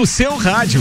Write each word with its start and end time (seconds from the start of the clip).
no 0.00 0.06
seu 0.06 0.34
rádio. 0.34 0.80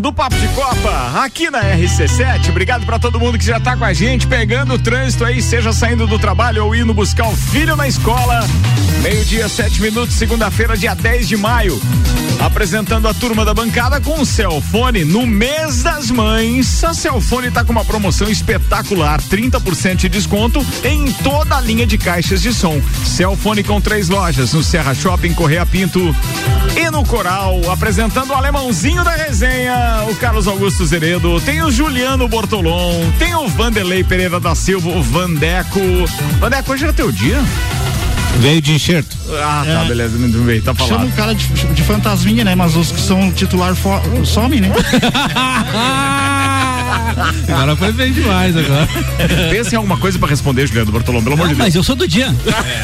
Do 0.00 0.12
Papo 0.12 0.36
de 0.36 0.48
Copa 0.48 1.24
aqui 1.24 1.50
na 1.50 1.62
RC7. 1.62 2.50
Obrigado 2.50 2.84
para 2.84 2.98
todo 2.98 3.20
mundo 3.20 3.38
que 3.38 3.44
já 3.44 3.60
tá 3.60 3.76
com 3.76 3.84
a 3.84 3.92
gente, 3.92 4.26
pegando 4.26 4.74
o 4.74 4.78
trânsito 4.78 5.24
aí, 5.24 5.42
seja 5.42 5.72
saindo 5.72 6.06
do 6.06 6.18
trabalho 6.18 6.64
ou 6.64 6.74
indo 6.74 6.92
buscar 6.94 7.28
o 7.28 7.36
filho 7.36 7.76
na 7.76 7.86
escola. 7.86 8.40
Meio-dia, 9.04 9.46
sete 9.50 9.82
minutos, 9.82 10.14
segunda-feira, 10.14 10.78
dia 10.78 10.94
10 10.94 11.28
de 11.28 11.36
maio. 11.36 11.78
Apresentando 12.40 13.06
a 13.06 13.12
turma 13.12 13.44
da 13.44 13.52
bancada 13.52 14.00
com 14.00 14.18
o 14.18 14.24
Celfone 14.24 15.04
no 15.04 15.26
mês 15.26 15.82
das 15.82 16.10
mães. 16.10 16.82
A 16.82 16.94
Celfone 16.94 17.48
está 17.48 17.62
com 17.62 17.70
uma 17.70 17.84
promoção 17.84 18.30
espetacular: 18.30 19.20
30% 19.20 19.96
de 19.96 20.08
desconto 20.08 20.66
em 20.82 21.12
toda 21.22 21.58
a 21.58 21.60
linha 21.60 21.86
de 21.86 21.98
caixas 21.98 22.40
de 22.40 22.50
som. 22.54 22.80
Celfone 23.04 23.62
com 23.62 23.78
três 23.78 24.08
lojas 24.08 24.54
no 24.54 24.62
Serra 24.62 24.94
Shopping, 24.94 25.34
Correia 25.34 25.66
Pinto 25.66 26.00
e 26.74 26.90
no 26.90 27.04
Coral. 27.04 27.60
Apresentando 27.70 28.30
o 28.30 28.34
alemãozinho 28.34 29.04
da 29.04 29.12
resenha, 29.12 30.06
o 30.10 30.16
Carlos 30.16 30.48
Augusto 30.48 30.86
Zeredo. 30.86 31.38
Tem 31.42 31.62
o 31.62 31.70
Juliano 31.70 32.26
Bortolom, 32.26 33.10
tem 33.18 33.34
o 33.34 33.48
Vanderlei 33.48 34.02
Pereira 34.02 34.40
da 34.40 34.54
Silva, 34.54 34.88
o 34.88 35.02
Vandeco. 35.02 35.78
Vandeco, 36.40 36.72
hoje 36.72 36.84
era 36.84 36.92
teu 36.94 37.12
dia? 37.12 37.38
Veio 38.38 38.60
de 38.60 38.72
enxerto. 38.72 39.16
Ah, 39.30 39.62
tá, 39.64 39.84
é. 39.84 39.88
beleza, 39.88 40.18
não 40.18 40.44
veio, 40.44 40.62
tá 40.62 40.74
falando. 40.74 40.92
Chama 40.92 41.06
o 41.06 41.12
cara 41.12 41.34
de, 41.34 41.46
de 41.46 41.82
fantasminha, 41.82 42.44
né? 42.44 42.54
Mas 42.54 42.76
os 42.76 42.90
que 42.90 43.00
são 43.00 43.30
titular 43.32 43.74
somem, 44.24 44.60
né? 44.60 44.70
agora 47.48 47.76
foi 47.76 47.92
bem 47.92 48.12
demais 48.12 48.56
agora. 48.56 48.88
Pensa 49.50 49.74
em 49.74 49.78
alguma 49.78 49.96
coisa 49.96 50.18
pra 50.18 50.28
responder, 50.28 50.66
Juliano 50.66 50.92
Bortolom, 50.92 51.22
pelo 51.22 51.34
amor 51.34 51.48
de 51.48 51.54
Deus. 51.54 51.66
Mas 51.66 51.74
eu 51.74 51.82
sou 51.82 51.96
do 51.96 52.06
dia. 52.06 52.34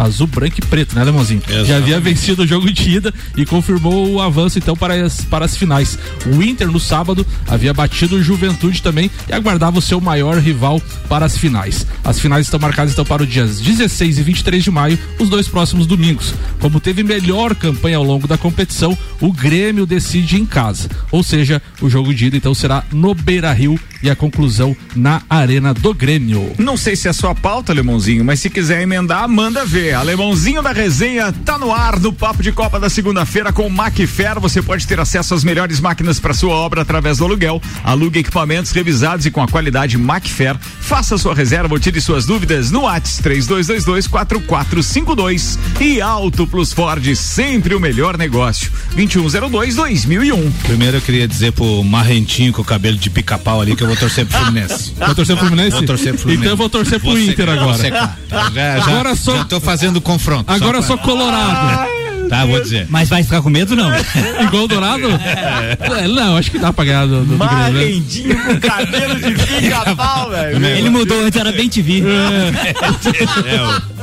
azul, 0.00 0.26
branco 0.26 0.56
e 0.58 0.62
preto, 0.62 0.94
né, 0.94 1.04
Lemãozinho? 1.04 1.42
Já 1.64 1.76
havia 1.76 2.00
vencido 2.00 2.42
o 2.42 2.46
jogo 2.46 2.72
de 2.72 2.90
ida 2.90 3.14
e 3.36 3.44
confirmou 3.44 4.10
o 4.10 4.20
avanço 4.20 4.58
então 4.58 4.76
para 4.76 4.94
as 4.94 5.20
para 5.24 5.44
as 5.44 5.56
finais. 5.56 5.98
O 6.26 6.42
Inter 6.42 6.70
no 6.70 6.80
sábado 6.80 7.26
havia 7.46 7.72
batido 7.74 8.16
o 8.16 8.22
Juventude 8.22 8.82
também 8.82 9.10
e 9.28 9.32
aguardava 9.32 9.78
o 9.78 9.82
seu 9.82 10.00
maior 10.00 10.38
rival 10.38 10.80
para 11.08 11.26
as 11.26 11.36
finais. 11.36 11.86
As 12.04 12.18
finais 12.18 12.46
estão 12.46 12.58
marcadas 12.58 12.92
então 12.92 13.04
para 13.04 13.22
os 13.22 13.28
dias 13.28 13.60
16 13.60 14.18
e 14.18 14.22
23 14.22 14.64
de 14.64 14.70
maio, 14.70 14.98
os 15.18 15.28
dois 15.28 15.48
próximos 15.48 15.86
domingos. 15.86 16.34
Como 16.58 16.80
teve 16.80 17.02
melhor 17.02 17.54
campanha 17.54 17.98
ao 17.98 18.04
longo 18.04 18.26
da 18.26 18.38
competição, 18.38 18.96
o 19.20 19.32
Grêmio 19.32 19.86
decide 19.86 20.40
em 20.40 20.46
casa. 20.46 20.88
Ou 21.10 21.22
seja, 21.22 21.62
o 21.80 21.88
jogo 21.88 22.14
de 22.14 22.26
ida 22.26 22.36
então 22.36 22.54
será 22.54 22.84
no 22.92 23.14
Beira-Rio 23.14 23.78
e 24.02 24.08
a 24.08 24.16
conclusão 24.16 24.76
na 24.96 25.22
Arena 25.28 25.74
do 25.74 25.92
Grêmio. 25.92 26.54
Não 26.58 26.76
sei 26.76 26.96
se 26.96 27.08
é 27.08 27.12
sua 27.12 27.34
pauta, 27.34 27.72
Alemãozinho, 27.72 28.24
mas 28.24 28.40
se 28.40 28.48
quiser 28.48 28.82
emendar, 28.82 29.28
manda 29.28 29.64
ver. 29.64 29.89
Alemãozinho 29.94 30.62
da 30.62 30.72
resenha 30.72 31.32
tá 31.44 31.58
no 31.58 31.72
ar 31.72 31.98
no 31.98 32.12
Papo 32.12 32.42
de 32.42 32.52
Copa 32.52 32.78
da 32.78 32.88
segunda-feira 32.88 33.52
com 33.52 33.66
o 33.66 33.70
Macfer. 33.70 34.38
Você 34.40 34.62
pode 34.62 34.86
ter 34.86 35.00
acesso 35.00 35.34
às 35.34 35.44
melhores 35.44 35.80
máquinas 35.80 36.20
para 36.20 36.32
sua 36.32 36.54
obra 36.54 36.82
através 36.82 37.18
do 37.18 37.24
aluguel. 37.24 37.60
Alugue 37.82 38.20
equipamentos 38.20 38.70
revisados 38.70 39.26
e 39.26 39.30
com 39.30 39.42
a 39.42 39.48
qualidade 39.48 39.98
Macfer. 39.98 40.56
Faça 40.58 41.18
sua 41.18 41.34
reserva 41.34 41.74
ou 41.74 41.80
tire 41.80 42.00
suas 42.00 42.26
dúvidas 42.26 42.70
no 42.70 42.82
WhatsApp 42.82 43.22
3222 43.22 44.06
4452 44.06 45.58
e 45.80 46.00
Auto 46.00 46.46
Plus 46.46 46.72
Ford, 46.72 47.14
sempre 47.16 47.74
o 47.74 47.80
melhor 47.80 48.16
negócio. 48.16 48.70
2102 48.94 49.74
2001. 49.76 50.50
Primeiro 50.62 50.96
eu 50.98 51.00
queria 51.00 51.26
dizer 51.26 51.52
pro 51.52 51.82
Marrentinho 51.82 52.52
com 52.52 52.62
o 52.62 52.64
cabelo 52.64 52.96
de 52.96 53.10
pica-pau 53.10 53.60
ali 53.60 53.74
que 53.74 53.82
eu 53.82 53.86
vou 53.86 53.96
torcer 53.96 54.26
pro 54.26 54.38
Fluminense. 54.38 54.94
Vai 54.96 55.14
torcer 55.14 55.36
pro 55.36 55.46
Fluminense? 55.46 55.76
Vou 55.76 55.86
torcer 55.86 56.12
pro 56.12 56.22
Fluminense. 56.22 56.42
Então 56.44 56.52
eu 56.52 56.56
vou 56.56 56.68
torcer 56.68 57.00
pro 57.00 57.18
Inter 57.18 57.48
agora. 57.48 57.78
Já, 57.78 58.50
já, 58.52 58.82
agora 58.82 59.14
só, 59.14 59.36
já 59.36 59.44
tô 59.44 59.60
fazendo 59.60 59.79
confronto. 60.00 60.52
Agora 60.52 60.82
só, 60.82 60.96
só 60.96 60.98
colorado. 60.98 62.00
Tá, 62.30 62.44
vou 62.44 62.62
dizer. 62.62 62.86
Mas 62.88 63.08
vai 63.08 63.24
ficar 63.24 63.42
com 63.42 63.50
medo, 63.50 63.74
não? 63.74 63.90
Igual 64.40 64.64
o 64.64 64.68
Dourado? 64.68 65.08
É. 65.10 66.06
Não, 66.06 66.36
acho 66.36 66.48
que 66.52 66.60
dá 66.60 66.72
pra 66.72 66.84
ganhar 66.84 67.04
do, 67.06 67.24
do 67.24 67.36
Marrendinho 67.36 68.40
com 68.40 68.60
cabelo 68.60 69.16
de 69.16 69.32
pica-pau, 69.60 70.30
velho. 70.30 70.64
Ele 70.64 70.90
mudou, 70.90 71.20
antes 71.24 71.40
era 71.40 71.50
bem 71.50 71.68
TV. 71.68 72.04
É. 72.06 73.60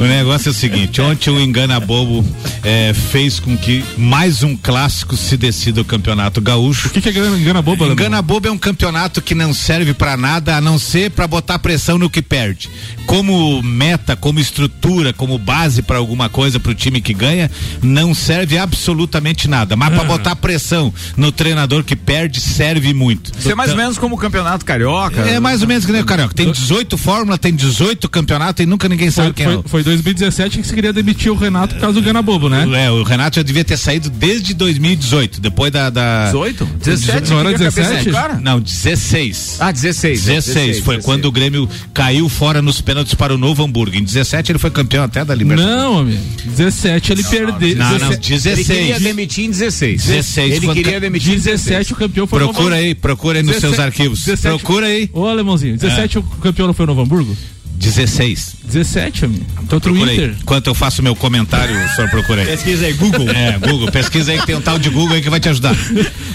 o 0.00 0.04
negócio 0.04 0.48
é 0.48 0.50
o 0.50 0.54
seguinte: 0.54 1.00
ontem 1.00 1.30
o 1.30 1.40
Engana 1.40 1.80
Bobo 1.80 2.24
é, 2.62 2.92
fez 2.94 3.40
com 3.40 3.56
que 3.56 3.84
mais 3.96 4.42
um 4.42 4.56
clássico 4.56 5.16
se 5.16 5.36
decida 5.36 5.80
o 5.80 5.84
campeonato 5.84 6.40
gaúcho. 6.40 6.88
O 6.88 6.90
que, 6.90 7.00
que 7.00 7.08
é 7.08 7.26
Engana 7.26 7.62
Bobo? 7.62 7.86
Engana 7.86 8.22
Bobo 8.22 8.48
é 8.48 8.50
um 8.50 8.58
campeonato 8.58 9.20
que 9.20 9.34
não 9.34 9.52
serve 9.52 9.94
para 9.94 10.16
nada 10.16 10.56
a 10.56 10.60
não 10.60 10.78
ser 10.78 11.10
para 11.10 11.26
botar 11.26 11.58
pressão 11.58 11.98
no 11.98 12.10
que 12.10 12.22
perde. 12.22 12.70
Como 13.06 13.62
meta, 13.62 14.14
como 14.14 14.38
estrutura, 14.38 15.12
como 15.12 15.38
base 15.38 15.82
para 15.82 15.98
alguma 15.98 16.28
coisa 16.28 16.60
para 16.60 16.72
o 16.72 16.74
time 16.74 17.00
que 17.00 17.14
ganha, 17.14 17.50
não 17.82 18.14
serve 18.14 18.58
absolutamente 18.58 19.48
nada. 19.48 19.76
Mas 19.76 19.94
para 19.94 20.04
botar 20.04 20.36
pressão 20.36 20.92
no 21.16 21.32
treinador 21.32 21.82
que 21.84 21.96
perde, 21.96 22.40
serve 22.40 22.92
muito. 22.92 23.32
Isso 23.38 23.50
é 23.50 23.54
mais 23.54 23.70
ou 23.70 23.76
menos 23.76 23.98
como 23.98 24.14
o 24.14 24.18
campeonato 24.18 24.64
carioca. 24.64 25.22
É 25.22 25.40
mais 25.40 25.62
ou 25.62 25.68
menos 25.68 25.86
que 25.86 25.92
nem 25.92 26.02
o 26.02 26.04
carioca. 26.04 26.34
Tem 26.34 26.50
18 26.50 26.96
fórmulas, 26.98 27.38
tem 27.38 27.54
18 27.54 28.08
campeonatos 28.08 28.62
e 28.62 28.66
nunca 28.66 28.88
ninguém 28.88 29.07
sabe 29.10 29.28
Foi, 29.28 29.34
quem 29.34 29.46
é. 29.46 29.48
foi, 29.50 29.56
o- 29.58 29.68
foi 29.68 29.82
2017 29.82 30.58
que 30.60 30.66
se 30.66 30.74
queria 30.74 30.92
demitir 30.92 31.30
o 31.32 31.34
Renato 31.34 31.74
por 31.74 31.80
causa 31.80 32.00
do 32.00 32.04
Gana 32.04 32.22
Bobo, 32.22 32.48
né? 32.48 32.66
É, 32.86 32.90
o 32.90 33.02
Renato 33.02 33.36
já 33.36 33.42
devia 33.42 33.64
ter 33.64 33.76
saído 33.76 34.08
desde 34.10 34.54
2018, 34.54 35.40
depois 35.40 35.70
da. 35.72 35.90
da 35.90 36.26
18? 36.26 36.64
17? 36.84 37.30
Não 37.30 37.40
era 37.40 37.48
Fica 37.50 37.68
a 37.68 37.70
cabeça 37.72 37.80
17? 37.90 38.04
do 38.08 38.12
cara? 38.12 38.34
Não, 38.40 38.60
16. 38.60 39.56
Ah, 39.60 39.70
16. 39.72 40.22
16, 40.24 40.80
foi 40.80 41.00
quando 41.02 41.24
o 41.26 41.32
Grêmio 41.32 41.68
caiu 41.94 42.28
fora 42.28 42.60
nos 42.62 42.80
pênaltis 42.80 43.14
para 43.14 43.34
o 43.34 43.38
Novo 43.38 43.62
Hamburgo. 43.64 43.96
Em 43.96 44.02
17 44.04 44.52
ele 44.52 44.58
foi 44.58 44.70
campeão 44.70 45.04
até 45.04 45.24
da 45.24 45.34
Libertadores. 45.34 45.76
Não, 45.76 45.98
amigo. 45.98 46.20
17 46.44 47.12
ele 47.12 47.22
perdeu. 47.24 47.76
Não, 47.76 47.98
não, 47.98 48.08
17 48.10 48.48
Ele 48.48 48.64
queria 48.64 48.82
16. 48.94 49.02
demitir 49.02 49.44
em 49.44 49.50
16. 49.50 50.04
16, 50.04 50.52
Ele 50.56 50.74
queria 50.74 51.00
demitir 51.00 51.32
em 51.34 51.36
17 51.36 51.92
o 51.92 51.96
campeão 51.96 52.26
foi 52.26 52.38
o 52.42 52.44
Procura 52.46 52.70
Novo 52.76 52.76
aí, 52.86 52.94
procura 52.94 53.38
aí 53.38 53.42
nos 53.44 53.54
17 53.56 53.74
seus 53.76 53.86
arquivos. 53.86 54.24
17 54.24 54.58
Procura 54.58 54.86
aí. 54.86 55.08
Ô, 55.12 55.26
alemãozinho, 55.26 55.76
17 55.76 56.18
o 56.18 56.22
campeão 56.22 56.66
não 56.66 56.74
foi 56.74 56.84
o 56.84 56.86
Novo 56.86 57.02
Hamburgo? 57.02 57.36
16. 57.78 58.56
17, 58.64 59.24
amigo. 59.24 59.44
Contra 59.56 59.76
o 59.76 59.80
Procura 59.80 60.10
aí. 60.10 60.16
Inter. 60.16 60.36
Enquanto 60.42 60.66
eu 60.66 60.74
faço 60.74 61.02
meu 61.02 61.14
comentário, 61.16 61.74
o 61.84 61.88
senhor 61.90 62.10
procura 62.10 62.42
aí. 62.42 62.46
Pesquisa 62.48 62.86
aí, 62.86 62.92
Google. 62.92 63.30
É, 63.30 63.58
Google, 63.58 63.90
pesquisa 63.90 64.32
aí 64.32 64.38
que 64.38 64.46
tem 64.46 64.56
um 64.56 64.60
tal 64.60 64.78
de 64.78 64.90
Google 64.90 65.14
aí 65.14 65.22
que 65.22 65.30
vai 65.30 65.40
te 65.40 65.48
ajudar. 65.48 65.74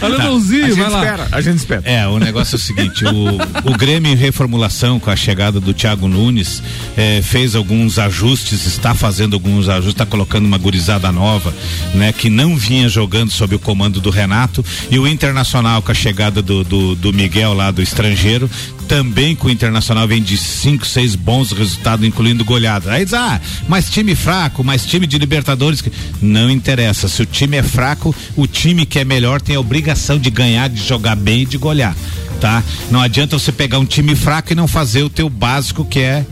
Alemãozinho, 0.02 0.66
A 0.66 0.68
gente 0.70 0.80
vai 0.80 0.90
lá. 0.90 1.00
espera, 1.04 1.28
a 1.32 1.42
gente 1.42 1.58
espera. 1.58 1.82
É, 1.86 2.08
o 2.08 2.18
negócio 2.20 2.56
é 2.56 2.58
o 2.58 2.60
seguinte, 2.60 3.06
o, 3.06 3.72
o 3.72 3.78
Grêmio 3.78 4.12
em 4.12 4.16
reformulação 4.16 5.00
com 5.00 5.10
a 5.10 5.16
chegada 5.16 5.60
do 5.60 5.74
Thiago 5.74 6.08
Nunes 6.08 6.62
eh, 6.98 7.22
fez 7.22 7.56
alguns 7.56 8.00
ajustes, 8.00 8.66
está 8.66 8.94
fazendo 8.96 9.34
alguns 9.34 9.70
ajustes, 9.70 9.94
está 9.94 10.06
colocando 10.06 10.46
uma 10.46 10.58
gurizada 10.58 11.12
nova, 11.12 11.54
né, 11.94 12.12
que 12.14 12.30
não 12.30 12.56
vinha 12.56 12.88
jogando 12.90 13.32
sob 13.32 13.56
o 13.56 13.60
comando 13.60 14.00
do 14.02 14.10
Renato 14.10 14.64
e 14.90 14.98
o 14.98 15.08
Internacional 15.08 15.82
com 15.82 15.92
a 15.92 15.96
chegada 15.96 16.42
do, 16.42 16.64
do, 16.64 16.96
do 16.96 17.14
Miguel 17.14 17.54
lá 17.54 17.70
do 17.72 17.82
estrangeiro, 17.82 18.50
também 18.88 19.36
com 19.36 19.48
o 19.48 19.52
Internacional 19.52 20.08
vem 20.08 20.22
de 20.22 20.38
cinco, 20.38 20.86
seis 20.86 21.16
bons 21.16 21.52
resultados, 21.52 22.06
incluindo 22.06 22.46
goleada. 22.46 22.92
Aí 22.92 23.04
diz, 23.04 23.14
ah, 23.14 23.40
mas 23.68 23.90
time 23.90 24.16
fraco, 24.16 24.64
mas 24.64 24.86
time 24.86 25.08
de 25.08 25.18
Libertadores. 25.18 25.82
que-" 25.82 25.92
Não 26.22 26.50
interessa. 26.50 27.08
Se 27.08 27.22
o 27.22 27.26
time 27.26 27.58
é 27.58 27.64
fraco, 27.64 28.16
o 28.36 28.46
time 28.48 28.86
que 28.86 29.00
é 29.00 29.06
melhor 29.06 29.42
tem 29.42 29.56
a 29.56 29.60
obrigação 29.60 30.18
de 30.18 30.30
ganhar, 30.30 30.70
de 30.70 30.84
jogar 30.84 31.16
bem 31.16 31.42
e 31.42 31.46
de 31.46 31.58
golear. 31.58 31.96
Tá? 32.40 32.62
Não 32.92 33.00
adianta 33.00 33.40
você 33.40 33.52
pegar 33.52 33.80
um 33.80 33.86
time 33.86 34.16
fraco 34.16 34.52
e 34.52 34.56
não 34.56 34.68
fazer 34.68 35.04
o 35.04 35.10
teu 35.10 35.30
básico 35.30 35.86
que 35.86 36.00
é. 36.00 36.26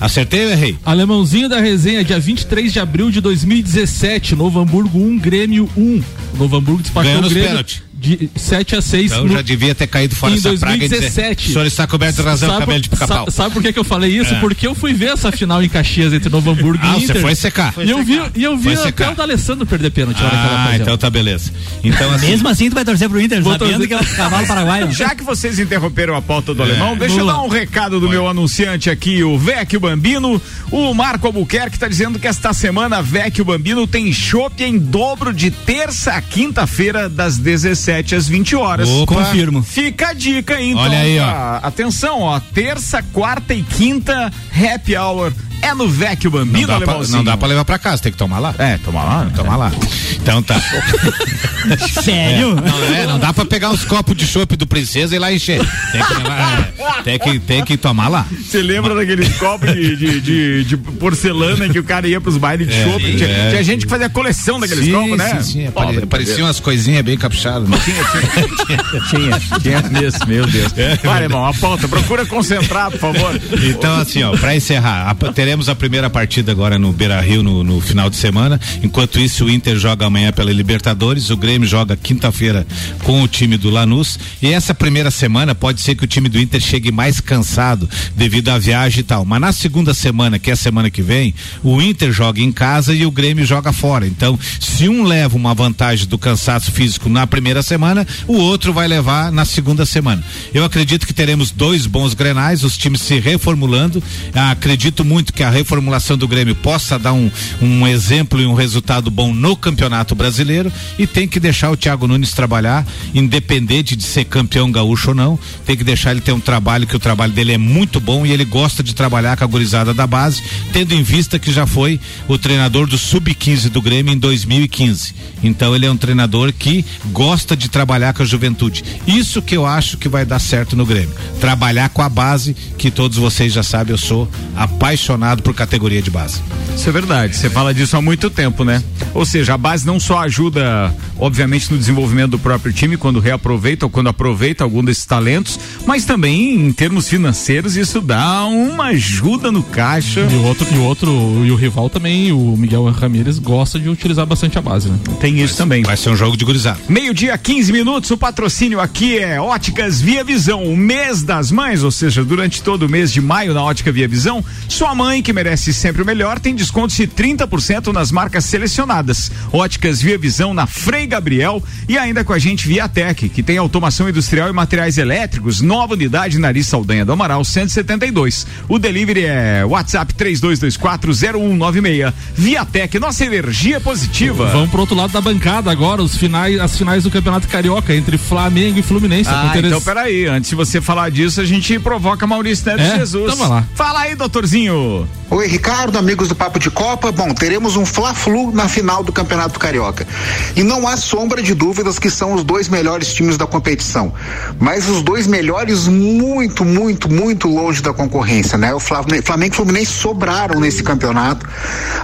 Acertei 0.00 0.44
ou 0.44 0.50
errei? 0.50 0.76
Alemãozinho 0.84 1.48
da 1.48 1.60
resenha, 1.60 2.04
dia 2.04 2.18
23 2.18 2.72
de 2.72 2.80
abril 2.80 3.10
de 3.10 3.20
2017, 3.20 4.34
Novo 4.34 4.60
Hamburgo 4.60 4.98
1, 4.98 5.18
Grêmio 5.18 5.70
1. 5.76 6.02
Novo 6.36 6.56
Hamburgo 6.56 6.82
despachou 6.82 7.12
Ganhou 7.12 7.24
o 7.24 7.30
Grêmio 7.30 7.48
pênalti. 7.48 7.82
De 8.04 8.30
7 8.36 8.76
a 8.76 8.82
6 8.82 9.12
Então 9.12 9.24
no, 9.24 9.32
já 9.32 9.42
devia 9.42 9.74
ter 9.74 9.86
caído 9.86 10.14
fora 10.14 10.34
em 10.34 10.36
essa 10.38 10.52
praga 10.58 10.76
e 10.76 10.80
dizer, 10.88 11.00
2017. 11.00 11.48
o 11.48 11.52
senhor 11.52 11.66
está 11.66 11.86
coberto 11.86 12.16
de 12.16 12.22
razão 12.22 12.48
Sabe, 12.50 12.60
cabelo 12.60 12.80
de 12.82 12.88
pica-pau. 12.90 13.24
sa- 13.26 13.30
sabe 13.30 13.54
por 13.54 13.62
que, 13.62 13.72
que 13.72 13.78
eu 13.78 13.84
falei 13.84 14.16
isso? 14.18 14.34
É. 14.34 14.40
Porque 14.40 14.66
eu 14.66 14.74
fui 14.74 14.92
ver 14.92 15.12
essa 15.12 15.32
final 15.32 15.62
em 15.62 15.68
Caxias 15.68 16.12
entre 16.12 16.28
Novo 16.28 16.50
Hamburgo 16.50 16.80
Ah, 16.82 16.96
e 16.96 17.00
você 17.00 17.04
Inter. 17.12 17.22
foi 17.22 17.34
secar. 17.34 17.74
E 17.78 17.90
eu 17.90 18.02
vi, 18.04 18.20
e 18.36 18.44
eu 18.44 18.56
vi 18.56 18.64
Foi 18.64 18.72
até 18.74 18.82
secar. 18.84 19.12
o 19.12 19.16
D'Alessandro 19.16 19.64
perder 19.66 19.90
pênalti 19.90 20.18
Ah, 20.22 20.64
fazia. 20.66 20.82
então 20.82 20.96
tá 20.98 21.08
beleza. 21.08 21.50
Então 21.82 22.12
assim, 22.12 22.26
Mesmo 22.28 22.48
assim, 22.48 22.68
tu 22.68 22.74
vai 22.74 22.84
torcer 22.84 23.08
pro 23.08 23.20
Inter, 23.20 23.42
Vou 23.42 23.52
sabendo 23.52 23.70
torcer- 23.86 23.88
que 23.88 23.94
é 23.94 24.00
o 24.00 24.16
cavalo 24.16 24.46
paraguaio. 24.46 24.92
Já 24.92 25.14
que 25.14 25.22
vocês 25.22 25.58
interromperam 25.58 26.14
a 26.16 26.22
pauta 26.22 26.52
do 26.54 26.62
alemão, 26.62 26.96
deixa 26.96 27.14
eu 27.14 27.24
Vamos 27.24 27.32
dar 27.34 27.42
um 27.42 27.48
recado 27.48 27.98
do 28.00 28.08
meu 28.08 28.28
anunciante 28.28 28.90
aqui, 28.90 29.22
o 29.22 29.38
Vecchio 29.38 29.80
Bambino. 29.80 30.40
O 30.70 30.92
Marco 30.92 31.26
Albuquerque 31.26 31.76
está 31.76 31.88
dizendo 31.88 32.18
que 32.18 32.26
esta 32.26 32.52
semana 32.52 33.00
Vecchio 33.00 33.44
Bambino 33.44 33.86
tem 33.86 34.12
chopp 34.12 34.62
em 34.62 34.78
dobro 34.78 35.32
de 35.32 35.50
terça 35.50 36.12
a 36.12 36.20
quinta-feira, 36.20 37.08
das 37.08 37.38
17 37.38 37.93
às 38.14 38.26
20 38.28 38.56
horas. 38.56 38.88
Opa. 38.88 39.14
Confirmo. 39.14 39.62
Fica 39.62 40.08
a 40.08 40.12
dica, 40.12 40.60
hein? 40.60 40.72
Então, 40.72 40.82
Olha 40.84 40.98
aí, 40.98 41.18
ó. 41.18 41.60
Atenção, 41.66 42.20
ó. 42.22 42.40
Terça, 42.40 43.02
quarta 43.12 43.54
e 43.54 43.62
quinta, 43.62 44.32
happy 44.54 44.96
hour. 44.96 45.32
É 45.62 45.72
no 45.72 45.88
Vecchio 45.88 46.30
não 46.30 46.40
Bambino, 46.40 46.66
dá, 46.66 46.80
pra, 46.80 46.98
não 47.08 47.24
dá 47.24 47.36
pra 47.38 47.48
levar 47.48 47.64
pra 47.64 47.78
casa, 47.78 48.02
tem 48.02 48.12
que 48.12 48.18
tomar 48.18 48.38
lá. 48.38 48.54
É, 48.58 48.76
toma 48.84 49.02
lá. 49.02 49.24
né? 49.24 49.32
Tomar 49.34 49.56
lá. 49.56 49.72
Então 50.20 50.42
tá. 50.42 50.60
Sério? 52.02 52.54
Não, 52.54 52.94
é, 52.94 53.06
não 53.06 53.18
dá 53.18 53.32
pra 53.32 53.46
pegar 53.46 53.70
os 53.70 53.82
copos 53.84 54.14
de 54.14 54.26
chopp 54.26 54.56
do 54.56 54.66
princesa 54.66 55.16
e 55.16 55.18
lá 55.18 55.32
encher. 55.32 55.60
Tem 55.92 56.04
que, 56.04 56.14
levar, 56.14 56.72
é, 56.78 57.02
tem 57.02 57.18
que, 57.18 57.38
tem 57.38 57.64
que 57.64 57.76
tomar 57.78 58.08
lá. 58.08 58.26
Você 58.30 58.60
lembra 58.62 58.94
daqueles 58.94 59.34
copos 59.38 59.72
de, 59.72 59.96
de, 59.96 60.20
de- 60.20 60.64
de 60.64 60.76
porcelana 60.76 61.68
que 61.68 61.78
o 61.78 61.84
cara 61.84 62.06
ia 62.06 62.20
pros 62.20 62.36
bailes 62.36 62.68
de 62.68 62.74
É, 62.74 62.84
chopp? 62.84 63.16
Tinha, 63.16 63.28
é. 63.28 63.50
tinha 63.50 63.64
gente 63.64 63.84
que 63.84 63.90
fazia 63.90 64.10
coleção 64.10 64.60
daqueles 64.60 64.92
copos, 64.92 65.16
né? 65.16 65.40
Sim, 65.40 65.52
sim, 65.52 65.66
apare- 65.66 66.06
Pareciam 66.06 66.46
umas 66.46 66.60
coisinhas 66.60 67.02
bem 67.02 67.16
caprichadas. 67.16 67.68
Né? 67.74 69.00
Tinha, 69.10 69.60
tinha 69.60 69.82
mesmo, 69.90 70.26
meu 70.26 70.46
Deus. 70.46 70.72
Vai, 71.02 71.24
irmão, 71.24 71.44
aponta, 71.46 71.86
procura 71.88 72.24
concentrar, 72.26 72.90
por 72.90 73.00
favor. 73.00 73.40
Então, 73.68 73.96
assim, 73.96 74.22
ó, 74.22 74.36
pra 74.36 74.54
encerrar, 74.56 75.10
a- 75.10 75.32
teremos 75.32 75.68
a 75.68 75.74
primeira 75.74 76.08
partida 76.08 76.52
agora 76.52 76.78
no 76.78 76.92
Beira 76.92 77.20
Rio 77.20 77.42
no, 77.42 77.62
no 77.64 77.80
final 77.80 78.08
de 78.08 78.16
semana. 78.16 78.60
Enquanto 78.82 79.18
isso, 79.20 79.44
o 79.44 79.50
Inter 79.50 79.76
joga 79.78 80.06
amanhã 80.06 80.32
pela 80.32 80.52
Libertadores, 80.52 81.30
o 81.30 81.36
Grêmio 81.36 81.68
joga 81.68 81.96
quinta-feira 81.96 82.66
com 83.02 83.22
o 83.22 83.28
time 83.28 83.56
do 83.56 83.70
Lanús. 83.70 84.18
E 84.42 84.52
essa 84.52 84.74
primeira 84.74 85.10
semana 85.10 85.54
pode 85.54 85.80
ser 85.80 85.94
que 85.94 86.04
o 86.04 86.06
time 86.08 86.28
do 86.28 86.38
Inter 86.40 86.60
chegue 86.60 86.90
mais 86.92 87.20
cansado 87.20 87.88
devido 88.16 88.48
à 88.50 88.58
viagem 88.58 89.00
e 89.00 89.04
tal. 89.04 89.24
Mas 89.24 89.40
na 89.40 89.52
segunda 89.52 89.92
semana, 89.94 90.38
que 90.38 90.50
é 90.50 90.52
a 90.52 90.56
semana 90.56 90.90
que 90.90 91.02
vem, 91.02 91.34
o 91.62 91.80
Inter 91.82 92.12
joga 92.12 92.40
em 92.40 92.52
casa 92.52 92.94
e 92.94 93.04
o 93.04 93.10
Grêmio 93.10 93.44
joga 93.44 93.72
fora. 93.72 94.06
Então, 94.06 94.38
se 94.60 94.88
um 94.88 95.02
leva 95.04 95.36
uma 95.36 95.54
vantagem 95.54 96.06
do 96.06 96.18
cansaço 96.18 96.70
físico 96.72 97.08
na 97.08 97.26
primeira 97.26 97.62
semana, 97.64 98.06
o 98.28 98.34
outro 98.34 98.72
vai 98.72 98.86
levar 98.86 99.32
na 99.32 99.44
segunda 99.44 99.84
semana. 99.84 100.22
Eu 100.52 100.64
acredito 100.64 101.06
que 101.06 101.12
teremos 101.12 101.50
dois 101.50 101.86
bons 101.86 102.14
grenais, 102.14 102.62
os 102.62 102.78
times 102.78 103.02
se 103.02 103.18
reformulando. 103.18 104.02
Acredito 104.50 105.04
muito 105.04 105.32
que 105.32 105.42
a 105.42 105.50
reformulação 105.50 106.16
do 106.16 106.28
Grêmio 106.28 106.54
possa 106.54 106.98
dar 106.98 107.12
um, 107.12 107.30
um 107.60 107.86
exemplo 107.86 108.40
e 108.40 108.46
um 108.46 108.54
resultado 108.54 109.10
bom 109.10 109.32
no 109.32 109.56
Campeonato 109.56 110.14
Brasileiro 110.14 110.72
e 110.98 111.06
tem 111.06 111.26
que 111.26 111.40
deixar 111.40 111.70
o 111.70 111.76
Thiago 111.76 112.06
Nunes 112.06 112.32
trabalhar, 112.32 112.86
independente 113.14 113.96
de 113.96 114.04
ser 114.04 114.24
campeão 114.26 114.70
gaúcho 114.70 115.10
ou 115.10 115.14
não. 115.14 115.38
Tem 115.66 115.76
que 115.76 115.84
deixar 115.84 116.10
ele 116.10 116.20
ter 116.20 116.32
um 116.32 116.40
trabalho 116.40 116.86
que 116.86 116.96
o 116.96 117.00
trabalho 117.00 117.32
dele 117.32 117.52
é 117.52 117.58
muito 117.58 117.98
bom 117.98 118.26
e 118.26 118.32
ele 118.32 118.44
gosta 118.44 118.82
de 118.82 118.94
trabalhar 118.94 119.36
com 119.36 119.44
a 119.44 119.46
gurizada 119.46 119.94
da 119.94 120.06
base, 120.06 120.42
tendo 120.72 120.94
em 120.94 121.02
vista 121.02 121.38
que 121.38 121.52
já 121.52 121.66
foi 121.66 121.98
o 122.28 122.36
treinador 122.36 122.86
do 122.86 122.98
sub-15 122.98 123.68
do 123.68 123.80
Grêmio 123.80 124.12
em 124.12 124.18
2015. 124.18 125.14
Então 125.42 125.74
ele 125.74 125.86
é 125.86 125.90
um 125.90 125.96
treinador 125.96 126.52
que 126.52 126.84
gosta 127.06 127.53
de 127.56 127.68
trabalhar 127.68 128.12
com 128.12 128.22
a 128.22 128.26
juventude. 128.26 128.84
Isso 129.06 129.42
que 129.42 129.56
eu 129.56 129.66
acho 129.66 129.96
que 129.96 130.08
vai 130.08 130.24
dar 130.24 130.38
certo 130.38 130.76
no 130.76 130.86
Grêmio. 130.86 131.14
Trabalhar 131.40 131.88
com 131.88 132.02
a 132.02 132.08
base, 132.08 132.54
que 132.78 132.90
todos 132.90 133.18
vocês 133.18 133.52
já 133.52 133.62
sabem, 133.62 133.92
eu 133.92 133.98
sou 133.98 134.28
apaixonado 134.56 135.42
por 135.42 135.54
categoria 135.54 136.02
de 136.02 136.10
base. 136.10 136.40
Isso 136.76 136.88
é 136.88 136.92
verdade, 136.92 137.36
você 137.36 137.48
fala 137.48 137.72
disso 137.72 137.96
há 137.96 138.02
muito 138.02 138.28
tempo, 138.28 138.64
né? 138.64 138.82
Ou 139.12 139.24
seja, 139.24 139.54
a 139.54 139.58
base 139.58 139.86
não 139.86 140.00
só 140.00 140.18
ajuda, 140.20 140.92
obviamente, 141.18 141.70
no 141.70 141.78
desenvolvimento 141.78 142.32
do 142.32 142.38
próprio 142.38 142.72
time, 142.72 142.96
quando 142.96 143.20
reaproveita 143.20 143.86
ou 143.86 143.90
quando 143.90 144.08
aproveita 144.08 144.64
algum 144.64 144.82
desses 144.82 145.04
talentos, 145.04 145.58
mas 145.86 146.04
também 146.04 146.54
em 146.54 146.72
termos 146.72 147.08
financeiros, 147.08 147.76
isso 147.76 148.00
dá 148.00 148.44
uma 148.46 148.86
ajuda 148.86 149.52
no 149.52 149.62
caixa. 149.62 150.26
E 150.30 150.34
o 150.34 150.42
outro, 150.42 150.66
e 150.70 150.76
o 150.76 150.82
outro, 150.82 151.42
e 151.44 151.50
o 151.50 151.54
rival 151.54 151.88
também, 151.88 152.32
o 152.32 152.56
Miguel 152.56 152.84
Ramírez, 152.90 153.38
gosta 153.38 153.78
de 153.78 153.88
utilizar 153.88 154.26
bastante 154.26 154.58
a 154.58 154.62
base, 154.62 154.88
né? 154.88 154.98
Tem 155.20 155.40
isso 155.40 155.56
também. 155.56 155.82
Vai 155.84 155.96
ser 155.96 156.10
um 156.10 156.16
jogo 156.16 156.36
de 156.36 156.44
gurizada. 156.44 156.78
Meio-dia, 156.88 157.34
15 157.44 157.72
minutos. 157.72 158.10
O 158.10 158.16
patrocínio 158.16 158.80
aqui 158.80 159.18
é 159.18 159.38
Óticas 159.38 160.00
Via 160.00 160.24
Visão, 160.24 160.64
o 160.64 160.74
mês 160.74 161.22
das 161.22 161.52
mães, 161.52 161.82
ou 161.82 161.90
seja, 161.90 162.24
durante 162.24 162.62
todo 162.62 162.84
o 162.84 162.88
mês 162.88 163.12
de 163.12 163.20
maio 163.20 163.52
na 163.52 163.62
Ótica 163.62 163.92
Via 163.92 164.08
Visão, 164.08 164.42
sua 164.66 164.94
mãe, 164.94 165.22
que 165.22 165.30
merece 165.30 165.70
sempre 165.74 166.00
o 166.00 166.06
melhor, 166.06 166.38
tem 166.40 166.54
descontos 166.54 166.96
de 166.96 167.06
30% 167.06 167.92
nas 167.92 168.10
marcas 168.10 168.46
selecionadas. 168.46 169.30
Óticas 169.52 170.00
Via 170.00 170.16
Visão 170.16 170.54
na 170.54 170.66
Frei 170.66 171.06
Gabriel 171.06 171.62
e 171.86 171.98
ainda 171.98 172.24
com 172.24 172.32
a 172.32 172.38
gente 172.38 172.66
Viatec, 172.66 173.28
que 173.28 173.42
tem 173.42 173.58
automação 173.58 174.08
industrial 174.08 174.48
e 174.48 174.52
materiais 174.54 174.96
elétricos, 174.96 175.60
nova 175.60 175.92
unidade 175.92 176.38
Nariz 176.38 176.66
Saldanha 176.66 177.04
do 177.04 177.12
Amaral 177.12 177.44
172. 177.44 178.46
O 178.70 178.78
delivery 178.78 179.26
é 179.26 179.66
WhatsApp 179.66 180.14
32240196. 180.14 182.10
Viatec, 182.34 182.98
nossa 182.98 183.22
energia 183.22 183.78
positiva. 183.80 184.46
Vamos 184.46 184.70
pro 184.70 184.80
outro 184.80 184.96
lado 184.96 185.12
da 185.12 185.20
bancada 185.20 185.70
agora, 185.70 186.02
os 186.02 186.16
finais, 186.16 186.58
as 186.58 186.78
finais 186.78 187.04
do 187.04 187.10
Campeonato 187.10 187.33
Carioca 187.42 187.94
entre 187.94 188.16
Flamengo 188.16 188.78
e 188.78 188.82
Fluminense. 188.82 189.28
Ah, 189.30 189.42
Acontece- 189.44 189.66
então 189.66 189.80
peraí, 189.80 190.26
antes 190.26 190.50
de 190.50 190.56
você 190.56 190.80
falar 190.80 191.10
disso, 191.10 191.40
a 191.40 191.44
gente 191.44 191.78
provoca 191.78 192.26
Maurício 192.26 192.64
Neto 192.66 192.80
É? 192.80 192.98
Jesus. 192.98 193.32
Então 193.34 193.48
lá. 193.48 193.64
Fala 193.74 194.00
aí, 194.00 194.14
doutorzinho. 194.14 195.06
Oi, 195.30 195.46
Ricardo, 195.48 195.98
amigos 195.98 196.28
do 196.28 196.34
Papo 196.34 196.58
de 196.58 196.70
Copa. 196.70 197.10
Bom, 197.10 197.32
teremos 197.34 197.76
um 197.76 197.84
Fla-Flu 197.84 198.52
na 198.52 198.68
final 198.68 199.02
do 199.02 199.10
Campeonato 199.10 199.58
Carioca. 199.58 200.06
E 200.54 200.62
não 200.62 200.86
há 200.86 200.96
sombra 200.96 201.42
de 201.42 201.54
dúvidas 201.54 201.98
que 201.98 202.08
são 202.10 202.34
os 202.34 202.44
dois 202.44 202.68
melhores 202.68 203.12
times 203.12 203.36
da 203.36 203.46
competição. 203.46 204.12
Mas 204.60 204.88
os 204.88 205.02
dois 205.02 205.26
melhores 205.26 205.88
muito, 205.88 206.64
muito, 206.64 207.10
muito 207.10 207.48
longe 207.48 207.82
da 207.82 207.92
concorrência, 207.92 208.56
né? 208.56 208.72
O 208.74 208.78
Flamengo 208.80 209.16
e 209.44 209.48
o 209.50 209.54
Fluminense 209.54 209.92
sobraram 209.92 210.60
nesse 210.60 210.82
campeonato 210.82 211.46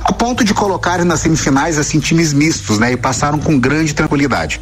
a 0.02 0.12
ponto 0.12 0.42
de 0.42 0.52
colocarem 0.54 1.04
nas 1.04 1.20
semifinais 1.20 1.78
assim 1.78 2.00
times 2.00 2.32
mistos, 2.32 2.78
né? 2.78 2.92
E 2.92 2.96
passaram 2.96 3.38
com 3.38 3.58
grande 3.58 3.94
tranquilidade. 3.94 4.60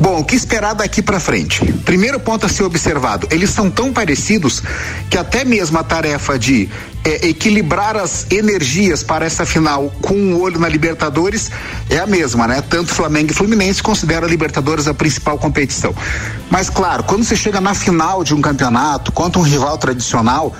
Bom, 0.00 0.20
o 0.20 0.24
que 0.24 0.36
esperar 0.36 0.74
daqui 0.74 1.02
para 1.02 1.18
frente? 1.18 1.64
Primeiro 1.84 2.20
ponto 2.20 2.46
a 2.46 2.48
ser 2.48 2.62
observado: 2.62 3.26
eles 3.30 3.50
são 3.50 3.70
tão 3.70 3.92
parecidos 3.92 4.62
que 5.10 5.18
até 5.18 5.44
mesmo 5.44 5.78
a 5.78 5.82
tarefa 5.82 6.38
de 6.38 6.68
é, 7.04 7.28
equilibrar 7.28 7.96
as 7.96 8.26
energias 8.30 9.02
para 9.02 9.24
essa 9.24 9.46
final 9.46 9.90
com 10.02 10.14
o 10.14 10.16
um 10.16 10.40
olho 10.40 10.58
na 10.58 10.68
Libertadores 10.68 11.50
é 11.88 11.98
a 11.98 12.06
mesma, 12.06 12.46
né? 12.46 12.62
Tanto 12.62 12.92
Flamengo 12.92 13.32
e 13.32 13.34
Fluminense 13.34 13.82
consideram 13.82 14.26
a 14.26 14.30
Libertadores 14.30 14.86
a 14.86 14.94
principal 14.94 15.38
competição. 15.38 15.94
Mas, 16.50 16.68
claro, 16.68 17.04
quando 17.04 17.24
você 17.24 17.36
chega 17.36 17.60
na 17.60 17.74
final 17.74 18.22
de 18.22 18.34
um 18.34 18.40
campeonato 18.40 19.10
contra 19.12 19.40
um 19.40 19.44
rival 19.44 19.78
tradicional, 19.78 20.54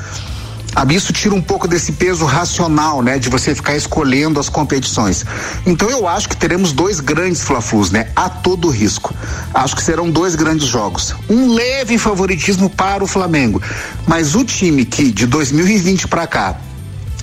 isso 0.91 1.13
tira 1.13 1.35
um 1.35 1.43
pouco 1.43 1.67
desse 1.67 1.93
peso 1.93 2.25
racional, 2.25 3.03
né, 3.03 3.19
de 3.19 3.29
você 3.29 3.55
ficar 3.55 3.77
escolhendo 3.77 4.39
as 4.39 4.49
competições. 4.49 5.25
Então 5.67 5.91
eu 5.91 6.07
acho 6.07 6.29
que 6.29 6.37
teremos 6.37 6.73
dois 6.73 7.01
grandes 7.01 7.43
Fla-Flus, 7.43 7.91
né, 7.91 8.11
a 8.15 8.29
todo 8.29 8.69
risco. 8.69 9.15
Acho 9.53 9.75
que 9.75 9.83
serão 9.83 10.11
dois 10.11 10.35
grandes 10.35 10.67
jogos. 10.67 11.15
Um 11.29 11.53
leve 11.53 11.99
favoritismo 11.99 12.71
para 12.71 13.03
o 13.03 13.07
Flamengo, 13.07 13.61
mas 14.07 14.35
o 14.35 14.45
time 14.45 14.85
que 14.85 15.11
de 15.11 15.27
2020 15.27 16.07
para 16.09 16.27
cá 16.27 16.57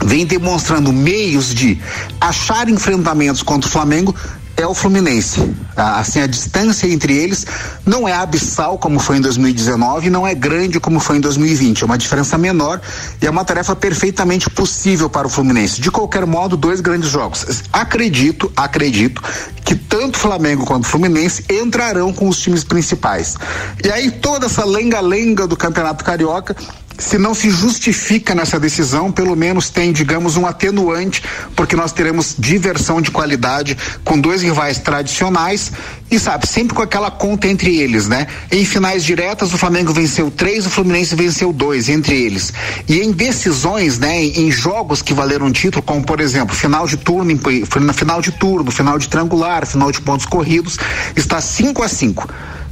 vem 0.04 0.26
demonstrando 0.26 0.92
meios 0.92 1.54
de 1.54 1.80
achar 2.20 2.70
enfrentamentos 2.70 3.42
contra 3.42 3.68
o 3.68 3.72
Flamengo 3.72 4.14
é 4.58 4.66
o 4.66 4.74
Fluminense. 4.74 5.42
Assim, 5.76 6.22
a 6.22 6.28
distância 6.28 6.88
entre 6.88 7.14
eles 7.14 7.46
não 7.86 8.08
é 8.08 8.14
abissal 8.14 8.78
como 8.78 9.00
foi 9.00 9.18
em 9.18 9.22
2019, 9.22 10.10
não 10.10 10.26
é 10.26 10.34
grande 10.34 10.80
como 10.80 11.00
foi 11.00 11.18
em 11.18 11.22
2020. 11.22 11.82
É 11.82 11.86
uma 11.86 11.98
diferença 11.98 12.38
menor 12.38 12.82
e 13.22 13.28
é 13.28 13.30
uma 13.30 13.44
tarefa 13.44 13.76
perfeitamente 13.76 14.50
possível 14.50 15.10
para 15.10 15.28
o 15.28 15.30
Fluminense. 15.30 15.82
De 15.82 15.92
qualquer 15.92 16.26
modo, 16.26 16.56
dois 16.56 16.80
grandes 16.80 17.10
jogos. 17.10 17.64
Acredito, 17.74 18.52
acredito 18.56 19.22
que 19.66 19.76
tanto 19.76 20.18
Flamengo 20.18 20.66
quanto 20.66 20.88
Fluminense 20.88 21.44
entrarão 21.50 22.14
com 22.14 22.30
os 22.30 22.40
times 22.40 22.64
principais. 22.64 23.36
E 23.84 23.92
aí 23.92 24.12
toda 24.12 24.46
essa 24.46 24.64
lenga-lenga 24.64 25.48
do 25.48 25.58
Campeonato 25.58 26.04
Carioca 26.04 26.56
se 26.98 27.18
não 27.18 27.34
se 27.34 27.50
justifica 27.50 28.34
nessa 28.34 28.60
decisão, 28.60 29.12
pelo 29.12 29.36
menos 29.36 29.70
tem, 29.70 29.92
digamos, 29.92 30.38
um 30.38 30.46
atenuante, 30.46 31.24
porque 31.56 31.76
nós 31.76 31.92
teremos 31.92 32.36
diversão 32.38 33.02
de 33.02 33.12
qualidade 33.12 33.78
com 34.04 34.20
dois 34.20 34.42
rivais 34.42 34.80
tradicionais 34.80 35.72
e 36.10 36.20
sabe, 36.20 36.48
sempre 36.48 36.76
com 36.76 36.82
aquela 36.82 37.10
conta 37.10 37.48
entre 37.48 37.78
eles, 37.78 38.08
né? 38.08 38.28
Em 38.52 38.64
finais 38.64 39.04
diretas, 39.04 39.54
o 39.54 39.58
Flamengo 39.58 39.92
venceu 39.92 40.30
três, 40.30 40.66
o 40.66 40.70
Fluminense 40.70 41.16
venceu 41.16 41.52
dois 41.52 41.90
entre 41.90 42.16
eles. 42.16 42.54
E 42.88 43.00
em 43.00 43.12
decisões, 43.12 43.98
né, 43.98 44.24
em, 44.24 44.52
jogos 44.52 45.02
que 45.02 45.14
valeram 45.14 45.52
título, 45.52 45.84
como 45.84 46.04
por 46.04 46.20
exemplo, 46.20 46.56
final 46.56 46.88
de 46.88 46.98
turno, 46.98 47.38
na 47.82 47.94
final 47.94 48.22
de 48.22 48.32
turno, 48.32 48.72
final 48.72 48.98
de 48.98 49.10
triangular, 49.10 49.66
final 49.66 49.92
de 49.92 50.00
pontos 50.02 50.26
corridos, 50.26 50.78
está 51.16 51.42
5 51.42 51.84
a 51.84 51.88
5 51.88 52.30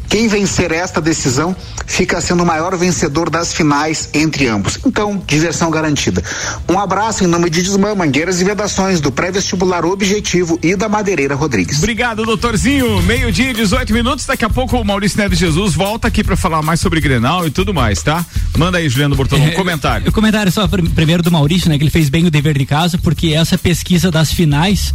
quem 0.09 0.27
vencer 0.27 0.71
esta 0.71 1.01
decisão 1.01 1.55
fica 1.85 2.21
sendo 2.21 2.43
o 2.43 2.45
maior 2.45 2.75
vencedor 2.77 3.29
das 3.29 3.53
finais 3.53 4.09
entre 4.13 4.47
ambos. 4.47 4.79
Então, 4.85 5.21
diversão 5.25 5.69
garantida. 5.69 6.23
Um 6.69 6.79
abraço 6.79 7.23
em 7.23 7.27
nome 7.27 7.49
de 7.49 7.61
Desmã, 7.61 7.95
Mangueiras 7.95 8.39
e 8.39 8.43
Vedações, 8.43 9.01
do 9.01 9.11
pré-vestibular 9.11 9.85
Objetivo 9.85 10.59
e 10.61 10.75
da 10.75 10.87
Madeireira 10.87 11.35
Rodrigues. 11.35 11.77
Obrigado, 11.77 12.23
doutorzinho. 12.23 13.01
Meio-dia 13.03 13.51
e 13.51 13.53
18 13.53 13.93
minutos. 13.93 14.25
Daqui 14.25 14.45
a 14.45 14.49
pouco 14.49 14.77
o 14.77 14.85
Maurício 14.85 15.17
Neves 15.17 15.39
Jesus 15.39 15.73
volta 15.73 16.07
aqui 16.07 16.23
para 16.23 16.35
falar 16.35 16.61
mais 16.61 16.79
sobre 16.79 17.01
Grenal 17.01 17.47
e 17.47 17.51
tudo 17.51 17.73
mais, 17.73 18.01
tá? 18.01 18.25
Manda 18.57 18.77
aí, 18.77 18.87
Juliano 18.87 19.15
Bortolão, 19.15 19.45
um 19.45 19.49
é, 19.49 19.51
comentário. 19.51 20.09
O 20.09 20.11
comentário 20.11 20.51
só 20.51 20.67
primeiro 20.67 21.23
do 21.23 21.31
Maurício, 21.31 21.69
né? 21.69 21.77
Que 21.77 21.83
ele 21.83 21.91
fez 21.91 22.09
bem 22.09 22.25
o 22.25 22.31
dever 22.31 22.57
de 22.57 22.65
casa, 22.65 22.97
porque 22.97 23.29
essa 23.29 23.57
pesquisa 23.57 24.11
das 24.11 24.31
finais 24.31 24.93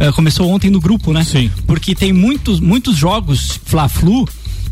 uh, 0.00 0.12
começou 0.14 0.48
ontem 0.48 0.70
no 0.70 0.80
grupo, 0.80 1.12
né? 1.12 1.24
Sim. 1.24 1.50
Porque 1.66 1.94
tem 1.94 2.12
muitos, 2.12 2.60
muitos 2.60 2.96
jogos 2.96 3.60
Fla-Flu 3.64 4.28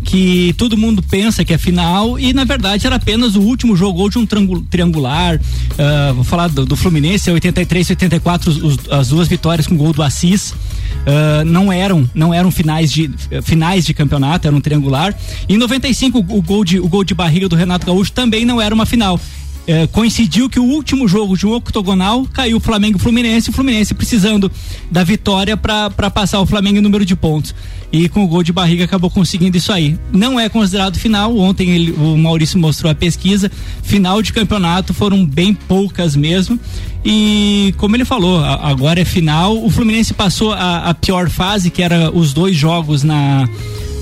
que 0.08 0.54
todo 0.56 0.74
mundo 0.74 1.02
pensa 1.02 1.44
que 1.44 1.52
é 1.52 1.58
final 1.58 2.18
e 2.18 2.32
na 2.32 2.42
verdade 2.42 2.86
era 2.86 2.96
apenas 2.96 3.36
o 3.36 3.42
último 3.42 3.76
jogo 3.76 4.08
de 4.08 4.18
um 4.18 4.24
triangular. 4.26 5.36
Uh, 5.36 6.14
vou 6.14 6.24
falar 6.24 6.48
do, 6.48 6.64
do 6.64 6.74
Fluminense, 6.74 7.30
83 7.30 7.90
84 7.90 8.50
os, 8.50 8.88
as 8.90 9.08
duas 9.08 9.28
vitórias 9.28 9.66
com 9.66 9.76
gol 9.76 9.92
do 9.92 10.02
Assis. 10.02 10.52
Uh, 10.52 11.44
não 11.44 11.70
eram 11.70 12.08
não 12.14 12.32
eram 12.32 12.50
finais 12.50 12.90
de 12.90 13.10
finais 13.42 13.84
de 13.84 13.92
campeonato, 13.92 14.48
era 14.48 14.56
um 14.56 14.62
triangular. 14.62 15.14
Em 15.46 15.58
95 15.58 16.18
o 16.18 16.40
gol 16.40 16.64
de 16.64 16.80
o 16.80 16.88
gol 16.88 17.04
de 17.04 17.14
barriga 17.14 17.46
do 17.46 17.54
Renato 17.54 17.84
Gaúcho 17.84 18.10
também 18.12 18.46
não 18.46 18.62
era 18.62 18.74
uma 18.74 18.86
final 18.86 19.20
é, 19.68 19.86
coincidiu 19.86 20.48
que 20.48 20.58
o 20.58 20.64
último 20.64 21.06
jogo 21.06 21.36
de 21.36 21.46
um 21.46 21.52
octogonal 21.52 22.26
caiu 22.32 22.56
o 22.56 22.60
Flamengo 22.60 22.98
Fluminense, 22.98 23.50
o 23.50 23.52
Fluminense 23.52 23.92
precisando 23.92 24.50
da 24.90 25.04
vitória 25.04 25.58
para 25.58 26.10
passar 26.10 26.40
o 26.40 26.46
Flamengo 26.46 26.78
em 26.78 26.80
número 26.80 27.04
de 27.04 27.14
pontos. 27.14 27.54
E 27.92 28.08
com 28.08 28.24
o 28.24 28.26
gol 28.26 28.42
de 28.42 28.50
barriga 28.50 28.84
acabou 28.84 29.10
conseguindo 29.10 29.58
isso 29.58 29.70
aí. 29.70 29.98
Não 30.10 30.40
é 30.40 30.48
considerado 30.48 30.98
final, 30.98 31.36
ontem 31.36 31.68
ele, 31.70 31.92
o 31.92 32.16
Maurício 32.16 32.58
mostrou 32.58 32.90
a 32.90 32.94
pesquisa, 32.94 33.52
final 33.82 34.22
de 34.22 34.32
campeonato 34.32 34.94
foram 34.94 35.24
bem 35.24 35.52
poucas 35.52 36.16
mesmo. 36.16 36.58
E 37.04 37.74
como 37.76 37.94
ele 37.94 38.06
falou, 38.06 38.40
a, 38.42 38.70
agora 38.70 39.00
é 39.00 39.04
final. 39.04 39.62
O 39.62 39.68
Fluminense 39.68 40.14
passou 40.14 40.54
a, 40.54 40.88
a 40.88 40.94
pior 40.94 41.28
fase, 41.28 41.70
que 41.70 41.82
era 41.82 42.10
os 42.10 42.32
dois 42.32 42.56
jogos 42.56 43.02
na, 43.02 43.46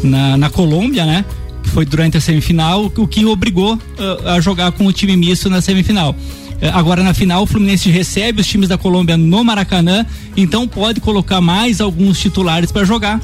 na, 0.05 0.37
na 0.37 0.49
Colômbia, 0.49 1.05
né? 1.05 1.25
Foi 1.69 1.85
durante 1.85 2.17
a 2.17 2.21
semifinal, 2.21 2.93
o 2.97 3.07
que 3.07 3.25
obrigou 3.25 3.75
uh, 3.75 4.29
a 4.29 4.41
jogar 4.41 4.73
com 4.73 4.87
o 4.87 4.93
time 4.93 5.17
misto 5.17 5.51
na 5.51 5.61
semifinal. 5.61 6.11
Uh, 6.11 6.71
agora 6.73 7.03
na 7.03 7.13
final, 7.13 7.43
o 7.43 7.47
Fluminense 7.47 7.91
recebe 7.91 8.41
os 8.41 8.47
times 8.47 8.69
da 8.69 8.79
Colômbia 8.79 9.17
no 9.17 9.45
Maracanã, 9.45 10.07
então 10.37 10.67
pode 10.67 11.01
colocar 11.01 11.41
mais 11.41 11.81
alguns 11.81 12.19
titulares 12.19 12.73
para 12.73 12.85
jogar 12.85 13.21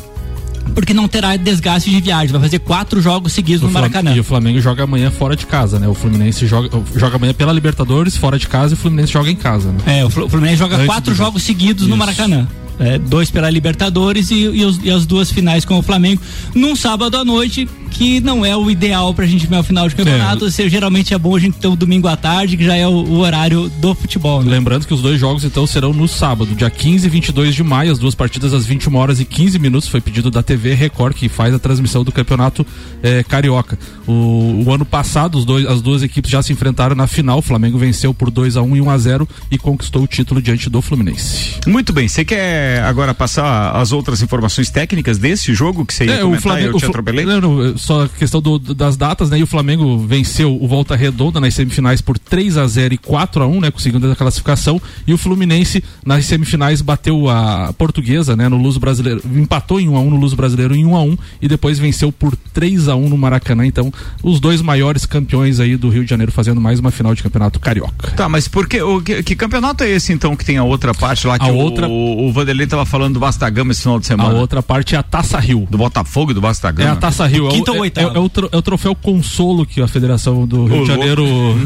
porque 0.75 0.95
não 0.95 1.09
terá 1.09 1.37
desgaste 1.37 1.91
de 1.91 2.01
viagem. 2.01 2.33
Vai 2.33 2.41
fazer 2.41 2.59
quatro 2.61 3.01
jogos 3.01 3.33
seguidos 3.33 3.63
o 3.63 3.67
no 3.67 3.73
Maracanã. 3.73 4.15
E 4.15 4.21
o 4.21 4.25
Flamengo 4.25 4.61
joga 4.61 4.85
amanhã 4.85 5.11
fora 5.11 5.37
de 5.37 5.47
casa, 5.47 5.79
né? 5.79 5.89
O 5.89 5.95
Fluminense 5.95 6.47
joga, 6.47 6.71
joga 6.97 7.17
amanhã 7.17 7.35
pela 7.35 7.53
Libertadores 7.53 8.17
fora 8.17 8.39
de 8.39 8.49
casa 8.49 8.73
e 8.73 8.75
o 8.75 8.77
Fluminense 8.77 9.13
joga 9.13 9.31
em 9.31 9.37
casa, 9.37 9.71
né? 9.71 10.01
É, 10.01 10.05
o 10.05 10.11
Fluminense 10.11 10.57
joga 10.57 10.77
Antes 10.77 10.87
quatro 10.87 11.15
jogos 11.15 11.43
seguidos 11.43 11.83
Isso. 11.83 11.91
no 11.91 11.97
Maracanã 11.97 12.47
é, 12.79 12.99
dois 12.99 13.31
pela 13.31 13.51
Libertadores 13.51 14.31
e, 14.31 14.35
e, 14.35 14.65
os, 14.65 14.81
e, 14.83 14.91
as 14.91 15.07
duas 15.07 15.31
finais 15.31 15.65
com 15.65 15.79
o 15.79 15.83
Flamengo 15.83 16.21
num 16.55 16.75
sábado 16.75 17.17
à 17.17 17.25
noite 17.25 17.69
que 17.91 18.21
não 18.21 18.45
é 18.45 18.57
o 18.57 18.71
ideal 18.71 19.13
pra 19.13 19.27
gente 19.27 19.47
ver 19.47 19.59
o 19.59 19.63
final 19.63 19.89
de 19.89 19.95
campeonato. 19.95 20.47
É. 20.47 20.51
Se, 20.51 20.69
geralmente 20.69 21.13
é 21.13 21.19
bom 21.19 21.37
a 21.37 21.39
gente 21.39 21.59
ter 21.59 21.69
o 21.69 21.77
domingo 21.77 22.09
à 22.09 22.17
tarde, 22.17 22.57
que 22.57 22.65
já 22.65 22.75
é 22.75 22.89
o, 22.89 22.91
o 22.91 23.19
horário 23.19 23.71
do 23.79 23.95
futebol. 23.95 24.43
Né? 24.43 24.51
Lembrando 24.51 24.87
que 24.87 24.95
os 24.95 25.03
dois 25.03 25.21
jogos 25.21 25.45
então 25.45 25.67
serão 25.67 25.93
no 25.93 26.09
sábado, 26.09 26.55
dia 26.55 26.71
15 26.71 27.07
e 27.07 27.11
22 27.11 27.55
de 27.55 27.63
maio, 27.63 27.93
as 27.93 27.99
duas 27.99 28.15
partidas 28.15 28.55
às 28.55 28.65
21 28.65 28.97
horas 28.97 29.21
e 29.21 29.25
15 29.25 29.59
minutos. 29.59 29.89
Foi 29.89 30.01
pedido 30.01 30.31
da 30.31 30.43
TV 30.43 30.75
Record, 30.75 31.15
que 31.15 31.29
faz 31.29 31.55
a 31.55 31.59
transmissão 31.59 32.03
do 32.03 32.11
campeonato 32.11 32.67
é, 33.03 33.23
carioca. 33.23 33.79
O, 34.07 34.65
o, 34.65 34.73
ano 34.73 34.85
passado, 34.85 35.37
os 35.37 35.45
dois, 35.45 35.67
as 35.67 35.83
duas 35.83 36.03
equipes 36.03 36.31
já 36.31 36.43
se 36.43 36.53
enfrentaram 36.53 36.97
na 36.97 37.07
final. 37.07 37.39
O 37.39 37.43
Flamengo 37.43 37.77
venceu 37.77 38.15
por 38.15 38.31
2 38.31 38.57
a 38.57 38.63
1 38.63 38.77
e 38.77 38.81
1 38.81 38.91
a 38.91 38.99
0 38.99 39.29
e 39.51 39.59
conquistou 39.59 40.03
o 40.03 40.07
título 40.07 40.41
diante 40.41 40.71
do 40.71 40.81
Fluminense. 40.81 41.61
Muito 41.67 41.93
bem, 41.93 42.09
você 42.09 42.25
quer 42.25 42.62
agora 42.85 43.15
passar 43.15 43.73
as 43.73 43.93
outras 43.93 44.23
informações 44.23 44.71
técnicas 44.71 45.19
desse 45.19 45.55
jogo 45.55 45.87
que 45.87 45.95
você 45.95 46.05
ia 46.05 46.15
é, 46.15 46.19
comentar, 46.19 46.39
o 46.39 46.43
Flamengo, 46.43 46.69
eu 46.69 46.79
te 46.79 46.87
atropelei? 46.87 47.25
Não, 47.25 47.41
não, 47.41 47.79
só 47.79 48.07
questão 48.07 48.41
do, 48.41 48.59
das 48.59 48.97
datas, 48.97 49.31
né? 49.31 49.39
E 49.39 49.43
o 49.43 49.47
Flamengo 49.47 49.99
venceu 49.99 50.57
o 50.61 50.69
Volta 50.69 50.97
Redonda 50.97 51.41
nas 51.41 51.55
semifinais 51.55 52.01
por 52.01 52.19
3 52.19 52.57
a 52.57 52.67
0 52.67 52.95
e 52.95 52.99
4 52.99 53.43
a 53.43 53.47
1 53.47 53.61
né? 53.61 53.71
Conseguindo 53.71 54.11
a 54.11 54.17
classificação. 54.17 54.81
E 55.07 55.13
o 55.13 55.19
Fluminense 55.19 55.83
nas 56.05 56.27
semifinais 56.27 56.83
bateu 56.83 57.29
a 57.29 57.73
Portuguesa, 57.73 58.37
né? 58.37 58.49
No 58.49 58.57
Luso 58.57 58.81
Brasileiro. 58.81 59.23
Empatou 59.35 59.81
em 59.81 59.89
1 59.89 59.97
a 59.97 60.01
1 60.01 60.11
no 60.11 60.17
Luso 60.17 60.37
Brasileiro 60.37 60.75
em 60.75 60.85
1 60.85 60.97
a 60.97 61.03
1 61.03 61.19
e 61.41 61.49
depois 61.49 61.79
venceu 61.79 62.13
por 62.13 62.37
3 62.37 62.89
a 62.89 62.97
1 62.97 63.09
no 63.09 63.17
Maracanã. 63.17 63.65
Então, 63.65 63.93
os 64.23 64.41
dois 64.41 64.61
maiores 64.61 65.07
campeões 65.07 65.61
aí 65.61 65.77
do 65.77 65.89
Rio 65.89 66.05
de 66.05 66.11
Janeiro 66.11 66.33
fazendo 66.33 66.61
mais 66.61 66.79
uma 66.81 66.91
final 66.91 67.15
de 67.15 67.23
campeonato 67.23 67.61
carioca. 67.61 68.11
Tá, 68.13 68.29
mas 68.29 68.49
por 68.49 68.69
que, 68.69 68.81
o, 68.81 69.01
que, 69.01 69.23
que 69.23 69.37
campeonato 69.37 69.85
é 69.85 69.91
esse 69.91 70.13
então 70.13 70.37
que 70.37 70.45
tem 70.45 70.57
a 70.59 70.65
outra 70.65 70.93
parte 70.93 71.27
lá 71.27 71.39
que 71.39 71.49
a 71.49 71.53
outra... 71.53 71.89
o, 71.89 72.29
o 72.29 72.33
Vanderlei 72.53 72.67
tava 72.67 72.85
falando 72.85 73.15
do 73.15 73.21
Vasco 73.21 73.41
da 73.41 73.49
Gama 73.51 73.73
esse 73.73 73.83
final 73.83 73.99
de 73.99 74.05
A 74.05 74.09
semana. 74.09 74.35
outra 74.35 74.63
parte 74.63 74.95
é 74.95 74.99
a 74.99 75.03
Taça 75.03 75.39
Rio. 75.39 75.67
Do 75.71 75.79
Botafogo 75.79 76.31
e 76.33 76.35
do 76.35 76.41
Vasco 76.41 76.63
da 76.63 76.69
É 76.69 76.73
Gama. 76.73 76.93
a 76.93 76.97
Taça 76.97 77.27
Rio. 77.27 77.49
É, 77.49 77.51
Quinta 77.51 77.71
o, 77.73 77.75
ou 77.75 77.79
é, 77.79 77.83
oitava? 77.83 78.17
é 78.17 78.19
o 78.21 78.29
tro- 78.29 78.49
é 78.53 78.57
o 78.57 78.63
troféu 78.63 78.95
consolo 78.95 79.65
que 79.65 79.81
a 79.81 79.89
Federação 79.89 80.47
do 80.47 80.67
Rio 80.67 80.79
Ô, 80.79 80.83
de 80.83 80.87
Janeiro 80.89 81.25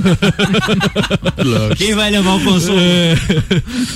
Quem 1.76 1.94
vai 1.94 2.10
levar 2.10 2.34
o 2.34 2.40
consolo? 2.44 2.78
é, 2.78 3.14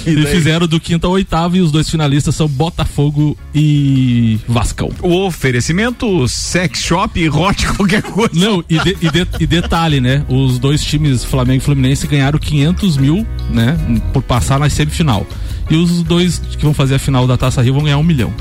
e 0.07 0.27
fizeram 0.27 0.67
do 0.67 0.81
quinta 0.81 1.07
ao 1.07 1.13
oitavo 1.13 1.57
e 1.57 1.61
os 1.61 1.71
dois 1.71 1.89
finalistas 1.89 2.35
são 2.35 2.49
Botafogo 2.49 3.37
e 3.55 4.39
Vascão. 4.49 4.91
O 5.03 5.25
oferecimento 5.27 6.27
sex 6.29 6.81
shop 6.81 7.19
e 7.21 7.29
hot 7.29 7.67
qualquer 7.77 8.03
coisa. 8.03 8.31
Não, 8.35 8.65
e, 8.69 8.79
de- 8.79 8.97
e 9.01 9.11
de- 9.11 9.27
e 9.41 9.47
detalhe, 9.47 10.01
né? 10.01 10.25
Os 10.29 10.59
dois 10.59 10.83
times, 10.83 11.25
Flamengo 11.25 11.59
e 11.63 11.65
Fluminense, 11.65 12.07
ganharam 12.07 12.39
500 12.39 12.97
mil, 12.97 13.27
né? 13.51 13.79
Por 14.13 14.23
passar 14.23 14.59
na 14.59 14.69
semifinal. 14.69 15.27
E 15.71 15.77
os 15.77 16.03
dois 16.03 16.39
que 16.59 16.63
vão 16.65 16.75
fazer 16.75 16.97
a 16.97 16.99
final 16.99 17.27
da 17.27 17.37
Taça 17.37 17.63
Rio 17.63 17.75
vão 17.75 17.85
ganhar 17.85 17.97
um 17.99 18.03
milhão. 18.03 18.33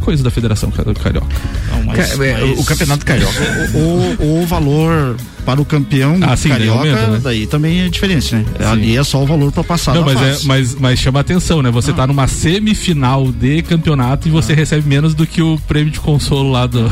Coisa 0.00 0.22
da 0.24 0.30
Federação 0.30 0.70
Car- 0.70 0.86
Carioca. 0.94 1.26
Não, 1.70 1.84
mas- 1.84 2.18
é, 2.18 2.40
mas 2.42 2.58
O 2.58 2.64
campeonato 2.64 3.04
carioca. 3.04 3.34
o, 3.74 4.40
o 4.42 4.46
valor 4.46 5.16
para 5.44 5.60
o 5.60 5.64
campeão 5.66 6.18
Ah, 6.22 6.34
sim, 6.36 6.48
carioca, 6.48 6.78
aumenta, 6.78 7.06
né? 7.08 7.20
daí 7.22 7.46
também 7.46 7.82
é 7.82 7.88
diferente, 7.88 8.34
né? 8.34 8.44
Ali 8.70 8.96
é 8.96 9.04
só 9.04 9.22
o 9.22 9.26
valor 9.26 9.52
para 9.52 9.62
passar 9.64 9.94
Não, 9.94 10.04
mas, 10.04 10.20
é, 10.20 10.38
mas, 10.46 10.74
mas 10.74 10.98
chama 10.98 11.20
atenção, 11.20 11.60
né? 11.62 11.70
Você 11.70 11.92
tá 11.92 12.06
numa 12.06 12.26
semifinal 12.26 13.30
de 13.30 13.60
campeonato 13.62 14.28
e 14.28 14.30
você 14.30 14.54
recebe 14.54 14.88
menos 14.88 15.14
do 15.14 15.26
que 15.26 15.42
o 15.42 15.58
prêmio 15.68 15.92
de 15.92 16.00
consolo 16.00 16.50
lá 16.50 16.66
do. 16.66 16.90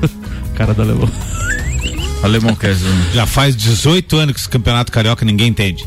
cara 0.56 0.72
da 0.72 0.82
Alemão. 0.84 1.08
Alemão 2.24 2.54
quer 2.54 2.74
dizer. 2.74 2.88
Já 3.14 3.26
faz 3.26 3.54
18 3.56 4.16
anos 4.16 4.34
que 4.34 4.40
esse 4.40 4.48
campeonato 4.48 4.90
carioca 4.90 5.24
ninguém 5.24 5.48
entende. 5.48 5.86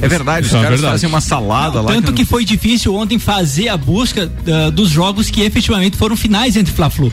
É 0.00 0.08
verdade, 0.08 0.40
os 0.42 0.46
Isso 0.48 0.56
é 0.56 0.62
caras 0.62 0.80
verdade. 0.80 0.92
fazem 0.94 1.08
uma 1.08 1.20
salada 1.20 1.80
lá. 1.80 1.92
Tanto 1.92 2.08
não- 2.08 2.12
que 2.14 2.24
foi 2.24 2.44
difícil 2.44 2.94
ontem 2.94 3.18
fazer 3.18 3.68
a 3.68 3.76
busca 3.76 4.30
ah, 4.48 4.70
dos 4.70 4.90
jogos 4.90 5.30
que 5.30 5.40
efetivamente 5.42 5.96
foram 5.96 6.16
finais 6.16 6.56
entre 6.56 6.72
Fla-Flu. 6.72 7.12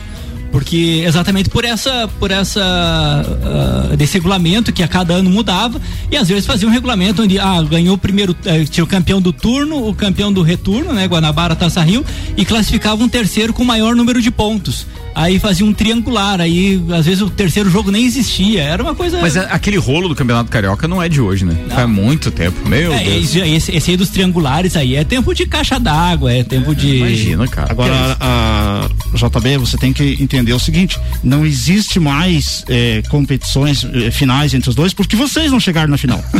Porque 0.52 1.04
exatamente 1.06 1.48
por 1.48 1.64
essa 1.64 2.08
por 2.18 2.30
essa 2.30 2.60
ah, 2.62 3.96
desse 3.96 4.14
regulamento 4.14 4.72
que 4.72 4.82
a 4.82 4.88
cada 4.88 5.14
ano 5.14 5.30
mudava 5.30 5.80
e 6.10 6.16
às 6.16 6.28
vezes 6.28 6.46
fazia 6.46 6.66
um 6.68 6.70
regulamento 6.72 7.22
onde 7.22 7.38
ah, 7.38 7.62
ganhou 7.62 7.94
o 7.94 7.98
primeiro 7.98 8.34
eh, 8.44 8.64
tinha 8.64 8.82
o 8.82 8.86
campeão 8.86 9.20
do 9.20 9.32
turno, 9.32 9.86
o 9.88 9.94
campeão 9.94 10.32
do 10.32 10.42
retorno, 10.42 10.92
né, 10.92 11.06
Guanabara, 11.06 11.54
Taça 11.54 11.82
Rio 11.82 12.04
e 12.36 12.44
classificava 12.44 13.02
um 13.02 13.08
terceiro 13.08 13.52
com 13.52 13.64
maior 13.64 13.94
número 13.94 14.20
de 14.20 14.30
pontos. 14.30 14.86
Aí 15.12 15.40
fazia 15.40 15.66
um 15.66 15.72
triangular, 15.72 16.40
aí 16.40 16.80
às 16.96 17.04
vezes 17.04 17.20
o 17.20 17.28
terceiro 17.28 17.68
jogo 17.68 17.90
nem 17.90 18.04
existia, 18.06 18.62
era 18.62 18.80
uma 18.82 18.94
coisa 18.94 19.20
Mas 19.20 19.34
é- 19.36 19.48
aquele 19.50 19.76
rolo 19.76 20.08
do 20.08 20.14
campeonato 20.14 20.48
carioca 20.50 20.86
não 20.86 21.02
é 21.02 21.08
de 21.08 21.20
hoje, 21.20 21.44
né? 21.44 21.56
Faz 21.68 21.88
muito 21.88 22.30
tempo. 22.30 22.56
Meu 22.68 22.92
É, 22.92 23.02
Deus. 23.02 23.34
esse, 23.36 23.72
esse- 23.76 23.90
aí 23.90 23.96
dos 23.96 24.08
triangulares 24.08 24.76
aí 24.76 24.94
é 24.94 25.02
tempo 25.02 25.34
de 25.34 25.46
caixa 25.46 25.80
d'água, 25.80 26.32
é 26.32 26.44
tempo 26.44 26.74
de 26.76 26.96
Imagina, 26.98 27.46
cara. 27.48 27.72
Agora, 27.72 28.16
a 28.20 28.88
JB, 29.14 29.58
você 29.58 29.76
tem 29.76 29.92
que 29.92 30.16
entender 30.20 30.39
o 30.42 30.58
seguinte: 30.58 30.98
não 31.22 31.44
existe 31.44 32.00
mais 32.00 32.64
eh, 32.68 33.02
competições 33.08 33.84
eh, 33.84 34.10
finais 34.10 34.54
entre 34.54 34.70
os 34.70 34.74
dois, 34.74 34.92
porque 34.92 35.16
vocês 35.16 35.50
não 35.52 35.60
chegaram 35.60 35.88
na 35.88 35.98
final. 35.98 36.22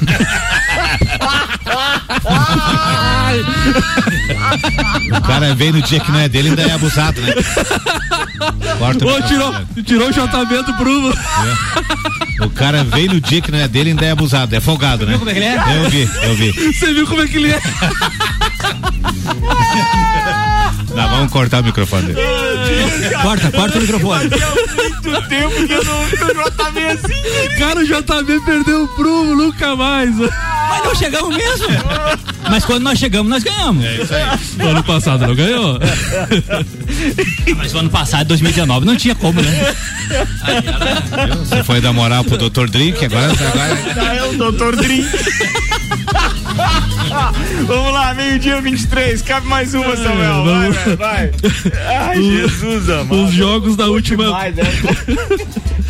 O 5.17 5.21
cara 5.23 5.55
veio 5.55 5.73
no 5.75 5.83
dia 5.83 6.01
que 6.01 6.11
não 6.11 6.19
é 6.19 6.29
dele 6.29 6.49
e 6.49 6.51
ainda 6.51 6.63
é 6.63 6.73
abusado, 6.73 7.21
né? 7.21 7.33
Corta 8.79 9.07
Ô, 9.07 9.23
tirou, 9.23 9.55
tirou 9.85 10.09
o 10.09 10.13
JB 10.13 10.63
do 10.65 10.73
Bruno. 10.75 11.15
O 12.41 12.51
cara 12.51 12.83
veio 12.85 13.15
no 13.15 13.21
dia 13.21 13.41
que 13.41 13.53
não 13.53 13.59
é 13.59 13.69
dele 13.69 13.91
e 13.91 13.93
ainda 13.93 14.07
é 14.07 14.11
abusado. 14.11 14.55
É 14.55 14.61
folgado, 14.61 15.07
né? 15.07 15.13
Viu 15.13 15.19
como 15.19 15.31
é 15.31 15.35
que 15.35 15.39
ele 15.39 15.47
é? 15.47 15.77
Eu 15.77 15.91
vi, 15.91 16.11
eu 16.23 16.35
vi. 16.35 16.73
Você 16.73 16.93
viu 16.93 17.07
como 17.07 17.23
é 17.23 17.29
que 17.29 17.37
ele 17.37 17.51
é? 17.53 17.61
Não, 20.95 21.09
vamos 21.09 21.33
cortar 21.33 21.61
o 21.61 21.65
microfone 21.65 22.13
dele. 22.13 22.21
Corta, 23.23 23.51
corta 23.53 23.79
o 23.79 23.81
microfone. 23.81 24.31
muito 24.77 25.29
tempo 25.29 25.67
que 25.67 25.73
eu 25.73 25.85
não 25.85 26.05
vi 26.07 26.17
o 26.17 26.51
JB 26.51 26.87
assim. 26.87 27.59
Cara, 27.59 27.81
o 27.81 27.85
JB 27.85 28.41
perdeu 28.45 28.85
o 28.85 28.89
prumo, 28.89 29.35
nunca 29.37 29.77
mais. 29.77 30.15
Mas 30.17 30.85
não 30.85 30.95
chegamos 30.95 31.37
mesmo. 31.37 31.67
Mas 32.51 32.65
quando 32.65 32.83
nós 32.85 32.99
chegamos, 32.99 33.31
nós 33.31 33.43
ganhamos. 33.43 33.85
No 34.57 34.69
ano 34.69 34.83
passado 34.85 35.27
não 35.27 35.35
ganhou. 35.35 35.79
Mas 37.57 37.75
o 37.75 37.79
ano 37.79 37.91
passado, 37.91 38.29
2019, 38.29 38.87
não 38.87 38.97
tinha 38.97 39.15
como, 39.15 39.41
né? 39.41 39.75
Você 41.39 41.63
foi 41.65 41.81
dar 41.81 41.93
moral 41.93 42.25
pro 42.25 42.37
Dr. 42.37 42.69
Drink, 42.69 43.05
agora, 43.05 43.33
agora 43.33 44.17
É 44.17 44.23
o 44.25 44.33
Dr. 44.53 44.77
Drink. 44.77 45.09
Vamos 47.67 47.93
lá, 47.93 48.15
meio-dia 48.15 48.61
23. 48.61 49.23
Cabe 49.23 49.47
mais 49.47 49.75
uma, 49.75 49.97
Samuel. 49.97 50.45
Vai, 50.45 50.71
vai, 50.73 50.97
vai. 50.97 51.31
Ai, 52.09 52.23
Jesus, 52.23 52.89
amado. 52.91 53.25
Os 53.25 53.33
jogos 53.33 53.77
da 53.77 53.87
última. 53.89 54.25
Demais, 54.25 54.55
né? 54.57 54.65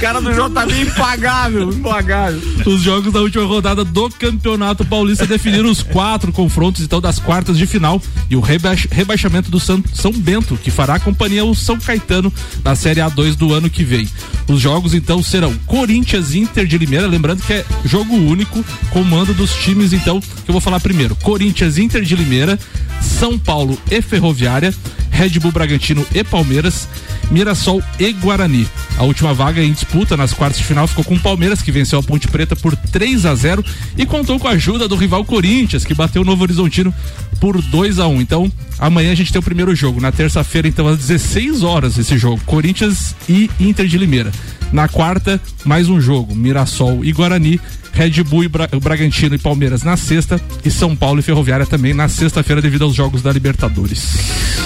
Cara 0.00 0.18
do 0.20 0.30
JB 0.32 0.80
impagável, 0.80 1.70
impagável. 1.70 2.40
Os 2.64 2.80
jogos 2.80 3.12
da 3.12 3.20
última 3.20 3.44
rodada 3.44 3.84
do 3.84 4.08
Campeonato 4.08 4.82
Paulista 4.82 5.26
definiram 5.26 5.70
os 5.70 5.82
quatro 5.82 6.32
confrontos 6.32 6.82
então 6.82 7.02
das 7.02 7.18
quartas 7.18 7.58
de 7.58 7.66
final 7.66 8.00
e 8.30 8.34
o 8.36 8.40
rebaix- 8.40 8.86
rebaixamento 8.90 9.50
do 9.50 9.60
São, 9.60 9.82
São 9.92 10.10
Bento, 10.10 10.56
que 10.56 10.71
fará 10.71 10.99
companhia 10.99 11.42
ao 11.42 11.54
São 11.54 11.78
Caetano 11.78 12.32
na 12.64 12.75
Série 12.75 13.00
A2 13.00 13.34
do 13.36 13.52
ano 13.52 13.68
que 13.68 13.84
vem. 13.84 14.08
Os 14.49 14.58
jogos 14.58 14.95
então 14.95 15.23
serão 15.23 15.54
Corinthians 15.66 16.32
e 16.32 16.38
Inter 16.40 16.66
de 16.66 16.78
Limeira, 16.78 17.06
lembrando 17.06 17.42
que 17.42 17.52
é 17.52 17.64
jogo 17.84 18.14
único, 18.14 18.64
comando 18.90 19.34
dos 19.34 19.52
times 19.56 19.92
então, 19.92 20.09
que 20.18 20.50
eu 20.50 20.52
vou 20.52 20.60
falar 20.60 20.80
primeiro. 20.80 21.14
Corinthians, 21.16 21.78
Inter 21.78 22.02
de 22.02 22.16
Limeira, 22.16 22.58
São 23.00 23.38
Paulo 23.38 23.78
e 23.90 24.00
Ferroviária, 24.00 24.75
Red 25.10 25.38
Bull 25.38 25.52
Bragantino 25.52 26.06
e 26.14 26.25
Palmeiras, 26.25 26.88
Mirassol 27.30 27.82
e 27.99 28.12
Guarani. 28.12 28.66
A 28.96 29.04
última 29.04 29.32
vaga 29.32 29.62
em 29.62 29.73
disputa 29.73 30.16
nas 30.16 30.32
quartas 30.32 30.58
de 30.58 30.64
final 30.64 30.86
ficou 30.86 31.04
com 31.04 31.14
o 31.14 31.20
Palmeiras, 31.20 31.62
que 31.62 31.70
venceu 31.70 31.99
a 31.99 32.02
Ponte 32.02 32.26
Preta 32.26 32.56
por 32.56 32.75
3 32.75 33.26
a 33.26 33.34
0 33.34 33.64
e 33.96 34.06
contou 34.06 34.38
com 34.38 34.49
a 34.49 34.52
ajuda 34.52 34.88
do 34.88 34.96
rival 34.96 35.25
Corinthians, 35.25 35.84
que 35.84 35.94
bateu 35.94 36.23
o 36.23 36.25
Novo 36.25 36.42
Horizontino 36.42 36.92
por 37.38 37.60
2 37.60 37.99
a 37.99 38.08
1 38.08 38.20
Então, 38.20 38.50
amanhã 38.78 39.12
a 39.12 39.14
gente 39.14 39.32
tem 39.32 39.38
o 39.38 39.42
primeiro 39.42 39.75
jogo. 39.75 40.00
Na 40.00 40.10
terça-feira, 40.10 40.66
então, 40.66 40.88
às 40.88 40.99
16 40.99 41.62
horas, 41.62 41.99
esse 41.99 42.16
jogo. 42.18 42.40
Corinthians 42.44 43.14
e 43.28 43.50
Inter 43.60 43.86
de 43.86 43.99
Limeira. 43.99 44.32
Na 44.73 44.88
quarta, 44.88 45.40
mais 45.64 45.88
um 45.88 46.00
jogo. 46.00 46.34
Mirassol 46.34 47.04
e 47.04 47.12
Guarani. 47.12 47.60
Red 47.92 48.22
Bull 48.24 48.48
Bra 48.48 48.68
Bragantino 48.80 49.34
e 49.34 49.38
Palmeiras 49.38 49.82
na 49.82 49.96
sexta 49.96 50.40
e 50.64 50.70
São 50.70 50.96
Paulo 50.96 51.20
e 51.20 51.22
Ferroviária 51.22 51.66
também 51.66 51.94
na 51.94 52.08
sexta-feira 52.08 52.62
devido 52.62 52.84
aos 52.84 52.94
jogos 52.94 53.22
da 53.22 53.32
Libertadores. 53.32 54.16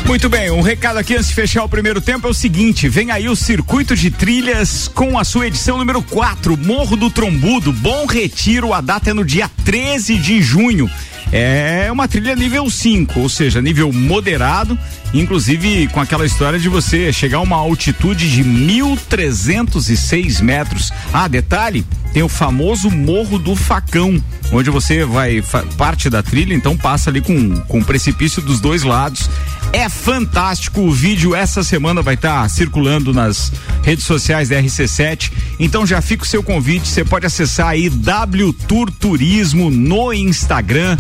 Muito 0.07 0.29
bem, 0.29 0.51
um 0.51 0.61
recado 0.61 0.99
aqui 0.99 1.15
antes 1.15 1.29
de 1.29 1.35
fechar 1.35 1.65
o 1.65 1.69
primeiro 1.69 2.01
tempo 2.01 2.27
é 2.27 2.31
o 2.31 2.35
seguinte: 2.35 2.89
vem 2.89 3.11
aí 3.11 3.29
o 3.29 3.37
circuito 3.37 3.97
de 3.97 4.11
trilhas 4.11 4.89
com 4.89 5.19
a 5.19 5.25
sua 5.25 5.47
edição 5.47 5.79
número 5.79 6.03
4, 6.03 6.57
Morro 6.57 6.97
do 6.97 7.11
Trombudo, 7.11 7.73
Bom 7.73 8.07
Retiro. 8.07 8.73
A 8.73 8.81
data 8.81 9.11
é 9.11 9.15
no 9.15 9.25
dia 9.25 9.51
13 9.65 10.19
de 10.19 10.43
junho. 10.43 10.91
É 11.33 11.91
uma 11.91 12.07
trilha 12.07 12.37
nível 12.37 12.69
5, 12.71 13.21
ou 13.21 13.29
seja, 13.29 13.61
nível 13.61 13.93
moderado, 13.93 14.79
inclusive 15.13 15.89
com 15.89 16.01
aquela 16.01 16.25
história 16.25 16.59
de 16.59 16.69
você 16.69 17.13
chegar 17.13 17.39
a 17.39 17.43
uma 17.43 17.57
altitude 17.57 18.31
de 18.31 18.45
1.306 18.45 20.41
metros. 20.43 20.93
Ah, 21.13 21.27
detalhe, 21.27 21.85
tem 22.13 22.23
o 22.23 22.29
famoso 22.29 22.91
Morro 22.91 23.39
do 23.39 23.57
Facão, 23.57 24.23
onde 24.53 24.71
você 24.71 25.05
vai 25.05 25.43
parte 25.77 26.09
da 26.09 26.23
trilha, 26.23 26.55
então 26.55 26.77
passa 26.77 27.11
ali 27.11 27.21
com 27.21 27.61
com 27.63 27.81
o 27.81 27.85
precipício 27.85 28.41
dos 28.41 28.61
dois 28.61 28.85
lados. 28.85 29.29
É 29.73 29.89
fantástico 29.89 30.83
o 30.83 30.93
vídeo 30.93 31.35
essa 31.35 31.65
semana 31.65 32.01
vai 32.01 32.15
estar 32.15 32.49
circulando 32.49 33.13
nas 33.13 33.51
redes 33.83 34.05
sociais 34.05 34.49
da 34.49 34.63
RC7. 34.63 35.33
Então 35.59 35.85
já 35.85 36.01
fica 36.01 36.23
o 36.23 36.27
seu 36.27 36.45
convite, 36.45 36.87
você 36.87 37.05
pode 37.05 37.27
acessar 37.27 37.69
aí 37.69 37.91
W 37.91 38.53
Tour 38.53 38.89
Turismo 38.93 39.71
no 39.71 40.13
Instagram. 40.13 40.97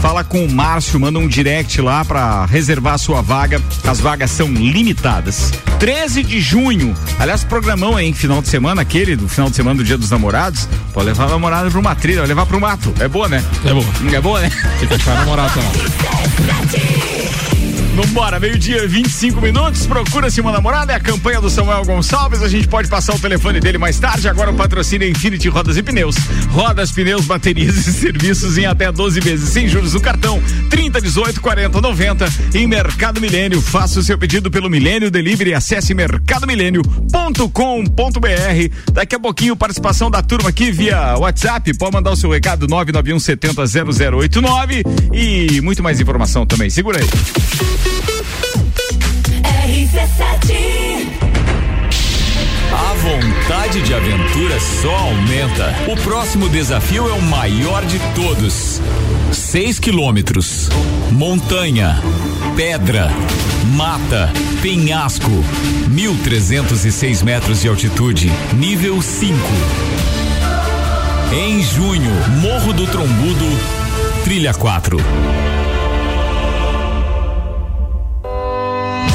Fala 0.00 0.22
com 0.22 0.44
o 0.44 0.50
Márcio, 0.50 1.00
manda 1.00 1.18
um 1.18 1.26
direct 1.26 1.80
lá 1.80 2.04
para 2.04 2.44
reservar 2.46 2.94
a 2.94 2.98
sua 2.98 3.22
vaga. 3.22 3.60
As 3.86 4.00
vagas 4.00 4.30
são 4.30 4.48
limitadas. 4.48 5.52
13 5.78 6.22
de 6.22 6.40
junho. 6.40 6.94
Aliás, 7.18 7.44
programão 7.44 7.96
aí, 7.96 8.06
em 8.06 8.12
final 8.12 8.40
de 8.40 8.48
semana, 8.48 8.82
aquele 8.82 9.16
do 9.16 9.28
final 9.28 9.50
de 9.50 9.56
semana 9.56 9.78
do 9.78 9.84
Dia 9.84 9.98
dos 9.98 10.10
Namorados. 10.10 10.68
Pode 10.92 11.06
levar 11.06 11.24
a 11.24 11.30
namorada 11.30 11.70
pra 11.70 11.80
uma 11.80 11.94
trilha, 11.94 12.20
vai 12.20 12.28
levar 12.28 12.46
pro 12.46 12.60
mato. 12.60 12.94
É 13.00 13.08
boa, 13.08 13.28
né? 13.28 13.42
É 13.64 13.72
bom. 13.72 13.84
É 14.12 14.20
boa, 14.20 14.40
né? 14.40 14.50
Tem 14.78 14.88
que 14.88 14.94
achar 14.94 15.12
a 15.12 15.20
namorada 15.20 15.52
lá. 15.60 17.36
Vambora, 17.96 18.38
meio-dia, 18.38 18.86
25 18.86 19.40
minutos. 19.40 19.86
Procura-se 19.86 20.38
uma 20.42 20.52
namorada, 20.52 20.92
é 20.92 20.96
a 20.96 21.00
campanha 21.00 21.40
do 21.40 21.48
Samuel 21.48 21.82
Gonçalves. 21.82 22.42
A 22.42 22.48
gente 22.48 22.68
pode 22.68 22.90
passar 22.90 23.14
o 23.14 23.18
telefone 23.18 23.58
dele 23.58 23.78
mais 23.78 23.98
tarde. 23.98 24.28
Agora 24.28 24.50
o 24.50 24.54
patrocínio 24.54 25.06
é 25.06 25.10
Infinity 25.10 25.48
Rodas 25.48 25.78
e 25.78 25.82
Pneus. 25.82 26.14
Rodas, 26.50 26.92
pneus, 26.92 27.24
baterias 27.24 27.86
e 27.86 27.92
serviços 27.94 28.58
em 28.58 28.66
até 28.66 28.92
12 28.92 29.18
vezes 29.20 29.48
sem 29.48 29.66
juros 29.66 29.94
no 29.94 30.00
cartão. 30.00 30.42
30, 30.68 31.00
18, 31.00 31.40
40, 31.40 31.80
90. 31.80 32.28
Em 32.54 32.66
Mercado 32.66 33.18
Milênio. 33.18 33.62
Faça 33.62 34.00
o 34.00 34.02
seu 34.02 34.18
pedido 34.18 34.50
pelo 34.50 34.68
Milênio 34.68 35.10
Delivery. 35.10 35.54
Acesse 35.54 35.94
mercadomilênio.com.br. 35.94 38.92
Daqui 38.92 39.14
a 39.14 39.18
pouquinho, 39.18 39.56
participação 39.56 40.10
da 40.10 40.22
turma 40.22 40.50
aqui 40.50 40.70
via 40.70 41.16
WhatsApp. 41.16 41.72
Pode 41.78 41.94
mandar 41.94 42.10
o 42.10 42.16
seu 42.16 42.30
recado 42.30 42.66
991 42.66 43.18
70 43.18 43.64
0089 44.12 44.82
e 45.14 45.62
muito 45.62 45.82
mais 45.82 45.98
informação 45.98 46.44
também. 46.44 46.68
Segura 46.68 47.00
aí. 47.00 47.85
A 52.72 52.94
vontade 52.94 53.82
de 53.82 53.94
aventura 53.94 54.60
só 54.60 54.94
aumenta. 54.94 55.74
O 55.90 55.96
próximo 55.96 56.48
desafio 56.48 57.08
é 57.08 57.12
o 57.12 57.22
maior 57.22 57.84
de 57.84 57.98
todos. 58.14 58.80
6 59.32 59.80
quilômetros. 59.80 60.68
Montanha. 61.10 62.00
Pedra. 62.54 63.10
Mata. 63.74 64.32
Penhasco. 64.62 65.30
1.306 65.90 67.24
metros 67.24 67.60
de 67.60 67.68
altitude. 67.68 68.30
Nível 68.54 69.02
5. 69.02 69.36
Em 71.32 71.60
junho, 71.60 72.12
Morro 72.40 72.72
do 72.72 72.86
Trombudo, 72.86 73.44
Trilha 74.22 74.54
4. 74.54 74.96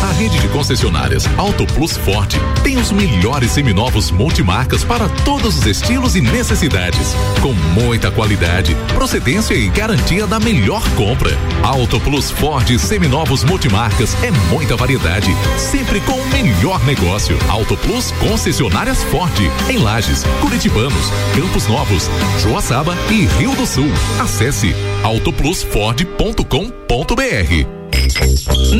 A 0.03 0.11
rede 0.13 0.39
de 0.39 0.47
concessionárias 0.49 1.27
Auto 1.37 1.65
Plus 1.67 1.97
Ford 1.97 2.33
tem 2.63 2.77
os 2.77 2.91
melhores 2.91 3.51
seminovos 3.51 4.11
multimarcas 4.11 4.83
para 4.83 5.07
todos 5.23 5.57
os 5.57 5.65
estilos 5.65 6.15
e 6.15 6.21
necessidades, 6.21 7.15
com 7.41 7.53
muita 7.53 8.11
qualidade, 8.11 8.75
procedência 8.93 9.53
e 9.53 9.69
garantia 9.69 10.25
da 10.25 10.39
melhor 10.39 10.81
compra. 10.95 11.31
Auto 11.63 11.99
Plus 11.99 12.31
Ford 12.31 12.67
seminovos 12.79 13.43
multimarcas 13.43 14.15
é 14.23 14.31
muita 14.51 14.75
variedade, 14.75 15.35
sempre 15.57 15.99
com 16.01 16.13
o 16.13 16.27
melhor 16.29 16.83
negócio. 16.85 17.37
Auto 17.49 17.77
Plus 17.77 18.11
concessionárias 18.11 19.03
Ford 19.05 19.33
em 19.69 19.77
Lages, 19.77 20.23
Curitibanos, 20.41 21.11
Campos 21.35 21.67
Novos, 21.67 22.09
Joaçaba 22.39 22.95
e 23.09 23.25
Rio 23.37 23.55
do 23.55 23.65
Sul. 23.65 23.89
Acesse 24.19 24.75
autoplusford.com.br. 25.03 27.80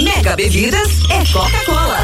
Mega 0.04 0.36
Bebidas 0.36 1.00
é 1.10 1.24
Coca-Cola. 1.32 2.00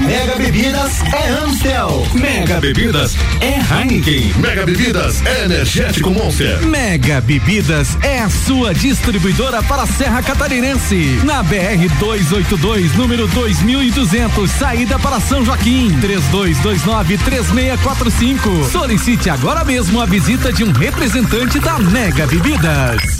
Mega 0.00 0.36
Bebidas 0.36 1.02
é 1.12 1.28
Amstel. 1.28 2.06
Mega 2.14 2.60
Bebidas 2.60 3.16
é 3.40 3.58
Heineken. 3.60 4.32
Mega 4.38 4.64
Bebidas 4.66 5.24
é 5.24 5.44
Energético 5.44 6.10
Monster. 6.10 6.60
Mega 6.66 7.20
Bebidas 7.20 7.96
é 8.02 8.18
a 8.18 8.28
sua 8.28 8.74
distribuidora 8.74 9.62
para 9.62 9.82
a 9.82 9.86
Serra 9.86 10.20
Catarinense. 10.22 11.20
Na 11.24 11.42
BR 11.42 11.88
282, 12.00 12.94
número 12.96 13.26
2200, 13.28 14.50
saída 14.50 14.98
para 14.98 15.20
São 15.20 15.44
Joaquim. 15.44 15.96
32293645. 16.00 18.70
Solicite 18.70 19.30
agora 19.30 19.64
mesmo 19.64 20.00
a 20.00 20.06
visita 20.06 20.52
de 20.52 20.64
um 20.64 20.72
representante 20.72 21.60
da 21.60 21.78
Mega 21.78 22.26
Bebidas. 22.26 23.19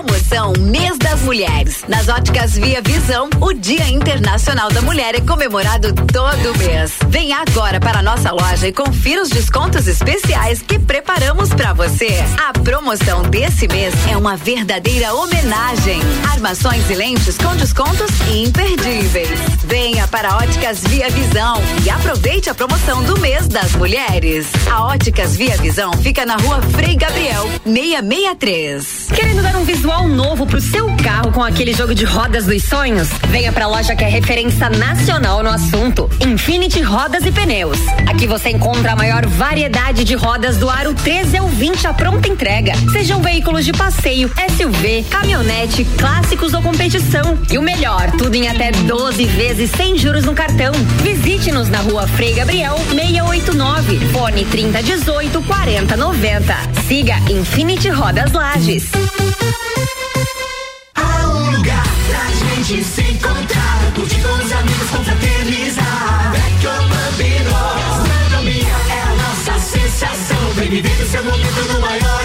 Promoção 0.00 0.54
Mês 0.58 0.96
das 0.96 1.20
Mulheres. 1.20 1.84
Nas 1.86 2.08
óticas 2.08 2.54
Via 2.54 2.80
Visão, 2.80 3.28
o 3.38 3.52
Dia 3.52 3.86
Internacional 3.90 4.70
da 4.70 4.80
Mulher 4.80 5.14
é 5.14 5.20
comemorado 5.20 5.92
todo 5.92 6.58
mês. 6.58 6.92
Venha 7.08 7.36
agora 7.46 7.78
para 7.78 8.00
nossa 8.00 8.32
loja 8.32 8.66
e 8.66 8.72
confira 8.72 9.20
os 9.20 9.28
descontos 9.28 9.86
especiais 9.86 10.62
que 10.62 10.78
preparamos 10.78 11.50
para 11.50 11.74
você. 11.74 12.24
A 12.48 12.58
promoção 12.58 13.22
desse 13.24 13.68
mês 13.68 13.92
é 14.10 14.16
uma 14.16 14.36
verdadeira 14.38 15.12
homenagem. 15.12 16.00
Armações 16.32 16.88
e 16.88 16.94
lentes 16.94 17.36
com 17.36 17.54
descontos 17.56 18.10
imperdíveis. 18.32 19.38
Venha 19.66 20.08
para 20.08 20.34
Óticas 20.36 20.82
Via 20.84 21.10
Visão 21.10 21.60
e 21.84 21.90
aproveite 21.90 22.48
a 22.48 22.54
promoção 22.54 23.02
do 23.02 23.20
mês 23.20 23.46
das 23.48 23.72
mulheres. 23.72 24.46
A 24.70 24.82
Óticas 24.84 25.36
Via 25.36 25.58
Visão 25.58 25.92
fica 25.92 26.24
na 26.24 26.36
rua 26.36 26.62
Frei 26.72 26.96
Gabriel, 26.96 27.42
663. 27.64 29.08
Querendo 29.14 29.42
dar 29.42 29.56
um 29.56 29.64
visual 29.64 29.89
novo 29.98 30.46
pro 30.46 30.60
seu 30.60 30.86
carro 31.02 31.32
com 31.32 31.42
aquele 31.42 31.72
jogo 31.72 31.94
de 31.94 32.04
rodas 32.04 32.46
dos 32.46 32.62
sonhos? 32.62 33.08
Venha 33.28 33.52
pra 33.52 33.66
loja 33.66 33.96
que 33.96 34.04
é 34.04 34.08
referência 34.08 34.70
nacional 34.70 35.42
no 35.42 35.50
assunto. 35.50 36.08
Infinity 36.20 36.80
Rodas 36.80 37.26
e 37.26 37.32
Pneus. 37.32 37.78
Aqui 38.08 38.26
você 38.26 38.50
encontra 38.50 38.92
a 38.92 38.96
maior 38.96 39.26
variedade 39.26 40.04
de 40.04 40.14
rodas 40.14 40.58
do 40.58 40.70
aro 40.70 40.94
13 40.94 41.38
ao 41.38 41.48
20 41.48 41.86
à 41.88 41.92
pronta 41.92 42.28
entrega. 42.28 42.72
Sejam 42.92 43.20
veículos 43.20 43.64
de 43.64 43.72
passeio, 43.72 44.30
SUV, 44.56 45.04
caminhonete, 45.10 45.84
clássicos 45.98 46.54
ou 46.54 46.62
competição. 46.62 47.36
E 47.50 47.58
o 47.58 47.62
melhor, 47.62 48.12
tudo 48.12 48.36
em 48.36 48.48
até 48.48 48.70
12 48.70 49.24
vezes 49.26 49.70
sem 49.72 49.98
juros 49.98 50.24
no 50.24 50.34
cartão. 50.34 50.72
Visite-nos 51.02 51.68
na 51.68 51.78
rua 51.78 52.06
Frei 52.06 52.34
Gabriel 52.34 52.76
689, 52.90 53.98
fone 54.12 54.44
3018 54.44 55.42
4090. 55.42 56.54
Siga 56.86 57.16
Infinity 57.28 57.88
Rodas 57.88 58.32
Lages. 58.32 58.84
Há 60.94 61.26
um 61.28 61.50
lugar 61.56 61.84
pra 62.08 62.24
gente 62.32 62.84
se 62.84 63.02
encontrar, 63.02 63.92
curtir 63.94 64.20
com 64.22 64.32
os 64.32 64.52
amigos, 64.52 64.90
confraternizar. 64.90 66.32
Vecchio 66.32 66.70
Bambino, 66.88 67.50
gastronomia 67.50 68.76
é 68.88 69.00
a 69.02 69.14
nossa 69.14 69.58
sensação. 69.58 70.50
Vem 70.54 70.68
viver 70.70 71.02
o 71.02 71.06
seu 71.06 71.24
momento 71.24 71.72
no 71.72 71.80
maior 71.80 72.19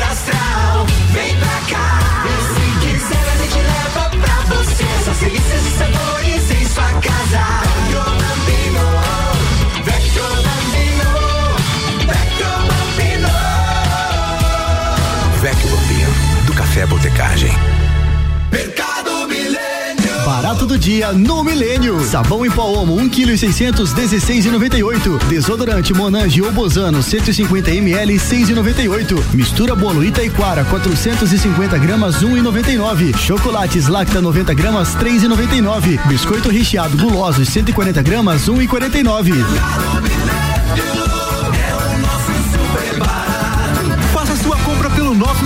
Mercado 18.52 19.26
Milênio. 19.30 20.26
Barato 20.26 20.66
do 20.66 20.78
dia 20.78 21.14
no 21.14 21.46
Milênio. 21.46 22.04
Sabão 22.04 22.46
em 22.46 22.52
pó 22.52 22.64
Omo 22.64 22.98
1 22.98 23.08
kg 23.08 23.38
600 23.38 23.94
16,98. 23.94 25.24
Desodorante 25.30 25.94
Monange 25.94 26.42
ou 26.42 26.52
Bozano 26.52 27.02
150 27.02 27.72
ml 27.72 28.16
6,98. 28.16 29.34
Mistura 29.34 29.76
bolo 29.76 30.04
Itaiquara 30.04 30.66
450 30.66 31.78
gramas 31.78 32.22
1,99. 32.22 33.18
Chocolates 33.18 33.88
Lacta 33.88 34.22
90 34.22 34.54
gramas 34.54 34.94
3,99. 34.98 36.06
Biscoito 36.08 36.50
recheado 36.50 36.98
gulosos 36.98 37.48
140 37.48 38.02
gramas 38.02 38.50
1,49. 38.50 40.25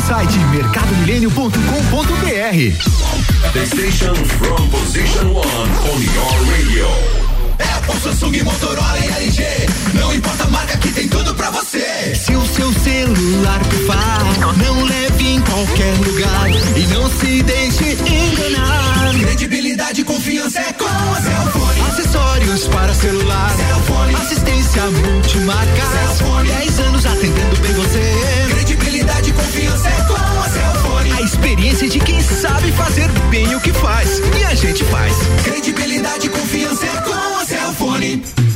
Site 0.09 0.39
mercadomilênio.com.br. 0.39 2.57
The 3.53 3.65
station 3.67 4.15
from 4.15 4.67
position 4.71 5.35
one 5.35 5.45
on 5.45 6.01
your 6.01 6.33
radio. 6.49 6.87
Apple, 7.59 7.93
Samsung, 8.01 8.41
Motorola 8.43 8.97
e 8.97 9.07
LG. 9.25 9.43
Não 9.93 10.11
importa 10.11 10.45
a 10.45 10.47
marca 10.47 10.79
que 10.79 10.91
tem 10.93 11.07
tudo 11.07 11.35
pra 11.35 11.51
você. 11.51 12.15
Se 12.15 12.35
o 12.35 12.43
seu 12.47 12.73
celular 12.73 13.59
pifar, 13.65 14.23
não 14.57 14.83
leve 14.83 15.27
em 15.27 15.39
qualquer 15.41 15.95
lugar 15.99 16.49
e 16.75 16.87
não 16.87 17.07
se 17.07 17.43
deixe 17.43 17.91
enganar. 17.93 19.13
Credibilidade 19.13 20.01
e 20.01 20.03
confiança 20.03 20.59
é 20.59 20.73
com 20.73 20.85
a 20.85 21.21
Cellfone. 21.21 21.81
Acessórios 21.87 22.67
para 22.67 22.95
celular, 22.95 23.51
Cellfone. 23.55 24.15
assistência 24.15 24.89
multimarca. 24.89 25.85
Cellfone. 25.85 26.49
10 26.49 26.79
anos 26.79 27.05
atendendo 27.05 27.55
bem 27.61 27.73
você. 27.73 28.48
Confiança 29.39 29.87
é 29.87 30.01
com 30.03 30.15
a 30.15 30.49
Cellfone. 30.49 31.13
A 31.13 31.21
experiência 31.21 31.87
de 31.87 31.99
quem 31.99 32.19
sabe 32.21 32.73
fazer 32.73 33.07
bem 33.31 33.55
o 33.55 33.61
que 33.61 33.71
faz. 33.71 34.19
E 34.37 34.43
a 34.43 34.53
gente 34.53 34.83
faz. 34.83 35.15
Credibilidade 35.45 36.27
e 36.27 36.29
confiança 36.29 36.85
é 36.85 37.01
com 37.01 37.13
a 37.13 37.45
Cellfone. 37.45 38.21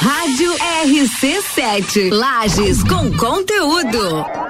Rádio 0.00 0.52
RC7. 0.84 2.10
Lages 2.12 2.84
com 2.84 3.10
conteúdo. 3.16 4.47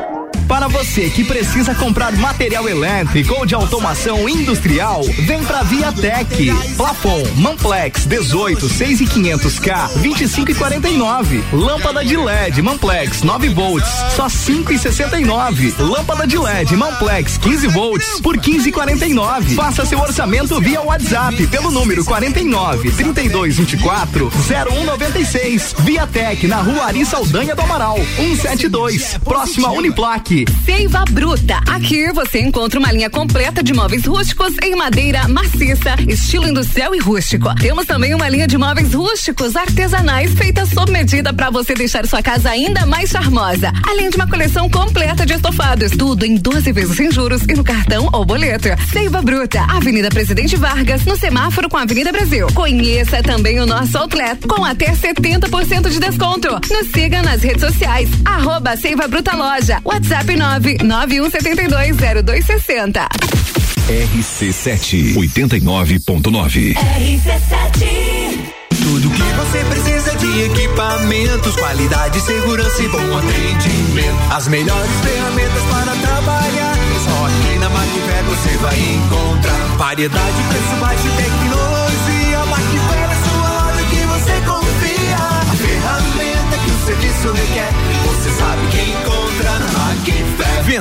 Para 0.48 0.66
você 0.66 1.10
que 1.10 1.22
precisa 1.22 1.74
comprar 1.74 2.10
material 2.12 2.66
elétrico 2.66 3.34
ou 3.34 3.44
de 3.44 3.54
automação 3.54 4.26
industrial, 4.26 5.02
vem 5.02 5.44
pra 5.44 5.62
Viatec. 5.62 6.50
Plafon, 6.74 7.22
Manplex 7.36 8.06
18, 8.06 8.66
6 8.66 9.00
e 9.02 9.06
500 9.06 9.58
K, 9.58 9.86
25 9.96 10.50
e 10.50 10.54
49. 10.54 11.44
Lâmpada 11.52 12.02
de 12.02 12.16
LED, 12.16 12.62
Manplex 12.62 13.22
9 13.22 13.48
volts, 13.50 13.88
só 14.16 14.26
5 14.26 14.72
e 14.72 14.78
69. 14.78 15.74
Lâmpada 15.78 16.26
de 16.26 16.38
LED, 16.38 16.74
Manplex 16.76 17.36
15 17.36 17.68
volts, 17.68 18.20
por 18.22 18.38
15 18.38 18.70
e 18.70 18.72
49. 18.72 19.54
Faça 19.54 19.84
seu 19.84 20.00
orçamento 20.00 20.58
via 20.62 20.80
WhatsApp 20.80 21.46
pelo 21.48 21.70
número 21.70 22.02
49 22.06 22.90
32 22.92 23.56
24 23.58 24.30
0196. 24.48 25.74
Viatec 25.80 26.46
na 26.46 26.62
Rua 26.62 26.84
Ari 26.86 27.04
Saldanha 27.04 27.54
do 27.54 27.60
Amaral, 27.60 27.98
172, 28.16 29.18
próximo 29.22 29.66
à 29.66 29.72
Seiva 30.64 31.04
Bruta. 31.10 31.58
Aqui 31.66 32.12
você 32.12 32.40
encontra 32.40 32.78
uma 32.78 32.92
linha 32.92 33.10
completa 33.10 33.62
de 33.62 33.72
móveis 33.72 34.04
rústicos 34.04 34.54
em 34.62 34.76
madeira 34.76 35.26
maciça, 35.26 35.96
estilo 36.06 36.46
industrial 36.46 36.94
e 36.94 36.98
rústico. 36.98 37.52
Temos 37.56 37.86
também 37.86 38.14
uma 38.14 38.28
linha 38.28 38.46
de 38.46 38.56
móveis 38.56 38.94
rústicos 38.94 39.56
artesanais 39.56 40.34
feita 40.34 40.64
sob 40.66 40.92
medida 40.92 41.32
para 41.32 41.50
você 41.50 41.74
deixar 41.74 42.06
sua 42.06 42.22
casa 42.22 42.50
ainda 42.50 42.86
mais 42.86 43.10
charmosa. 43.10 43.72
Além 43.88 44.10
de 44.10 44.16
uma 44.16 44.28
coleção 44.28 44.68
completa 44.70 45.26
de 45.26 45.32
estofados, 45.32 45.92
tudo 45.92 46.24
em 46.24 46.36
12 46.36 46.72
vezes 46.72 46.96
sem 46.96 47.10
juros 47.10 47.42
e 47.42 47.54
no 47.54 47.64
cartão 47.64 48.08
ou 48.12 48.24
boleto. 48.24 48.68
Seiva 48.92 49.20
Bruta, 49.22 49.60
Avenida 49.62 50.08
Presidente 50.08 50.56
Vargas, 50.56 51.04
no 51.04 51.16
semáforo 51.16 51.68
com 51.68 51.76
a 51.76 51.82
Avenida 51.82 52.12
Brasil. 52.12 52.46
Conheça 52.54 53.22
também 53.22 53.58
o 53.60 53.66
nosso 53.66 53.96
outlet 53.98 54.46
com 54.46 54.64
até 54.64 54.92
70% 54.92 55.88
de 55.88 55.98
desconto. 55.98 56.48
Nos 56.70 56.88
siga 56.92 57.22
nas 57.22 57.42
redes 57.42 57.62
sociais, 57.62 58.08
arroba 58.24 58.76
Seiva 58.76 59.08
Bruta 59.08 59.34
Loja, 59.34 59.80
WhatsApp 59.84 60.27
991720260. 60.36 63.08
RC7 63.88 65.14
89.9. 65.14 66.74
Tudo 68.82 69.08
que 69.10 69.22
você 69.22 69.64
precisa 69.64 70.14
de 70.16 70.42
equipamentos, 70.42 71.56
qualidade, 71.56 72.20
segurança 72.20 72.82
e 72.82 72.88
bom 72.88 73.16
atendimento. 73.18 74.18
As 74.30 74.46
melhores 74.48 74.90
ferramentas 75.02 75.62
para 75.70 75.94
trabalhar. 75.96 76.74
Só 77.04 77.26
aqui 77.26 77.58
na 77.58 77.68
Macfer 77.70 78.24
você 78.24 78.56
vai 78.58 78.78
encontrar 78.78 79.56
variedade, 79.76 80.42
preço 80.48 80.76
baixo 80.80 81.06
e 81.06 81.10
tecnologia. 81.22 81.47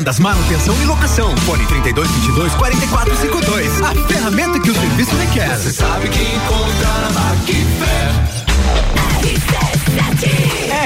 Vendas, 0.07 0.19
manutenção 0.19 0.81
e 0.81 0.85
locação. 0.85 1.35
Fone 1.37 1.65
32 1.65 2.09
22 2.09 2.55
44 2.55 3.15
52. 3.17 3.81
A 3.81 4.07
ferramenta 4.07 4.59
que 4.59 4.71
o 4.71 4.73
serviço 4.73 5.15
requer. 5.17 5.57
Você 5.57 5.71
sabe 5.71 6.07
que 6.07 6.21
encontra 6.21 6.87
na 7.01 7.09
Macfer. 7.09 8.46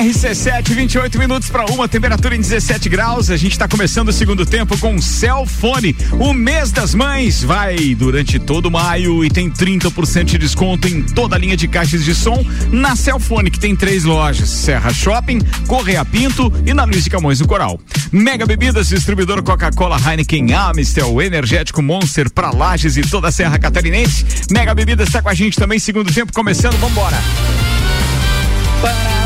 RC7, 0.01 0.73
28 0.73 1.19
minutos 1.19 1.49
para 1.49 1.65
uma, 1.65 1.87
temperatura 1.87 2.35
em 2.35 2.41
17 2.41 2.89
graus. 2.89 3.29
A 3.29 3.37
gente 3.37 3.51
está 3.51 3.67
começando 3.67 4.09
o 4.09 4.13
segundo 4.13 4.45
tempo 4.45 4.77
com 4.79 4.99
Celfone. 4.99 5.95
O 6.13 6.33
mês 6.33 6.71
das 6.71 6.95
mães 6.95 7.43
vai 7.43 7.93
durante 7.93 8.39
todo 8.39 8.71
maio 8.71 9.23
e 9.23 9.29
tem 9.29 9.49
30% 9.49 10.23
de 10.23 10.37
desconto 10.39 10.87
em 10.87 11.03
toda 11.03 11.35
a 11.35 11.39
linha 11.39 11.55
de 11.55 11.67
caixas 11.67 12.03
de 12.03 12.15
som 12.15 12.43
na 12.71 12.95
Celfone, 12.95 13.51
que 13.51 13.59
tem 13.59 13.75
três 13.75 14.03
lojas: 14.03 14.49
Serra 14.49 14.91
Shopping, 14.91 15.39
Correia 15.67 16.03
Pinto 16.03 16.51
e 16.65 16.73
na 16.73 16.83
Luiz 16.83 17.03
de 17.03 17.09
Camões 17.09 17.39
no 17.39 17.47
Coral. 17.47 17.79
Mega 18.11 18.45
Bebidas, 18.45 18.87
distribuidor 18.87 19.43
Coca-Cola, 19.43 19.97
Heineken, 19.97 20.53
Amistel, 20.53 21.21
Energético 21.21 21.81
Monster 21.81 22.29
para 22.31 22.51
Lages 22.51 22.97
e 22.97 23.01
toda 23.01 23.27
a 23.27 23.31
Serra 23.31 23.59
Catarinense. 23.59 24.25
Mega 24.49 24.73
Bebidas 24.73 25.07
está 25.07 25.21
com 25.21 25.29
a 25.29 25.33
gente 25.33 25.57
também, 25.57 25.79
segundo 25.79 26.11
tempo 26.11 26.33
começando. 26.33 26.77
Vambora! 26.79 27.21
A 28.83 29.20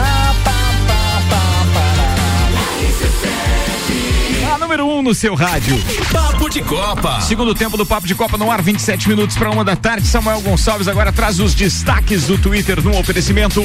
número 4.75 4.88
1 4.88 4.97
um 4.97 5.01
no 5.01 5.15
seu 5.15 5.35
rádio. 5.35 5.81
Papo 6.11 6.49
de 6.49 6.61
Copa. 6.61 7.21
Segundo 7.21 7.55
tempo 7.55 7.77
do 7.77 7.85
Papo 7.85 8.05
de 8.05 8.13
Copa 8.13 8.38
no 8.38 8.51
ar, 8.51 8.61
27 8.61 9.07
minutos 9.07 9.38
para 9.38 9.49
uma 9.49 9.63
da 9.63 9.73
tarde. 9.75 10.05
Samuel 10.05 10.41
Gonçalves 10.41 10.89
agora 10.89 11.13
traz 11.13 11.39
os 11.39 11.53
destaques 11.53 12.25
do 12.25 12.38
Twitter 12.38 12.83
no 12.83 12.97
oferecimento 12.97 13.61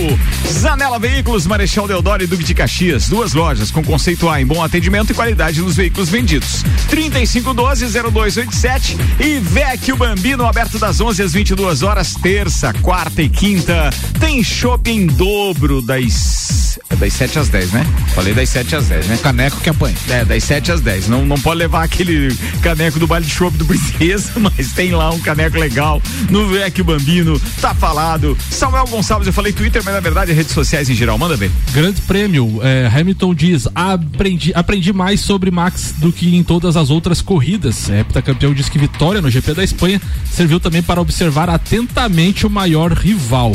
Zanela 0.47 1.01
Veículos, 1.01 1.47
Marechal 1.47 1.89
Deodoro 1.89 2.23
e 2.23 2.29
Duque 2.29 2.45
de 2.45 2.55
Caxias. 2.55 3.09
Duas 3.09 3.33
lojas 3.33 3.73
com 3.73 3.83
conceito 3.83 4.29
A 4.29 4.41
em 4.41 4.47
bom 4.47 4.63
atendimento 4.63 5.11
e 5.11 5.15
qualidade 5.15 5.61
nos 5.61 5.75
veículos 5.75 6.09
vendidos. 6.09 6.65
3512-0287 6.91 8.97
e 9.19 9.41
Vecchio 9.41 9.97
Bambino 9.97 10.47
aberto 10.47 10.79
das 10.79 11.01
11 11.01 11.23
às 11.23 11.33
22 11.33 11.83
horas, 11.83 12.15
terça, 12.15 12.73
quarta 12.75 13.21
e 13.21 13.29
quinta. 13.29 13.91
Tem 14.21 14.45
shopping 14.45 14.91
em 14.91 15.07
dobro 15.07 15.83
das, 15.83 16.79
é 16.89 16.97
das 16.97 17.13
7 17.15 17.39
às 17.39 17.49
10, 17.49 17.73
né? 17.73 17.87
Falei 18.15 18.35
das 18.35 18.49
7 18.49 18.77
às 18.77 18.87
10, 18.87 19.07
né? 19.07 19.19
Caneco 19.23 19.61
que 19.61 19.71
apanha. 19.71 19.97
É, 20.09 20.25
das 20.25 20.45
7 20.45 20.73
às 20.73 20.81
10. 20.81 21.00
Não, 21.09 21.25
não 21.25 21.39
pode 21.39 21.59
levar 21.59 21.83
aquele 21.83 22.35
caneco 22.63 22.99
do 22.99 23.07
baile 23.07 23.27
de 23.27 23.33
chopp 23.33 23.57
do 23.57 23.65
Princesa, 23.65 24.33
mas 24.41 24.73
tem 24.73 24.93
lá 24.93 25.11
um 25.11 25.21
caneco 25.21 25.59
legal 25.59 26.03
no 26.29 26.49
Vecchio 26.49 26.85
Bambino. 26.85 27.41
Tá 27.61 27.75
falado. 27.75 28.37
Samuel 28.51 28.87
Gonçalves, 28.87 29.27
eu 29.27 29.33
falei 29.33 29.53
Twitter, 29.53 29.83
mas 29.85 29.95
na 29.95 30.01
verdade 30.01 30.31
é 30.31 30.35
redes 30.35 30.53
sociais 30.53 30.89
em 30.89 30.95
geral. 30.95 31.19
Manda 31.19 31.37
ver. 31.37 31.51
Grande 31.73 32.01
prêmio. 32.03 32.61
é, 32.63 32.91
Hamilton 32.93 33.35
diz: 33.35 33.69
aprendi, 33.75 34.53
aprendi 34.55 34.93
mais 34.93 35.21
sobre 35.21 35.51
Max 35.51 35.95
do 35.99 36.13
que 36.13 36.35
em 36.35 36.43
todas 36.43 36.77
as 36.77 36.91
outras 36.91 37.21
corridas. 37.21 37.89
É, 37.91 38.01
heptacampeão 38.01 38.53
diz 38.53 38.69
que 38.69 38.79
vitória 38.79 39.21
no 39.21 39.31
GP 39.31 39.55
da 39.55 39.65
Espanha 39.65 40.01
serviu 40.31 40.61
também 40.61 40.83
para 40.83 41.01
observar 41.01 41.49
atentamente 41.49 42.47
o 42.47 42.51
maior 42.51 42.93
rival. 42.93 43.55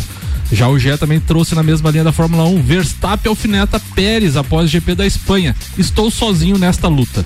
Já 0.52 0.68
o 0.68 0.78
Gé 0.78 0.96
também 0.98 1.20
trouxe 1.20 1.56
na 1.56 1.64
mesma 1.64 1.90
linha 1.90 2.04
da 2.04 2.12
Fórmula 2.12 2.44
1. 2.46 2.62
Verstappen 2.62 3.30
alfineta 3.30 3.80
Pérez 3.96 4.38
após 4.38 4.66
o 4.66 4.68
GP 4.68 4.96
da 4.96 5.06
Espanha. 5.06 5.56
Estou 5.78 6.12
sozinho 6.12 6.58
nesta 6.58 6.88
luta. 6.88 7.26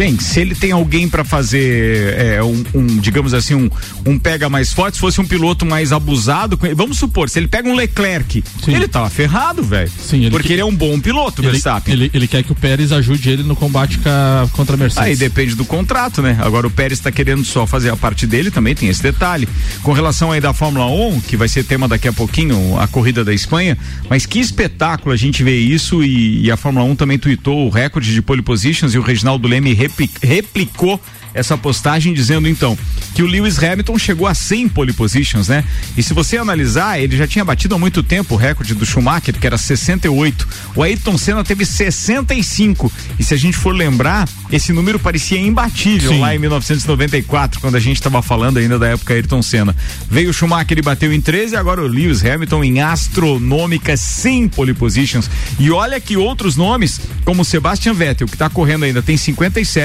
Bem, 0.00 0.18
se 0.18 0.40
ele 0.40 0.54
tem 0.54 0.72
alguém 0.72 1.06
para 1.06 1.22
fazer 1.24 2.14
é, 2.16 2.42
um, 2.42 2.64
um, 2.74 2.86
digamos 2.86 3.34
assim, 3.34 3.54
um, 3.54 3.68
um 4.06 4.18
pega 4.18 4.48
mais 4.48 4.72
forte, 4.72 4.94
se 4.94 5.00
fosse 5.00 5.20
um 5.20 5.26
piloto 5.26 5.66
mais 5.66 5.92
abusado, 5.92 6.58
vamos 6.74 6.96
supor, 6.98 7.28
se 7.28 7.38
ele 7.38 7.48
pega 7.48 7.68
um 7.68 7.74
Leclerc, 7.74 8.42
ele 8.66 8.88
tava 8.88 9.10
ferrado, 9.10 9.62
velho. 9.62 9.90
Porque 10.30 10.54
ele 10.54 10.62
é 10.62 10.64
um 10.64 10.74
bom 10.74 10.98
piloto, 10.98 11.42
Ele, 11.42 11.50
Verstappen. 11.50 11.92
ele, 11.92 12.10
ele 12.14 12.26
quer 12.26 12.42
que 12.42 12.50
o 12.50 12.54
Pérez 12.54 12.92
ajude 12.92 13.28
ele 13.28 13.42
no 13.42 13.54
combate 13.54 13.98
ca- 13.98 14.48
contra 14.52 14.74
a 14.74 14.78
Mercedes. 14.78 15.06
Aí 15.06 15.16
depende 15.16 15.54
do 15.54 15.66
contrato, 15.66 16.22
né? 16.22 16.38
Agora 16.40 16.66
o 16.66 16.70
Pérez 16.70 16.98
está 16.98 17.12
querendo 17.12 17.44
só 17.44 17.66
fazer 17.66 17.90
a 17.90 17.96
parte 17.96 18.26
dele, 18.26 18.50
também 18.50 18.74
tem 18.74 18.88
esse 18.88 19.02
detalhe. 19.02 19.46
Com 19.82 19.92
relação 19.92 20.32
aí 20.32 20.40
da 20.40 20.54
Fórmula 20.54 20.86
1, 20.86 21.20
que 21.20 21.36
vai 21.36 21.46
ser 21.46 21.62
tema 21.64 21.86
daqui 21.86 22.08
a 22.08 22.12
pouquinho, 22.14 22.78
a 22.78 22.88
corrida 22.88 23.22
da 23.22 23.34
Espanha, 23.34 23.76
mas 24.08 24.24
que 24.24 24.38
espetáculo 24.38 25.12
a 25.12 25.16
gente 25.18 25.42
vê 25.42 25.58
isso 25.58 26.02
e, 26.02 26.46
e 26.46 26.50
a 26.50 26.56
Fórmula 26.56 26.86
1 26.86 26.96
também 26.96 27.18
tuitou 27.18 27.66
o 27.66 27.68
recorde 27.68 28.14
de 28.14 28.22
pole 28.22 28.40
positions 28.40 28.94
e 28.94 28.98
o 28.98 29.02
Reginaldo 29.02 29.46
Leme 29.46 29.74
replicou 30.22 31.00
essa 31.34 31.56
postagem 31.56 32.12
dizendo 32.12 32.48
então 32.48 32.76
que 33.14 33.22
o 33.22 33.26
Lewis 33.26 33.62
Hamilton 33.62 33.98
chegou 33.98 34.26
a 34.26 34.34
100 34.34 34.68
pole 34.68 34.92
positions, 34.92 35.48
né? 35.48 35.64
E 35.96 36.02
se 36.02 36.14
você 36.14 36.36
analisar, 36.36 37.00
ele 37.00 37.16
já 37.16 37.26
tinha 37.26 37.44
batido 37.44 37.74
há 37.74 37.78
muito 37.78 38.02
tempo 38.02 38.34
o 38.34 38.36
recorde 38.36 38.74
do 38.74 38.86
Schumacher, 38.86 39.34
que 39.38 39.46
era 39.46 39.58
68. 39.58 40.48
O 40.76 40.82
Ayrton 40.82 41.18
Senna 41.18 41.44
teve 41.44 41.64
65. 41.64 42.92
E 43.18 43.24
se 43.24 43.34
a 43.34 43.36
gente 43.36 43.56
for 43.56 43.74
lembrar, 43.74 44.28
esse 44.50 44.72
número 44.72 44.98
parecia 44.98 45.38
imbatível 45.40 46.12
Sim. 46.12 46.20
lá 46.20 46.34
em 46.34 46.38
1994, 46.38 47.60
quando 47.60 47.74
a 47.74 47.80
gente 47.80 47.96
estava 47.96 48.22
falando 48.22 48.58
ainda 48.58 48.78
da 48.78 48.88
época 48.88 49.14
Ayrton 49.14 49.42
Senna. 49.42 49.74
Veio 50.08 50.30
o 50.30 50.32
Schumacher 50.32 50.78
e 50.78 50.82
bateu 50.82 51.12
em 51.12 51.20
13, 51.20 51.56
agora 51.56 51.82
o 51.82 51.86
Lewis 51.86 52.24
Hamilton 52.24 52.64
em 52.64 52.80
astronômicas 52.80 54.00
100 54.00 54.48
pole 54.48 54.74
positions. 54.74 55.28
E 55.58 55.70
olha 55.70 56.00
que 56.00 56.16
outros 56.16 56.56
nomes 56.56 57.00
como 57.24 57.42
o 57.42 57.44
Sebastian 57.44 57.94
Vettel, 57.94 58.26
que 58.26 58.34
está 58.34 58.48
correndo 58.48 58.84
ainda, 58.84 59.02
tem 59.02 59.16
57. 59.16 59.79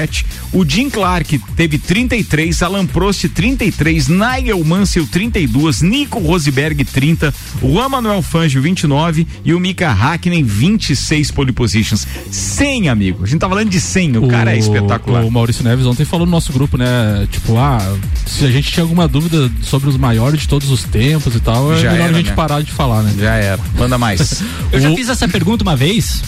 O 0.52 0.64
Jim 0.64 0.90
Clark 0.90 1.38
teve 1.56 1.78
33, 1.78 2.62
Alan 2.62 2.86
Prost 2.86 3.28
33, 3.28 4.08
Nigel 4.08 4.62
Mansell 4.64 5.06
32, 5.06 5.82
Nico 5.82 6.18
Rosberg 6.18 6.84
30, 6.84 7.32
Juan 7.62 7.88
Manuel 7.88 8.22
Fangio 8.22 8.60
29 8.62 9.26
e 9.44 9.54
o 9.54 9.60
Mika 9.60 9.90
Hakkinen 9.90 10.42
26 10.42 11.30
pole 11.30 11.52
positions. 11.52 12.06
100, 12.30 12.88
amigo. 12.88 13.24
A 13.24 13.26
gente 13.26 13.40
tá 13.40 13.48
falando 13.48 13.68
de 13.68 13.80
100, 13.80 14.18
o, 14.18 14.28
cara 14.28 14.54
é 14.54 14.58
espetacular. 14.58 15.24
O 15.24 15.30
Maurício 15.30 15.64
Neves 15.64 15.86
ontem 15.86 16.04
falou 16.04 16.26
no 16.26 16.32
nosso 16.32 16.52
grupo, 16.52 16.76
né? 16.76 17.26
Tipo, 17.30 17.56
ah, 17.56 17.96
se 18.24 18.44
a 18.44 18.50
gente 18.50 18.70
tinha 18.70 18.84
alguma 18.84 19.08
dúvida 19.08 19.50
sobre 19.62 19.88
os 19.88 19.96
maiores 19.96 20.40
de 20.40 20.48
todos 20.48 20.70
os 20.70 20.84
tempos 20.84 21.34
e 21.34 21.40
tal, 21.40 21.72
é 21.72 21.80
Já 21.80 21.92
melhor 21.92 22.04
era, 22.04 22.12
a 22.12 22.16
gente 22.16 22.30
né? 22.30 22.34
parar 22.34 22.62
de 22.62 22.70
falar, 22.70 23.02
né? 23.02 23.14
Já 23.18 23.34
era. 23.34 23.60
Manda 23.78 23.98
mais. 23.98 24.42
Eu 24.72 24.80
já 24.80 24.94
fiz 24.94 25.08
essa 25.08 25.28
pergunta 25.28 25.62
uma 25.62 25.76
vez, 25.76 26.22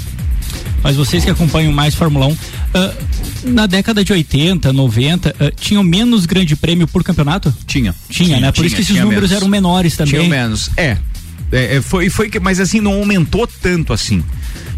mas 0.83 0.97
vocês 0.97 1.25
que 1.25 1.31
acompanham 1.31 1.73
mais 1.73 1.95
Fórmula 1.95 2.27
1, 2.27 2.37
ah, 2.75 2.95
na 3.45 3.67
década 3.67 4.05
de 4.05 4.13
80, 4.13 4.73
90, 4.73 5.35
ah, 5.39 5.53
tinham 5.59 5.83
menos 5.83 6.27
grande 6.27 6.57
prêmio 6.57 6.87
por 6.87 7.03
campeonato? 7.05 7.55
Tinha. 7.67 7.95
Tinha, 8.09 8.41
né? 8.41 8.53
Por 8.53 8.65
isso 8.65 8.75
que 8.75 8.83
esses 8.83 8.93
tinha 8.93 9.05
números 9.05 9.31
menos. 9.31 9.43
eram 9.43 9.51
menores 9.51 9.97
também. 9.97 10.15
Tinha 10.15 10.29
menos. 10.29 10.71
É. 10.77 10.99
É, 11.51 11.77
é, 11.77 11.83
foi, 11.83 12.11
foi 12.11 12.29
que, 12.29 12.39
mas 12.39 12.61
assim, 12.61 12.81
não 12.81 12.93
aumentou 12.93 13.47
tanto 13.47 13.93
assim. 13.93 14.23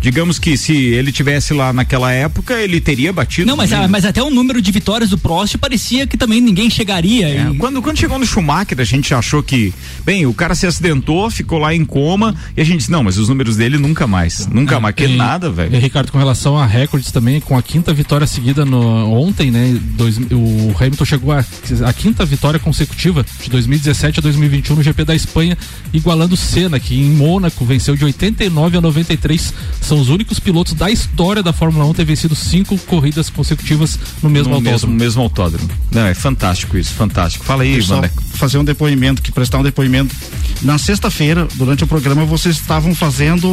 Digamos 0.00 0.38
que 0.38 0.56
se 0.56 0.72
ele 0.74 1.12
tivesse 1.12 1.52
lá 1.52 1.72
naquela 1.72 2.10
época, 2.12 2.54
ele 2.60 2.80
teria 2.80 3.12
batido. 3.12 3.46
Não, 3.46 3.56
mas, 3.56 3.72
ah, 3.72 3.86
mas 3.86 4.04
até 4.04 4.22
o 4.22 4.30
número 4.30 4.62
de 4.62 4.70
vitórias 4.72 5.10
do 5.10 5.18
Prost 5.18 5.56
parecia 5.58 6.06
que 6.06 6.16
também 6.16 6.40
ninguém 6.40 6.70
chegaria. 6.70 7.28
É, 7.28 7.50
e- 7.52 7.56
quando, 7.58 7.82
quando 7.82 7.98
chegou 7.98 8.18
no 8.18 8.26
Schumacher, 8.26 8.80
a 8.80 8.84
gente 8.84 9.12
achou 9.14 9.42
que, 9.42 9.72
bem, 10.04 10.26
o 10.26 10.32
cara 10.32 10.54
se 10.54 10.66
acidentou, 10.66 11.30
ficou 11.30 11.58
lá 11.58 11.74
em 11.74 11.84
coma, 11.84 12.34
e 12.56 12.60
a 12.60 12.64
gente 12.64 12.78
disse, 12.78 12.90
não, 12.90 13.02
mas 13.04 13.18
os 13.18 13.28
números 13.28 13.56
dele 13.56 13.76
nunca 13.78 14.06
mais. 14.06 14.46
Nunca 14.46 14.80
mais, 14.80 14.94
que 14.94 15.04
E- 15.04 15.16
nada, 15.16 15.50
velho. 15.50 15.78
Ricardo, 15.78 16.10
com 16.10 16.18
relação 16.18 16.56
a 16.56 16.66
recordes 16.66 17.10
também, 17.12 17.40
com 17.40 17.56
a 17.56 17.62
quinta 17.62 17.92
vitória 17.92 18.26
seguida 18.26 18.64
no, 18.64 18.80
ontem, 19.12 19.50
né? 19.50 19.78
Dois, 19.96 20.16
o 20.18 20.74
Hamilton 20.78 21.04
chegou 21.04 21.32
a, 21.32 21.44
a 21.86 21.92
quinta 21.92 22.24
vitória 22.24 22.58
consecutiva 22.58 23.24
de 23.42 23.50
2017 23.50 24.20
a 24.20 24.22
2021 24.22 24.76
no 24.76 24.82
GP 24.82 25.04
da 25.04 25.14
Espanha, 25.14 25.56
igualando 25.92 26.36
Senna, 26.36 26.80
que 26.80 26.94
em 26.98 27.10
Mônaco 27.10 27.64
venceu 27.64 27.94
de 27.96 28.04
89 28.04 28.78
a 28.78 28.80
93. 28.80 29.52
São 29.90 30.00
os 30.00 30.08
únicos 30.08 30.38
pilotos 30.38 30.72
da 30.72 30.88
história 30.88 31.42
da 31.42 31.52
Fórmula 31.52 31.84
1 31.86 31.90
a 31.90 31.94
ter 31.94 32.04
vencido 32.04 32.36
cinco 32.36 32.78
corridas 32.78 33.28
consecutivas 33.28 33.98
no 34.22 34.30
mesmo 34.30 34.50
no 34.50 34.54
autódromo. 34.58 34.92
mesmo, 34.92 35.04
mesmo 35.04 35.22
autódromo. 35.22 35.68
Não, 35.90 36.06
é 36.06 36.14
fantástico 36.14 36.78
isso, 36.78 36.92
fantástico. 36.94 37.44
Fala 37.44 37.64
aí, 37.64 37.80
Vander. 37.80 38.08
fazer 38.34 38.56
um 38.58 38.62
depoimento, 38.62 39.20
que 39.20 39.32
prestar 39.32 39.58
um 39.58 39.64
depoimento. 39.64 40.14
Na 40.62 40.78
sexta-feira, 40.78 41.48
durante 41.56 41.82
o 41.82 41.88
programa, 41.88 42.24
vocês 42.24 42.54
estavam 42.54 42.94
fazendo 42.94 43.48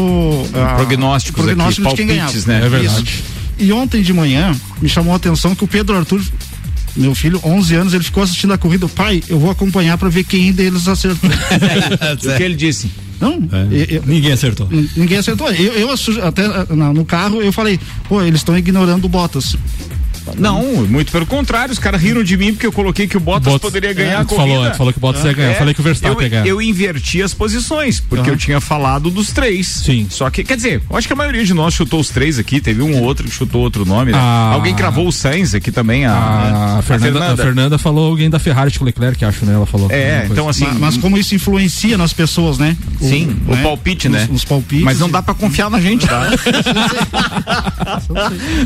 ah, 0.54 0.76
Prognósticos 0.76 1.44
prognósticos 1.44 1.94
aqui, 1.94 2.04
de 2.04 2.08
quem 2.08 2.18
palpites, 2.20 2.46
ganhava. 2.46 2.70
né? 2.70 2.78
É 2.78 2.84
Isso. 2.86 2.94
verdade. 2.96 3.24
E 3.58 3.72
ontem 3.74 4.04
de 4.04 4.14
manhã 4.14 4.56
me 4.80 4.88
chamou 4.88 5.14
a 5.14 5.16
atenção 5.16 5.56
que 5.56 5.64
o 5.64 5.68
Pedro 5.68 5.98
Arthur, 5.98 6.22
meu 6.98 7.14
filho, 7.16 7.40
11 7.44 7.76
anos, 7.76 7.94
ele 7.94 8.04
ficou 8.04 8.24
assistindo 8.24 8.54
a 8.54 8.58
corrida. 8.58 8.88
Pai, 8.90 9.22
eu 9.30 9.40
vou 9.40 9.50
acompanhar 9.52 9.98
para 9.98 10.10
ver 10.10 10.24
quem 10.24 10.52
deles 10.52 10.88
acertou. 10.88 11.30
o 11.32 12.38
que 12.38 12.44
ele 12.44 12.56
disse? 12.56 12.90
Não, 13.20 13.34
eu- 13.72 13.86
eu- 13.98 14.04
ninguém 14.06 14.32
acertou. 14.32 14.68
Ninguém 14.96 15.18
acertou. 15.18 15.50
Eu, 15.52 15.74
eu 15.74 15.90
até 16.24 16.48
na- 16.76 16.94
no 16.94 17.04
carro 17.06 17.42
eu 17.42 17.52
falei, 17.52 17.80
pô, 18.08 18.22
eles 18.22 18.42
estão 18.42 18.58
ignorando 18.58 19.06
o 19.06 19.10
Bottas. 19.10 19.56
Não, 20.38 20.62
muito 20.88 21.12
pelo 21.12 21.26
contrário, 21.26 21.72
os 21.72 21.80
caras 21.80 22.02
riram 22.02 22.24
de 22.24 22.36
mim 22.38 22.54
porque 22.54 22.66
eu 22.68 22.72
coloquei 22.72 23.08
que 23.08 23.16
o 23.18 23.20
Bottas, 23.20 23.54
Bottas- 23.54 23.62
poderia 23.72 23.92
é, 23.92 23.94
ganhar 23.94 24.20
a 24.22 24.26
tu 24.26 24.36
corrida. 24.36 24.56
falou, 24.60 24.74
falou 24.76 24.94
que 24.94 25.00
o 25.00 25.02
Bottas 25.02 25.24
ia 25.26 25.34
ganhar, 25.34 25.52
eu 25.52 25.56
falei 25.56 25.74
que 25.74 25.80
o 25.80 25.84
Verstappen 25.84 26.18
eu, 26.18 26.24
ia 26.24 26.30
ganhar. 26.30 26.48
Eu 26.48 26.62
inverti 26.62 27.22
as 27.22 27.34
posições, 27.34 28.00
porque 28.00 28.30
eu 28.30 28.38
tinha 28.38 28.60
falado 28.60 29.10
dos 29.10 29.32
três. 29.32 29.68
Sim. 29.68 30.08
Só 30.10 30.30
que, 30.30 30.44
quer 30.44 30.56
dizer, 30.56 30.82
eu 30.90 30.98
acho 30.98 31.08
que 31.08 31.14
a 31.14 31.16
maioria 31.16 31.44
de 31.46 31.54
nós 31.54 31.74
chutou 31.74 32.00
os 32.00 32.10
três 32.10 32.38
aqui, 32.40 32.60
teve 32.60 32.82
um 32.82 32.96
ou 32.98 33.04
outro 33.04 33.26
que 33.26 33.32
chutou 33.32 33.62
outro 33.62 33.86
nome, 33.86 34.12
né? 34.12 34.18
Ah. 34.20 34.52
Alguém 34.54 34.74
cravou 34.76 35.08
o 35.08 35.12
Sainz 35.12 35.54
aqui 35.54 35.72
também, 35.72 36.06
a, 36.06 36.12
A, 36.14 36.80
a 36.80 36.82
Fernanda, 36.82 37.34
a 37.34 37.38
Fernanda 37.38 37.78
falou 37.78 38.10
alguém 38.10 38.30
da 38.30 38.40
Ferrari 38.40 38.72
com 38.78 38.84
o 38.84 38.86
Leclerc, 38.86 39.24
acho, 39.24 39.46
né? 39.46 39.54
Ela 39.54 39.66
falou. 39.66 39.90
É, 39.92 40.28
então 40.30 40.48
assim. 40.50 40.66
Ma- 40.66 40.88
Mas, 40.88 40.98
como 40.98 41.18
isso 41.18 41.36
influencia 41.36 41.98
nas 41.98 42.14
pessoas, 42.14 42.58
né? 42.58 42.76
Sim, 43.00 43.36
o 43.48 43.56
né? 43.56 43.62
palpite, 43.64 44.08
Os- 44.08 44.14
né? 44.14 44.30
Os, 44.32 44.44
palpites. 44.46 44.84
Mas 44.84 45.00
não 45.00 45.10
dá 45.10 45.22
pra 45.22 45.34
confiar 45.34 45.70
na 45.70 45.80
gente, 45.80 46.06
tá? 46.08 46.30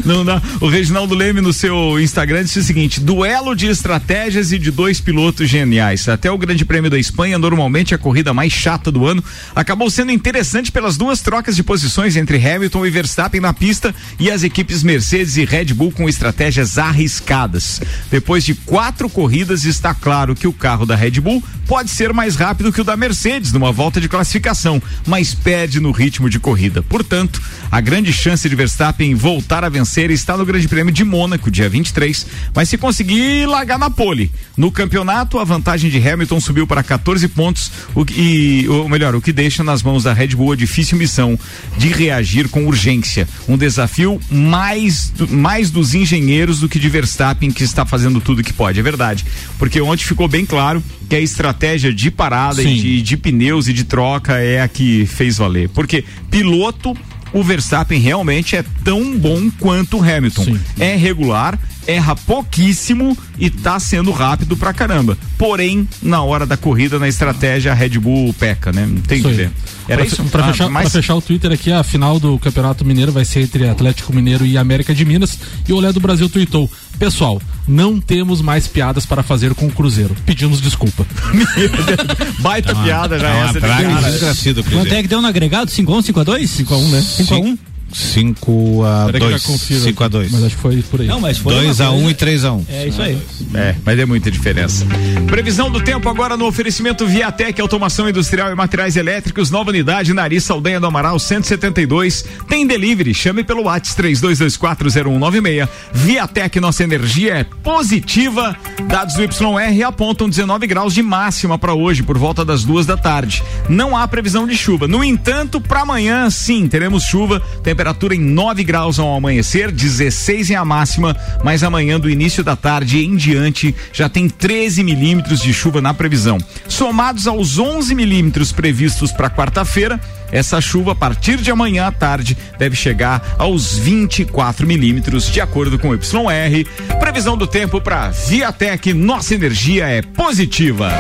Não 0.06 0.24
dá. 0.26 0.42
O 0.60 0.68
Reginaldo 0.68 1.16
Leme 1.16 1.42
seu 1.54 2.00
Instagram 2.00 2.44
disse 2.44 2.60
o 2.60 2.64
seguinte: 2.64 3.00
duelo 3.00 3.56
de 3.56 3.68
estratégias 3.68 4.52
e 4.52 4.60
de 4.60 4.72
dois 4.72 5.02
pilotos 5.02 5.50
geniais. 5.50 6.08
Até 6.08 6.32
o 6.32 6.38
Grande 6.38 6.66
Prêmio 6.66 6.90
da 6.90 7.00
Espanha, 7.00 7.38
normalmente 7.38 7.96
a 7.96 7.98
corrida 7.98 8.34
mais 8.34 8.54
chata 8.54 8.92
do 8.92 9.06
ano, 9.06 9.24
acabou 9.56 9.90
sendo 9.90 10.12
interessante 10.12 10.72
pelas 10.72 10.98
duas 10.98 11.22
trocas 11.22 11.56
de 11.56 11.64
posições 11.64 12.16
entre 12.16 12.38
Hamilton 12.38 12.86
e 12.86 12.90
Verstappen 12.90 13.42
na 13.42 13.54
pista 13.54 13.94
e 14.20 14.30
as 14.30 14.44
equipes 14.44 14.84
Mercedes 14.84 15.38
e 15.38 15.46
Red 15.46 15.74
Bull 15.74 15.92
com 15.92 16.08
estratégias 16.08 16.78
arriscadas. 16.78 17.82
Depois 18.10 18.44
de 18.44 18.54
quatro 18.54 19.10
corridas, 19.10 19.66
está 19.66 19.94
claro 19.94 20.36
que 20.36 20.48
o 20.48 20.54
carro 20.54 20.86
da 20.86 20.96
Red 20.96 21.20
Bull 21.22 21.44
pode 21.68 21.90
ser 21.90 22.12
mais 22.12 22.36
rápido 22.36 22.72
que 22.72 22.82
o 22.82 22.84
da 22.84 22.98
Mercedes 22.98 23.54
numa 23.54 23.72
volta 23.72 24.02
de 24.02 24.10
classificação, 24.10 24.82
mas 25.08 25.34
perde 25.34 25.80
no 25.80 25.92
ritmo 25.92 26.30
de 26.30 26.40
corrida. 26.40 26.84
Portanto, 26.84 27.42
a 27.72 27.80
grande 27.80 28.12
chance 28.12 28.48
de 28.48 28.56
Verstappen 28.56 29.16
voltar 29.16 29.64
a 29.64 29.70
vencer 29.70 30.12
está 30.12 30.36
no 30.36 30.46
Grande 30.46 30.68
Prêmio 30.68 30.94
de 30.94 31.06
Mônaco, 31.06 31.41
dia 31.50 31.70
23, 31.70 32.28
mas 32.54 32.70
se 32.70 32.78
conseguir 32.78 33.48
largar 33.48 33.80
na 33.80 33.90
pole. 33.90 34.30
No 34.56 34.72
campeonato, 34.72 35.40
a 35.40 35.44
vantagem 35.44 35.90
de 35.90 35.98
Hamilton 35.98 36.40
subiu 36.40 36.68
para 36.68 36.84
14 36.84 37.28
pontos, 37.30 37.72
o 37.96 38.06
e, 38.12 38.68
ou 38.68 38.90
melhor, 38.90 39.16
o 39.16 39.22
que 39.22 39.32
deixa 39.32 39.64
nas 39.64 39.82
mãos 39.82 40.04
da 40.04 40.14
Red 40.14 40.30
Bull 40.30 40.52
a 40.52 40.56
difícil 40.56 40.98
missão 40.98 41.40
de 41.78 41.88
reagir 41.88 42.50
com 42.50 42.66
urgência. 42.66 43.28
Um 43.48 43.58
desafio 43.58 44.20
mais, 44.30 45.14
mais 45.30 45.72
dos 45.72 45.96
engenheiros 45.96 46.60
do 46.60 46.70
que 46.70 46.78
de 46.78 46.90
Verstappen, 46.90 47.52
que 47.52 47.64
está 47.64 47.86
fazendo 47.86 48.20
tudo 48.20 48.44
que 48.44 48.54
pode. 48.54 48.80
É 48.80 48.84
verdade. 48.84 49.26
Porque 49.58 49.80
ontem 49.80 50.04
ficou 50.04 50.28
bem 50.28 50.46
claro 50.46 50.84
que 51.10 51.16
a 51.16 51.20
estratégia 51.20 51.94
de 51.94 52.12
parada 52.12 52.62
e 52.62 52.66
Sim. 52.66 52.76
de, 52.76 53.02
de 53.02 53.18
pneus 53.18 53.68
e 53.68 53.74
de 53.74 53.84
troca 53.84 54.38
é 54.38 54.62
a 54.62 54.68
que 54.68 55.06
fez 55.06 55.38
valer. 55.38 55.70
Porque 55.70 56.04
piloto. 56.30 56.96
O 57.34 57.44
Verstappen 57.44 58.00
realmente 58.00 58.56
é 58.56 58.64
tão 58.84 59.18
bom 59.18 59.50
quanto 59.60 59.98
o 59.98 60.04
Hamilton. 60.04 60.58
É 60.80 60.96
regular, 60.96 61.58
erra 61.88 62.16
pouquíssimo 62.16 63.18
e 63.40 63.50
tá 63.50 63.80
sendo 63.80 64.12
rápido 64.12 64.56
pra 64.58 64.74
caramba. 64.74 65.18
Porém, 65.38 65.88
na 66.02 66.22
hora 66.24 66.46
da 66.46 66.56
corrida, 66.58 67.00
na 67.00 67.08
estratégia, 67.08 67.72
a 67.72 67.76
Red 67.76 67.98
Bull 68.00 68.34
peca, 68.34 68.72
né? 68.72 68.86
Não 68.86 69.02
tem 69.02 69.20
Isso 69.20 69.28
que 69.30 69.34
ver. 69.36 69.52
Era 69.88 69.98
pra, 69.98 70.06
isso? 70.06 70.24
Pra, 70.26 70.46
Ah, 70.46 70.52
fechar, 70.52 70.70
mas- 70.70 70.84
pra 70.84 71.02
fechar 71.02 71.16
o 71.16 71.22
Twitter 71.22 71.52
aqui, 71.52 71.72
a 71.72 71.84
final 71.84 72.20
do 72.20 72.38
Campeonato 72.40 72.86
Mineiro 72.86 73.12
vai 73.12 73.26
ser 73.26 73.42
entre 73.42 73.68
Atlético 73.68 74.14
Mineiro 74.14 74.46
e 74.46 74.58
América 74.58 74.94
de 74.94 75.04
Minas. 75.04 75.38
E 75.68 75.74
o 75.74 75.78
Olé 75.78 75.92
do 75.92 76.00
Brasil 76.00 76.30
tweetou: 76.30 76.70
Pessoal, 77.00 77.42
não 77.68 78.00
temos 78.00 78.42
mais 78.42 78.68
piadas 78.68 79.06
para 79.06 79.24
fazer 79.24 79.54
com 79.56 79.66
o 79.68 79.72
Cruzeiro. 79.72 80.16
Pedimos 80.26 80.62
desculpa. 80.62 81.06
Baita 82.40 82.76
piada 82.76 83.18
já 83.20 83.30
é 83.30 83.40
essa. 83.44 83.54
de 83.54 83.60
praga 83.60 83.90
cara. 83.90 84.12
desgracido, 84.12 84.64
Quanto 84.64 84.94
é 84.94 85.02
que 85.02 85.08
deu 85.08 85.22
no 85.22 85.28
agregado? 85.28 85.70
5x1, 85.72 86.02
5x2? 86.14 86.48
5x1, 86.48 86.90
né? 86.90 87.02
5x1? 87.02 87.58
5 87.94 88.84
a 88.84 89.06
Peraí 89.08 89.20
que 89.22 89.26
eu 89.28 89.32
já 89.32 89.38
2. 89.38 89.44
confiro 89.44 89.80
5 89.82 90.04
a 90.04 90.06
aqui, 90.08 90.14
2. 90.18 90.32
Mas 90.32 90.44
acho 90.44 90.56
que 90.56 90.62
foi 90.62 90.82
por 90.84 91.02
aí. 91.02 91.08
Não, 91.08 91.20
mas 91.20 91.38
foi 91.38 91.54
2 91.56 91.80
uma 91.80 91.86
a 91.88 91.92
1 91.92 91.94
coisa- 91.96 92.12
e 92.12 92.14
3 92.14 92.46
a 92.46 92.54
1. 92.54 92.66
É 92.70 92.88
isso 92.88 93.02
aí. 93.02 93.18
É, 93.54 93.76
mas 93.86 94.00
é 94.00 94.06
muita 94.06 94.32
diferença. 94.32 94.86
Previsão 95.28 95.70
do 95.70 95.82
tempo 95.82 96.08
agora 96.10 96.36
no 96.38 96.46
oferecimento 96.46 97.06
Viatec 97.06 97.60
Automação 97.62 98.10
Industrial 98.10 98.52
e 98.52 98.56
Materiais 98.56 98.96
Elétricos, 98.96 99.50
nova 99.52 99.70
unidade, 99.70 100.14
Nariz 100.14 100.44
Saldanha 100.44 100.80
do 100.80 100.86
Amaral 100.88 101.20
172. 101.20 102.24
Tem 102.48 102.66
delivery, 102.66 103.14
chame 103.14 103.44
pelo 103.44 103.64
WhatsApp 103.64 104.02
32240196. 104.02 105.68
Viatec, 105.94 106.60
nossa 106.60 106.84
energia 106.84 107.34
é 107.40 107.44
positiva. 107.44 108.56
Dados 108.88 109.16
do 109.16 109.24
YR 109.24 109.84
apontam 109.86 110.30
19 110.30 110.66
graus 110.68 110.94
de 110.94 111.02
máxima 111.04 111.58
para 111.58 111.74
hoje, 111.74 112.04
por 112.04 112.18
volta 112.18 112.44
das 112.46 112.64
duas 112.64 112.86
da 112.86 112.96
tarde. 112.98 113.44
Não 113.70 113.96
há 113.98 114.08
previsão 114.08 114.48
de 114.48 114.56
chuva. 114.56 114.88
No 114.88 115.04
entanto, 115.04 115.60
para 115.60 115.82
amanhã, 115.82 116.30
sim, 116.30 116.68
teremos 116.68 117.04
chuva. 117.04 117.42
Temperatura 117.64 117.81
em 118.14 118.20
9 118.20 118.64
graus 118.64 119.00
ao 119.00 119.16
amanhecer, 119.16 119.72
16 119.72 120.52
em 120.52 120.56
a 120.56 120.64
máxima, 120.64 121.16
mas 121.44 121.64
amanhã, 121.64 122.00
do 122.00 122.10
início 122.10 122.44
da 122.44 122.56
tarde 122.56 123.04
em 123.04 123.16
diante, 123.16 123.76
já 123.92 124.08
tem 124.08 124.30
13 124.30 124.84
milímetros 124.84 125.42
de 125.42 125.54
chuva 125.54 125.82
na 125.82 125.94
previsão. 125.94 126.38
Somados 126.68 127.28
aos 127.28 127.58
11 127.58 127.96
milímetros 127.96 128.52
previstos 128.52 129.12
para 129.12 129.30
quarta-feira, 129.30 130.00
essa 130.32 130.62
chuva, 130.62 130.94
a 130.94 130.96
partir 130.96 131.38
de 131.38 131.52
amanhã 131.52 131.88
à 131.88 131.92
tarde, 131.92 132.38
deve 132.58 132.76
chegar 132.76 133.36
aos 133.38 133.78
24 133.78 134.66
milímetros, 134.66 135.30
de 135.30 135.42
acordo 135.42 135.78
com 135.78 135.90
o 135.90 135.96
YR. 135.96 136.66
Previsão 137.00 137.36
do 137.36 137.46
tempo 137.46 137.82
para 137.82 138.10
Viatec, 138.10 138.94
nossa 138.94 139.36
energia 139.36 139.88
é 139.88 140.02
positiva. 140.02 140.92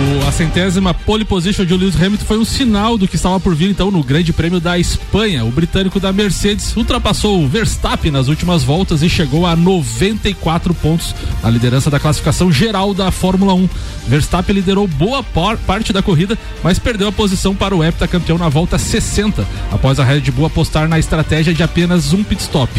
O- 0.00 0.26
a 0.26 0.32
centésima 0.32 0.94
pole 0.94 1.24
position 1.26 1.64
de 1.66 1.74
Lewis 1.76 1.94
Hamilton 2.00 2.24
foi 2.24 2.38
um 2.38 2.44
sinal 2.44 2.96
do 2.96 3.06
que 3.06 3.16
estava 3.16 3.38
por 3.38 3.54
vir 3.54 3.68
então 3.70 3.90
no 3.90 4.02
Grande 4.02 4.32
Prêmio 4.32 4.58
da 4.58 4.78
Espanha. 4.78 5.44
O 5.44 5.50
britânico 5.50 6.00
da 6.00 6.10
Mercedes 6.12 6.74
ultrapassou 6.74 7.42
o 7.42 7.48
Verstappen 7.48 8.10
nas 8.10 8.26
últimas 8.28 8.62
voltas 8.62 9.02
e 9.02 9.08
chegou 9.10 9.44
a 9.46 9.54
94 9.54 10.72
pontos 10.74 11.14
na 11.42 11.50
liderança 11.50 11.90
da 11.90 12.00
classificação 12.00 12.50
geral 12.50 12.94
da 12.94 13.10
Fórmula 13.10 13.52
1. 13.52 13.68
Verstappen 14.08 14.54
liderou 14.54 14.86
boa 14.88 15.22
par- 15.22 15.58
parte 15.58 15.92
da 15.92 16.02
corrida, 16.02 16.38
mas 16.62 16.78
perdeu 16.78 17.08
a 17.08 17.12
posição 17.12 17.54
para 17.54 17.76
o 17.76 17.84
heptacampeão 17.84 18.38
na 18.38 18.48
volta 18.48 18.78
60, 18.78 19.46
após 19.70 20.00
a 20.00 20.04
Red 20.04 20.22
Bull 20.30 20.46
apostar 20.46 20.88
na 20.88 20.98
estratégia 20.98 21.52
de 21.52 21.62
apenas 21.62 22.12
um 22.14 22.22
pit 22.24 22.40
stop. 22.42 22.70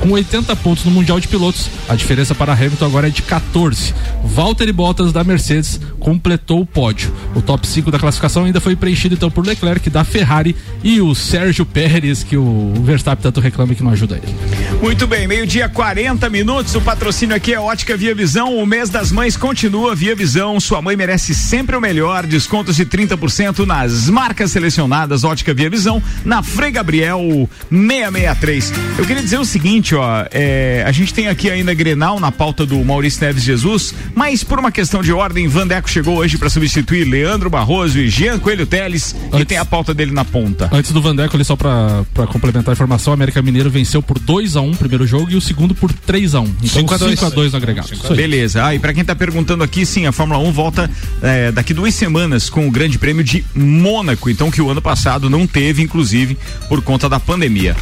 Com 0.00 0.10
80 0.12 0.54
pontos 0.54 0.84
no 0.84 0.92
Mundial 0.92 1.18
de 1.18 1.26
Pilotos, 1.26 1.68
a 1.88 1.96
diferença 1.96 2.32
para 2.32 2.52
Hamilton 2.52 2.84
agora 2.86 3.08
é 3.08 3.10
de 3.10 3.20
14. 3.20 3.92
Valtteri 4.22 4.70
Bottas 4.72 5.12
da 5.12 5.24
Mercedes 5.24 5.80
completou 5.98 6.64
pódio. 6.72 7.12
O 7.34 7.42
top 7.42 7.66
5 7.66 7.90
da 7.90 7.98
classificação 7.98 8.44
ainda 8.44 8.60
foi 8.60 8.76
preenchido 8.76 9.14
então 9.14 9.30
por 9.30 9.46
Leclerc 9.46 9.88
da 9.90 10.04
Ferrari 10.04 10.54
e 10.82 11.00
o 11.00 11.14
Sérgio 11.14 11.64
Pérez, 11.64 12.22
que 12.22 12.36
o 12.36 12.72
Verstappen 12.82 13.22
tanto 13.22 13.40
reclama 13.40 13.74
que 13.74 13.82
não 13.82 13.90
ajuda 13.90 14.16
ele. 14.22 14.34
Muito 14.82 15.06
bem, 15.06 15.26
meio-dia 15.26 15.68
40 15.68 16.28
minutos. 16.30 16.74
O 16.74 16.80
patrocínio 16.80 17.34
aqui 17.34 17.52
é 17.52 17.60
Ótica 17.60 17.96
Via 17.96 18.14
Visão. 18.14 18.56
O 18.56 18.66
mês 18.66 18.88
das 18.90 19.10
mães 19.10 19.36
continua 19.36 19.94
Via 19.94 20.14
Visão. 20.14 20.60
Sua 20.60 20.80
mãe 20.80 20.96
merece 20.96 21.34
sempre 21.34 21.76
o 21.76 21.80
melhor. 21.80 22.26
Descontos 22.26 22.76
de 22.76 22.86
30% 22.86 23.66
nas 23.66 24.08
marcas 24.08 24.50
selecionadas 24.50 25.24
Ótica 25.24 25.52
Via 25.52 25.70
Visão, 25.70 26.02
na 26.24 26.42
Frei 26.42 26.70
Gabriel 26.70 27.48
663. 27.70 28.72
Eu 28.98 29.06
queria 29.06 29.22
dizer 29.22 29.38
o 29.38 29.44
seguinte, 29.44 29.94
ó. 29.94 30.24
é, 30.30 30.84
a 30.86 30.92
gente 30.92 31.12
tem 31.12 31.28
aqui 31.28 31.50
ainda 31.50 31.74
Grenal 31.74 32.18
na 32.20 32.32
pauta 32.32 32.66
do 32.66 32.82
Maurício 32.84 33.24
Neves 33.24 33.42
Jesus, 33.42 33.94
mas 34.14 34.42
por 34.42 34.58
uma 34.58 34.72
questão 34.72 35.02
de 35.02 35.12
ordem, 35.12 35.46
Vandeco 35.48 35.88
chegou 35.88 36.16
hoje 36.16 36.36
para 36.36 36.47
substituir 36.50 37.04
Leandro 37.04 37.50
Barroso 37.50 37.98
e 37.98 38.08
Jean 38.08 38.38
Coelho 38.38 38.66
Teles, 38.66 39.14
e 39.38 39.44
tem 39.44 39.58
a 39.58 39.64
pauta 39.64 39.92
dele 39.94 40.12
na 40.12 40.24
ponta. 40.24 40.68
Antes 40.72 40.92
do 40.92 41.00
Vandeco, 41.00 41.36
ali 41.36 41.44
só 41.44 41.56
pra, 41.56 42.04
pra 42.14 42.26
complementar 42.26 42.70
a 42.70 42.74
informação, 42.74 43.12
o 43.12 43.14
América 43.14 43.42
Mineiro 43.42 43.70
venceu 43.70 44.02
por 44.02 44.18
2x1 44.18 44.74
o 44.74 44.76
primeiro 44.76 45.06
jogo 45.06 45.30
e 45.30 45.36
o 45.36 45.40
segundo 45.40 45.74
por 45.74 45.92
3x1. 45.92 46.48
Então 46.62 46.80
5 46.80 46.94
a 46.94 46.96
2. 46.98 47.20
5x2 47.20 47.50
no 47.50 47.56
agregado. 47.56 47.88
Beleza. 48.14 48.64
Ah, 48.64 48.74
e 48.74 48.78
pra 48.78 48.92
quem 48.92 49.04
tá 49.04 49.14
perguntando 49.14 49.62
aqui, 49.64 49.84
sim, 49.84 50.06
a 50.06 50.12
Fórmula 50.12 50.38
1 50.40 50.52
volta 50.52 50.90
é, 51.22 51.52
daqui 51.52 51.72
duas 51.74 51.94
semanas 51.94 52.48
com 52.50 52.66
o 52.66 52.70
Grande 52.70 52.98
Prêmio 52.98 53.24
de 53.24 53.44
Mônaco, 53.54 54.30
então 54.30 54.50
que 54.50 54.60
o 54.60 54.70
ano 54.70 54.82
passado 54.82 55.28
não 55.30 55.46
teve, 55.46 55.82
inclusive, 55.82 56.36
por 56.68 56.82
conta 56.82 57.08
da 57.08 57.20
pandemia. 57.20 57.76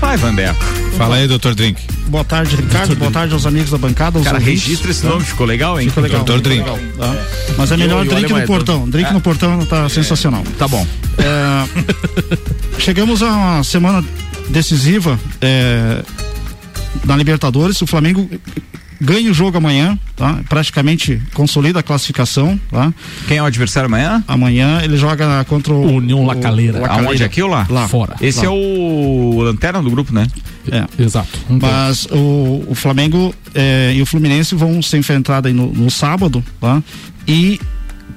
Vai, 0.00 0.16
Vandeco. 0.16 0.64
Fala 0.96 1.16
aí, 1.16 1.26
doutor 1.26 1.54
Drink. 1.54 1.80
Boa 2.06 2.24
tarde, 2.24 2.56
Ricardo. 2.56 2.96
Boa 2.96 3.10
tarde 3.10 3.32
aos 3.34 3.46
amigos 3.46 3.70
da 3.70 3.78
bancada. 3.78 4.20
Cara, 4.20 4.38
ouvintes. 4.38 4.64
registra 4.64 4.90
esse 4.90 5.06
nome, 5.06 5.24
ficou 5.24 5.46
legal, 5.46 5.80
hein? 5.80 5.88
Ficou 5.88 6.02
legal. 6.02 6.24
Doutor 6.24 6.42
Drink. 6.42 6.62
legal, 6.62 6.78
tá? 6.98 7.16
Mas 7.56 7.70
é 7.70 7.76
melhor 7.76 8.04
drink 8.14 8.32
no 8.32 8.38
é 8.38 8.46
portão. 8.46 8.88
Drink 8.88 9.10
É. 9.10 9.12
no 9.12 9.20
portão 9.20 9.64
tá 9.66 9.88
sensacional. 9.88 10.42
Tá 10.58 10.66
bom. 10.68 10.86
É, 11.18 12.80
chegamos 12.80 13.22
a 13.22 13.28
uma 13.30 13.64
semana 13.64 14.04
decisiva 14.48 15.18
é, 15.40 16.02
na 17.04 17.16
Libertadores. 17.16 17.80
O 17.82 17.86
Flamengo 17.86 18.28
ganha 19.00 19.30
o 19.30 19.34
jogo 19.34 19.56
amanhã, 19.56 19.98
tá? 20.14 20.40
Praticamente 20.48 21.20
consolida 21.32 21.80
a 21.80 21.82
classificação, 21.82 22.60
tá? 22.70 22.92
Quem 23.26 23.38
é 23.38 23.42
o 23.42 23.46
adversário 23.46 23.86
amanhã? 23.86 24.22
Amanhã 24.28 24.80
ele 24.82 24.96
joga 24.96 25.42
contra 25.44 25.72
o 25.72 25.96
União 25.96 26.26
La 26.26 26.36
Calera. 26.36 26.86
Aonde? 26.86 27.24
Aqui 27.24 27.42
ou 27.42 27.48
lá? 27.48 27.66
Lá. 27.70 27.88
Fora. 27.88 28.16
Esse 28.20 28.40
Lá. 28.40 28.46
é 28.46 28.48
o 28.50 29.40
lanterna 29.42 29.82
do 29.82 29.90
grupo, 29.90 30.12
né? 30.12 30.26
É. 30.70 31.02
Exato. 31.02 31.38
Mas 31.48 32.06
o, 32.10 32.64
o 32.68 32.74
Flamengo 32.74 33.34
é, 33.54 33.94
e 33.96 34.02
o 34.02 34.06
Fluminense 34.06 34.54
vão 34.54 34.82
se 34.82 34.96
enfrentar 34.98 35.46
aí 35.46 35.52
no, 35.54 35.72
no 35.72 35.90
sábado, 35.90 36.44
tá? 36.60 36.82
E 37.26 37.58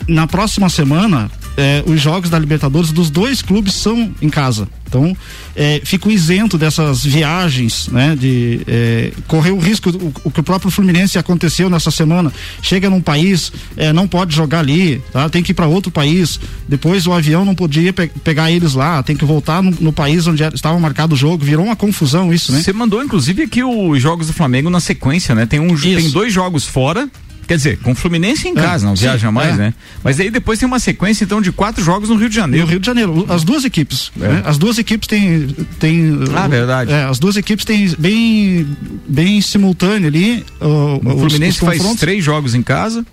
na 0.08 0.28
próxima 0.28 0.70
semana, 0.70 1.30
é, 1.56 1.84
os 1.86 2.00
jogos 2.02 2.30
da 2.30 2.38
Libertadores 2.40 2.92
dos 2.92 3.10
dois 3.10 3.42
clubes 3.42 3.74
são 3.76 4.12
em 4.22 4.30
casa. 4.30 4.68
Então, 4.88 5.18
é, 5.56 5.82
fico 5.84 6.12
isento 6.12 6.56
dessas 6.56 7.04
viagens, 7.04 7.88
né? 7.88 8.16
De 8.16 8.62
é, 8.68 9.12
correr 9.28 9.50
o 9.50 9.58
risco, 9.58 9.90
o, 9.90 10.14
o 10.26 10.30
que 10.30 10.40
o 10.40 10.44
próprio 10.44 10.70
Fluminense 10.70 11.18
aconteceu 11.18 11.68
nessa 11.68 11.90
semana. 11.90 12.32
Chega 12.62 12.92
num 12.92 13.02
país, 13.02 13.52
é, 13.76 13.92
não 13.92 14.08
pode 14.08 14.36
jogar 14.36 14.60
ali, 14.60 15.02
tá? 15.12 15.28
Tem 15.30 15.42
que 15.42 15.52
ir 15.52 15.56
para 15.56 15.66
outro 15.66 15.92
país. 15.92 16.40
Depois 16.70 17.08
o 17.08 17.14
avião 17.14 17.44
não 17.44 17.56
podia 17.56 17.92
pe- 17.92 18.12
pegar 18.24 18.52
eles 18.52 18.74
lá, 18.76 19.02
tem 19.02 19.16
que 19.16 19.26
voltar 19.26 19.64
no, 19.64 19.72
no 19.72 19.92
país 19.92 20.28
onde 20.28 20.44
era- 20.44 20.54
estava 20.54 20.78
marcado 20.80 21.16
o 21.16 21.18
jogo. 21.18 21.44
Virou 21.44 21.66
uma 21.66 21.76
confusão 21.76 22.32
isso, 22.32 22.52
né? 22.52 22.62
Você 22.62 22.72
mandou, 22.72 23.04
inclusive, 23.04 23.42
aqui 23.44 23.64
os 23.64 24.00
jogos 24.00 24.28
do 24.28 24.34
Flamengo 24.34 24.70
na 24.70 24.80
sequência, 24.80 25.34
né? 25.34 25.48
Tem, 25.48 25.60
um, 25.60 25.76
tem 25.76 26.10
dois 26.12 26.32
jogos 26.32 26.66
fora. 26.68 27.10
Quer 27.48 27.58
dizer, 27.58 27.78
com 27.80 27.92
o 27.92 27.96
Fluminense 27.96 28.48
em 28.48 28.52
É, 28.52 28.56
casa, 28.56 28.86
não 28.86 28.96
sim, 28.96 29.04
viaja 29.04 29.32
mais, 29.32 29.56
é. 29.56 29.58
né? 29.58 29.74
Mas 30.04 30.20
aí 30.20 30.30
depois 30.32 30.58
tem 30.60 30.66
uma 30.68 30.80
sequência, 30.80 31.24
então, 31.24 31.42
de 31.42 31.52
quatro 31.52 31.84
jogos 31.84 32.10
no 32.10 32.16
Rio 32.16 32.30
de 32.30 32.36
Janeiro. 32.36 32.66
No 32.66 32.72
Rio 32.72 32.80
de 32.80 32.86
Janeiro, 32.86 33.26
as 33.30 33.44
duas 33.44 33.66
equipes. 33.66 34.12
É. 34.20 34.28
né? 34.28 34.42
As 34.46 34.58
duas 34.58 34.78
equipes 34.78 35.08
têm. 35.08 35.48
têm 35.80 36.20
Ah, 36.36 36.46
uh, 36.46 36.50
verdade. 36.50 36.92
é, 36.92 37.04
as 37.04 37.20
duas 37.20 37.36
equipes 37.36 37.66
têm 37.66 37.94
bem, 38.00 38.68
bem 39.08 39.42
simultâneo 39.42 40.08
ali. 40.08 40.46
uh, 40.62 40.66
O 40.66 40.98
os- 41.16 41.20
Fluminense 41.22 41.58
os 41.60 41.66
faz 41.66 41.78
confrontos. 41.78 42.00
três 42.00 42.24
jogos 42.24 42.56
em 42.56 42.62
casa 42.64 43.06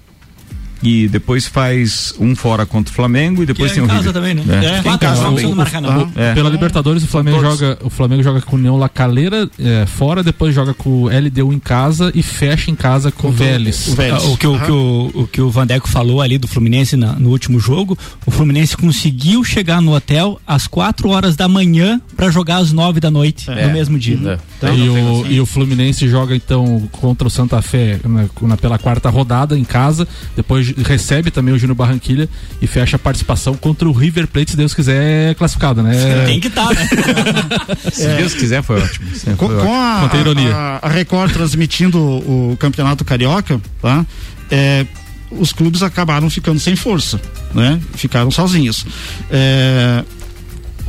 e 0.83 1.09
depois 1.09 1.47
faz 1.47 2.14
um 2.18 2.35
fora 2.35 2.64
contra 2.64 2.91
o 2.91 2.95
Flamengo 2.95 3.43
e 3.43 3.47
depois 3.47 3.70
Que 3.72 3.81
tem 3.81 3.89
é 3.89 3.93
o 3.93 3.97
casa 3.97 4.12
também, 4.12 4.35
né? 4.35 4.43
É, 4.49 4.66
É, 4.66 4.78
em 4.95 4.99
casa 4.99 5.22
também. 5.24 5.47
no 5.47 5.57
Maracanã. 5.57 6.11
É. 6.16 6.33
Pela 6.35 6.49
Libertadores, 6.49 7.03
o 7.03 7.07
Flamengo, 7.07 7.41
todos. 7.41 7.59
joga, 7.59 7.78
o 7.83 7.91
Flamengo 7.91 8.22
joga 8.22 8.41
com 8.41 8.57
o 8.57 8.59
União 8.59 8.76
La 8.78 8.89
Calera 8.89 9.49
é, 9.59 9.85
fora, 9.87 10.22
depois 10.22 10.55
joga 10.55 10.72
com 10.72 11.03
o 11.03 11.09
LDU 11.09 11.53
em 11.53 11.59
casa 11.59 12.11
e 12.14 12.22
fecha 12.22 12.70
em 12.70 12.74
casa 12.74 13.11
com 13.12 13.28
o 13.28 13.33
Vélez. 13.33 13.95
Ah, 13.99 14.22
O 14.28 14.37
que, 14.37 14.47
o, 14.47 14.59
que 14.59 14.70
o, 14.70 15.11
o 15.14 15.26
que 15.26 15.41
o 15.41 15.51
Vandeco 15.51 15.89
falou 15.89 16.20
ali 16.22 16.39
do 16.39 16.49
Fluminense 16.49 16.97
na- 16.97 17.12
no 17.12 17.31
último 17.31 17.61
jogo, 17.61 17.97
o 18.24 18.31
Fluminense 18.31 18.76
conseguiu 18.76 19.45
chegar 19.45 19.81
no 19.83 19.95
hotel 19.95 20.41
às 20.47 20.66
4 20.66 21.09
horas 21.11 21.37
da 21.37 21.47
manhã 21.49 22.01
para 22.16 22.31
jogar 22.31 22.57
às 22.57 22.72
9 22.72 23.01
da 23.01 23.11
noite 23.11 23.51
É. 23.51 23.66
no 23.66 23.72
mesmo 23.72 23.99
dia. 23.99 24.39
Então, 24.59 24.74
e, 24.74 24.89
o, 24.89 25.26
e 25.26 25.41
o 25.41 25.47
Fluminense 25.47 26.09
joga 26.09 26.35
então 26.35 26.89
contra 26.93 27.26
o 27.26 27.31
Santa 27.31 27.61
Fé 27.62 27.99
na- 28.05 28.26
na- 28.49 28.57
pela 28.57 28.78
quarta 28.78 29.11
rodada 29.11 29.59
em 29.59 29.64
casa, 29.64 30.07
depois 30.37 30.70
recebe 30.79 31.31
também 31.31 31.53
o 31.55 31.59
Júnior 31.59 31.77
Barranquilha 31.77 32.29
e 32.61 32.66
fecha 32.66 32.97
a 32.97 32.99
participação 32.99 33.55
contra 33.55 33.89
o 33.89 33.93
River 33.93 34.27
Plate, 34.27 34.53
se 34.53 34.57
Deus 34.57 34.73
quiser, 34.75 35.35
classificado, 35.35 35.83
né? 35.83 35.93
Tem 36.27 36.41
que 36.41 36.49
estar, 36.49 36.68
né? 36.75 36.89
Se 37.93 38.07
Deus 38.16 38.35
quiser, 38.35 38.62
foi 38.62 38.81
ótimo. 38.81 39.07
Sim, 39.14 39.37
Com, 39.37 39.47
foi 39.49 39.57
com 39.57 39.68
ótimo. 39.68 40.11
a, 40.12 40.21
ironia. 40.21 40.55
a- 40.55 40.79
a 40.83 40.89
Record 40.89 41.33
transmitindo 41.33 41.99
o, 41.99 42.53
o 42.53 42.57
Campeonato 42.57 43.05
Carioca, 43.05 43.61
tá? 43.81 44.05
É, 44.51 44.87
os 45.31 45.53
clubes 45.53 45.83
acabaram 45.83 46.29
ficando 46.29 46.59
sem 46.59 46.75
força, 46.75 47.21
né? 47.55 47.81
Ficaram 47.95 48.31
sozinhos. 48.31 48.85
É, 49.31 50.05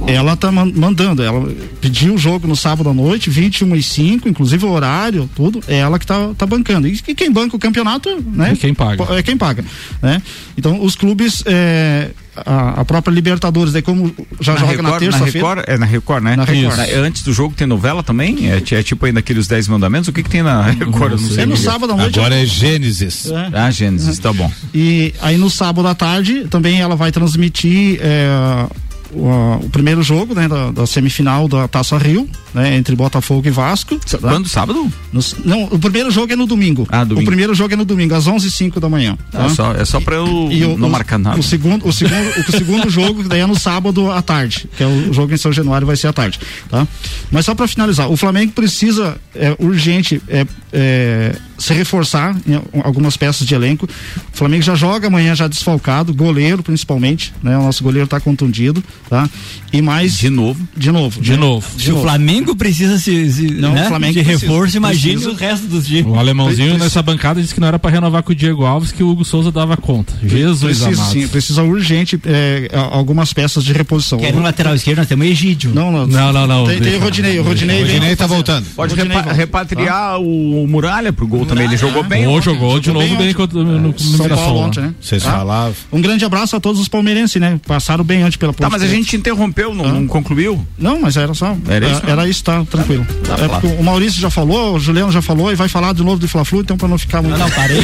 ela 0.08 0.36
tá 0.36 0.52
man- 0.52 0.72
mandando, 0.76 1.22
ela 1.24 1.48
pediu 1.80 2.16
o 2.16 2.18
jogo 2.18 2.48
no 2.48 2.56
sábado 2.56 2.90
à 2.90 2.94
noite, 2.94 3.30
21 3.30 3.76
e 3.76 3.84
5, 3.84 4.28
inclusive 4.28 4.66
o 4.66 4.70
horário, 4.72 5.30
tudo, 5.36 5.62
é 5.68 5.78
ela 5.78 5.98
que 6.00 6.06
tá, 6.06 6.32
tá 6.38 6.46
bancando. 6.46 6.88
E 6.88 6.94
que- 7.00 7.14
quem 7.16 7.32
banca 7.32 7.56
o 7.56 7.60
campeonato, 7.60 8.10
né? 8.34 8.52
É 8.52 8.56
quem 8.56 8.74
paga. 8.74 9.04
É 9.16 9.24
quem 9.24 9.38
paga, 9.38 9.64
né? 10.02 10.22
Então, 10.58 10.84
os 10.84 10.96
clubes, 10.96 11.44
é, 11.46 12.10
a, 12.36 12.82
a 12.82 12.86
própria 12.86 13.14
Libertadores, 13.14 13.74
daí 13.74 13.82
como 13.82 14.14
já 14.40 14.56
joga 14.56 14.82
na 14.82 14.90
Record, 14.90 15.00
terça-feira. 15.00 15.48
Record, 15.48 15.64
é 15.68 15.78
na 15.78 15.86
Record, 15.86 16.24
né? 16.24 16.36
Na 16.36 16.44
Record. 16.44 16.80
Isso. 16.88 17.00
Antes 17.00 17.24
do 17.24 17.34
jogo 17.34 17.54
tem 17.56 17.68
novela 17.68 18.02
também? 18.04 18.50
É, 18.50 18.58
é 18.58 18.84
tipo 18.84 19.06
aí 19.06 19.12
daqueles 19.12 19.48
10 19.48 19.68
mandamentos? 19.68 20.08
O 20.08 20.14
que 20.14 20.24
que 20.24 20.30
tem 20.30 20.42
na 20.44 20.64
Record? 20.64 21.14
Eu 21.14 21.20
não 21.20 21.30
sei. 21.30 21.44
É 21.44 21.46
no 21.46 21.58
sábado 21.58 21.94
à 21.94 21.96
noite. 21.98 22.18
Agora 22.20 22.36
é 22.42 22.46
Gênesis. 22.46 23.30
É. 23.32 23.50
Ah, 23.54 23.72
Gênesis, 23.72 24.18
tá 24.20 24.32
bom. 24.34 24.52
E 24.74 25.14
aí 25.22 25.38
no 25.38 25.50
sábado 25.50 25.88
à 25.88 25.94
tarde 25.96 26.46
também 26.50 26.80
ela 26.82 26.96
vai 26.96 27.12
transmitir 27.12 28.00
é, 28.02 28.66
o, 29.14 29.66
o 29.66 29.70
primeiro 29.70 30.02
jogo 30.04 30.34
né, 30.34 30.48
da, 30.48 30.72
da 30.72 30.86
semifinal 30.86 31.48
da 31.48 31.68
Taça 31.68 31.98
Rio, 31.98 32.30
né, 32.54 32.76
entre 32.76 32.96
Botafogo 32.96 33.48
e 33.48 33.52
Vasco. 33.52 33.98
tá? 34.00 34.18
Quando? 34.18 34.48
Sábado? 34.48 34.92
No- 35.12 35.22
não, 35.46 35.64
o 35.66 35.80
primeiro 35.80 36.10
jogo 36.12 36.34
é 36.34 36.36
no 36.36 36.46
domingo. 36.46 36.88
Ah, 36.90 37.04
domingo. 37.04 37.22
O 37.24 37.26
primeiro 37.26 37.54
jogo 37.54 37.74
é 37.74 37.78
no 37.78 37.86
domingo, 37.86 38.14
às 38.16 38.28
11 38.28 38.48
h 38.48 38.56
05 38.58 38.80
da 38.80 38.90
manhã. 38.90 39.18
É 39.34 39.50
só, 39.50 39.74
é 39.74 39.86
só 39.86 40.00
pra 40.00 40.16
eu 40.16 40.48
E 40.52 40.60
não 40.78 40.88
o- 40.88 40.92
marcar 40.92 41.18
nada. 41.18 41.40
O 41.40 41.44
segundo, 41.44 41.88
o 41.88 41.92
segundo, 41.94 42.40
o 42.48 42.52
segundo 42.52 42.90
jogo 42.92 43.24
daí 43.24 43.42
é 43.42 43.46
no 43.48 43.58
sábado 43.58 44.12
à 44.12 44.22
tarde, 44.22 44.68
que 44.76 44.84
é 44.84 44.88
o 44.88 45.14
jogo 45.14 45.34
em 45.34 45.38
São 45.38 45.52
Januário 45.52 45.86
vai 45.88 45.96
ser 45.96 46.08
à 46.08 46.14
tarde, 46.14 46.40
tá? 46.70 46.88
Mas 47.32 47.46
só 47.46 47.54
para 47.56 47.68
finalizar, 47.68 48.10
o 48.10 48.18
Flamengo 48.18 48.52
precisa 48.54 49.18
é 49.34 49.56
urgente 49.60 50.22
é, 50.28 50.46
é, 50.74 51.36
se 51.58 51.74
reforçar 51.74 52.36
em 52.48 52.56
al- 52.56 52.64
algumas 52.84 53.16
peças 53.18 53.46
de 53.48 53.54
elenco. 53.56 53.86
O 54.34 54.38
Flamengo 54.38 54.64
já 54.64 54.76
joga 54.76 55.08
amanhã 55.08 55.34
já 55.36 55.48
desfalcado, 55.48 56.14
goleiro 56.14 56.62
principalmente, 56.64 57.34
né? 57.42 57.58
O 57.58 57.64
nosso 57.64 57.84
goleiro 57.84 58.08
tá 58.08 58.20
contundido, 58.20 58.84
tá? 59.10 59.30
E 59.74 59.82
mais 59.82 60.18
de 60.18 60.30
novo, 60.30 60.60
de 60.76 60.92
novo, 60.92 61.22
De 61.22 61.32
né? 61.32 61.38
novo. 61.38 61.66
Se 61.80 61.92
o 61.92 62.02
Flamengo 62.02 62.54
precisa 62.56 62.98
se, 63.00 63.32
se 63.32 63.52
Não, 63.52 63.72
né, 63.74 63.86
o 63.86 63.88
Flamengo 63.88 64.14
de 64.14 64.24
precisa. 64.24 64.46
reforço, 64.46 64.76
imagine 64.78 65.26
o 65.28 65.34
resto 65.34 65.66
dos 65.68 65.88
times. 65.88 66.06
O 66.08 66.16
alemãozinho 66.20 66.70
Preciso- 66.72 66.84
nessa 66.84 67.02
bancada 67.02 67.42
disse 67.42 67.54
que 67.54 67.62
não 67.62 67.70
era 67.70 67.80
pra 67.80 67.90
renovar 67.90 68.22
com 68.22 68.34
o 68.34 68.36
Diego 68.36 68.66
Alves, 68.66 68.92
que 68.92 69.02
o 69.02 69.10
Hugo 69.10 69.24
Souza 69.24 69.50
dava 69.52 69.78
conta. 69.78 70.14
Jesus 70.22 70.60
Precisa 70.80 71.02
amado. 71.02 71.12
sim, 71.14 71.28
precisa 71.28 71.64
urgente 71.64 72.20
é, 72.26 72.70
algumas 72.92 73.32
peças 73.32 73.64
de 73.64 73.72
reposição. 73.72 74.20
Que 74.20 74.26
é 74.26 74.32
no 74.34 74.42
lateral 74.42 74.76
esquerdo, 74.76 74.98
nós 74.98 75.08
temos 75.08 75.26
o 75.26 75.30
Egídio. 75.30 75.72
Não, 75.74 75.90
não, 75.92 76.06
Não, 76.06 76.34
não, 76.34 76.46
não. 76.48 76.66
Tem, 76.68 76.80
tem 76.82 76.96
o 76.98 77.00
Rodinei, 77.00 77.40
o 77.40 77.44
Rodinei, 77.44 77.82
Rodinei 77.82 78.16
tá 78.18 78.28
voltando. 78.28 78.66
Pode 78.76 78.94
Rodinei 78.94 79.16
repa- 79.18 79.24
volta. 79.30 79.38
repatriar 79.38 80.20
o 80.20 80.68
Muralha 80.68 81.14
pro 81.14 81.26
gol 81.26 81.46
também. 81.46 81.66
Ele 81.66 81.78
jogou 81.78 82.04
bem. 82.04 82.28
Ou 82.28 82.42
jogou 82.42 82.78
de 82.80 82.92
novo 82.92 83.16
bem 83.16 83.34
no, 83.54 83.78
no 83.92 84.00
São 84.00 84.28
Paulo 84.28 84.60
ontem, 84.60 84.82
né? 84.82 84.94
Vocês 85.00 85.24
Tá? 85.24 85.32
falavam. 85.32 85.74
Um 85.94 86.02
grande 86.02 86.26
abraço 86.26 86.56
a 86.56 86.60
todos 86.60 86.82
os 86.82 86.88
palmeirenses, 86.90 87.40
né? 87.40 87.60
Passaram 87.66 88.04
bem 88.04 88.22
antes 88.24 88.36
pela 88.36 88.52
Tá, 88.54 88.70
mas 88.70 88.82
a 88.82 88.86
ponte 88.86 88.91
gente 88.92 89.16
interrompeu, 89.16 89.74
não, 89.74 89.86
ah. 89.86 89.92
não, 89.92 90.08
concluiu? 90.08 90.66
Não, 90.78 91.02
mas 91.02 91.18
era 91.18 91.34
só. 91.34 91.56
Era, 91.68 91.86
era 91.86 91.92
isso? 91.92 92.02
Era 92.06 92.28
isso, 92.28 92.44
tá, 92.44 92.66
tranquilo. 92.66 93.06
Tá, 93.24 93.36
tá, 93.36 93.68
é, 93.68 93.80
o 93.80 93.84
Maurício 93.84 94.20
já 94.20 94.30
falou, 94.30 94.76
o 94.76 94.80
Juliano 94.80 95.12
já 95.12 95.22
falou 95.22 95.52
e 95.52 95.56
vai 95.56 95.68
falar 95.68 95.94
de 95.94 96.04
novo 96.04 96.20
do 96.20 96.28
Fla-Flu, 96.28 96.62
então 96.62 96.78
pra 96.78 96.88
não 96.88 96.98
ficar 96.98 97.22
muito. 97.22 97.38
Não, 97.38 97.48
não 97.48 97.56
parei. 97.56 97.82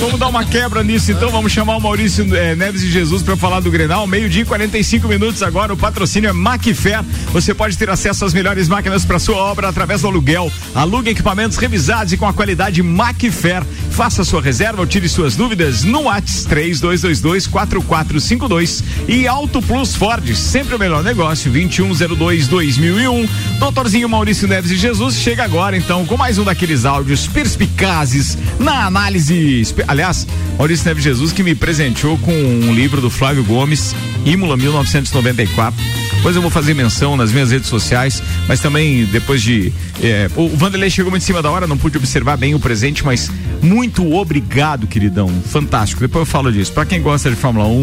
Vamos 0.00 0.20
dar 0.20 0.28
uma 0.28 0.44
quebra 0.44 0.84
nisso 0.84 1.10
então, 1.10 1.30
vamos 1.30 1.50
chamar 1.50 1.76
o 1.76 1.80
Maurício 1.80 2.24
é, 2.36 2.54
Neves 2.54 2.82
de 2.82 2.90
Jesus 2.90 3.22
para 3.22 3.36
falar 3.36 3.60
do 3.60 3.70
Grenal, 3.70 4.06
meio-dia 4.06 4.42
e 4.42 4.44
45 4.44 5.08
minutos 5.08 5.42
agora, 5.42 5.72
o 5.72 5.76
patrocínio 5.76 6.30
é 6.30 6.32
McFair. 6.32 7.02
Você 7.32 7.52
pode 7.52 7.76
ter 7.76 7.90
acesso 7.90 8.24
às 8.24 8.32
melhores 8.32 8.68
máquinas 8.68 9.04
para 9.04 9.18
sua 9.18 9.36
obra 9.36 9.68
através 9.68 10.02
do 10.02 10.08
aluguel. 10.08 10.52
Alugue 10.74 11.10
equipamentos 11.10 11.56
revisados 11.56 12.12
e 12.12 12.16
com 12.16 12.26
a 12.26 12.32
qualidade 12.32 12.80
McFair. 12.80 13.64
Faça 13.90 14.22
sua 14.22 14.40
reserva 14.40 14.80
ou 14.80 14.86
tire 14.86 15.08
suas 15.08 15.34
dúvidas 15.34 15.82
no 15.82 16.02
WhatsApp 16.02 16.48
3222 16.48 17.46
6452 17.88 18.84
e 19.08 19.26
Auto 19.26 19.62
Plus 19.62 19.94
Ford, 19.94 20.34
sempre 20.36 20.74
o 20.74 20.78
melhor 20.78 21.02
negócio, 21.02 21.50
2102 21.50 22.46
2001. 22.46 23.26
Doutorzinho 23.58 24.08
Maurício 24.08 24.46
Neves 24.46 24.70
e 24.70 24.76
Jesus 24.76 25.16
chega 25.16 25.42
agora 25.44 25.76
então 25.76 26.04
com 26.04 26.16
mais 26.16 26.38
um 26.38 26.44
daqueles 26.44 26.84
áudios 26.84 27.26
perspicazes 27.26 28.36
na 28.60 28.84
análise. 28.86 29.74
Aliás, 29.86 30.26
Maurício 30.58 30.86
Neves 30.86 31.02
Jesus 31.02 31.32
que 31.32 31.42
me 31.42 31.54
presenteou 31.54 32.18
com 32.18 32.32
um 32.32 32.74
livro 32.74 33.00
do 33.00 33.08
Flávio 33.10 33.42
Gomes, 33.42 33.94
Imola 34.24 34.56
1994. 34.56 36.08
Depois 36.18 36.34
eu 36.34 36.42
vou 36.42 36.50
fazer 36.50 36.74
menção 36.74 37.16
nas 37.16 37.30
minhas 37.30 37.52
redes 37.52 37.68
sociais, 37.68 38.20
mas 38.48 38.60
também 38.60 39.04
depois 39.04 39.40
de. 39.40 39.72
É, 40.02 40.28
o 40.36 40.48
Vanderlei 40.48 40.90
chegou 40.90 41.12
muito 41.12 41.22
em 41.22 41.26
cima 41.26 41.40
da 41.40 41.48
hora, 41.48 41.64
não 41.64 41.78
pude 41.78 41.96
observar 41.96 42.36
bem 42.36 42.56
o 42.56 42.60
presente, 42.60 43.04
mas 43.04 43.30
muito 43.62 44.12
obrigado, 44.12 44.88
queridão. 44.88 45.28
Fantástico. 45.46 46.00
Depois 46.00 46.22
eu 46.22 46.26
falo 46.26 46.52
disso. 46.52 46.72
Para 46.72 46.86
quem 46.86 47.00
gosta 47.00 47.30
de 47.30 47.36
Fórmula 47.36 47.66
1, 47.66 47.77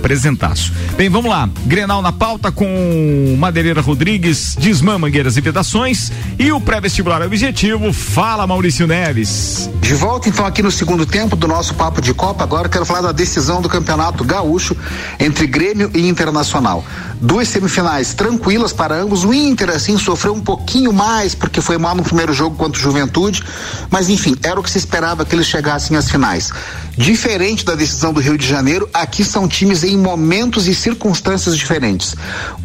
presentaço. 0.00 0.72
Bem, 0.96 1.08
vamos 1.08 1.30
lá. 1.30 1.48
Grenal 1.66 2.02
na 2.02 2.12
pauta 2.12 2.50
com 2.50 3.36
Madeireira 3.38 3.80
Rodrigues, 3.80 4.56
Desmã 4.58 4.98
Mangueiras 4.98 5.36
e 5.36 5.40
Vedações 5.40 6.10
e 6.38 6.50
o 6.50 6.60
pré-vestibular 6.60 7.22
objetivo. 7.22 7.92
Fala, 7.92 8.46
Maurício 8.46 8.86
Neves. 8.86 9.70
De 9.80 9.94
volta 9.94 10.28
então 10.28 10.46
aqui 10.46 10.62
no 10.62 10.70
segundo 10.70 11.04
tempo 11.04 11.36
do 11.36 11.46
nosso 11.46 11.74
papo 11.74 12.00
de 12.00 12.14
Copa, 12.14 12.42
agora 12.42 12.68
quero 12.68 12.86
falar 12.86 13.02
da 13.02 13.12
decisão 13.12 13.60
do 13.60 13.68
Campeonato 13.68 14.24
Gaúcho 14.24 14.76
entre 15.18 15.46
Grêmio 15.46 15.90
e 15.94 16.08
Internacional. 16.08 16.84
Duas 17.20 17.48
semifinais 17.48 18.14
tranquilas 18.14 18.72
para 18.72 18.94
ambos. 18.94 19.24
O 19.24 19.34
Inter 19.34 19.70
assim 19.70 19.98
sofreu 19.98 20.32
um 20.32 20.40
pouquinho 20.40 20.92
mais 20.92 21.34
porque 21.34 21.60
foi 21.60 21.76
mal 21.76 21.94
no 21.94 22.02
primeiro 22.02 22.32
jogo 22.32 22.56
contra 22.56 22.78
o 22.78 22.82
Juventude, 22.82 23.44
mas 23.90 24.08
enfim, 24.08 24.34
era 24.42 24.58
o 24.58 24.62
que 24.62 24.70
se 24.70 24.78
esperava 24.78 25.24
que 25.24 25.34
eles 25.34 25.46
chegassem 25.46 25.96
às 25.96 26.10
finais. 26.10 26.50
Diferente 26.96 27.64
da 27.64 27.74
decisão 27.74 28.12
do 28.12 28.20
Rio 28.20 28.36
de 28.36 28.46
Janeiro, 28.46 28.88
aqui 28.92 29.24
são 29.24 29.46
times 29.46 29.84
em 29.84 29.96
momentos 29.96 30.66
e 30.66 30.74
circunstâncias 30.74 31.56
diferentes. 31.56 32.14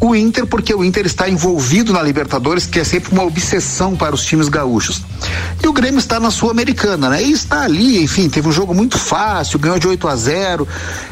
O 0.00 0.14
Inter 0.14 0.46
porque 0.46 0.74
o 0.74 0.84
Inter 0.84 1.06
está 1.06 1.28
envolvido 1.28 1.92
na 1.92 2.02
Libertadores, 2.02 2.66
que 2.66 2.80
é 2.80 2.84
sempre 2.84 3.12
uma 3.12 3.24
obsessão 3.24 3.94
para 3.94 4.14
os 4.14 4.24
times 4.24 4.48
gaúchos. 4.48 5.02
E 5.62 5.66
o 5.66 5.72
Grêmio 5.72 5.98
está 5.98 6.20
na 6.20 6.30
Sul-Americana, 6.30 7.08
né? 7.08 7.22
E 7.22 7.32
está 7.32 7.62
ali, 7.62 8.02
enfim, 8.02 8.28
teve 8.28 8.48
um 8.48 8.52
jogo 8.52 8.74
muito 8.74 8.98
fácil, 8.98 9.58
ganhou 9.58 9.78
de 9.78 9.88
8 9.88 10.08
a 10.08 10.16
0. 10.16 10.68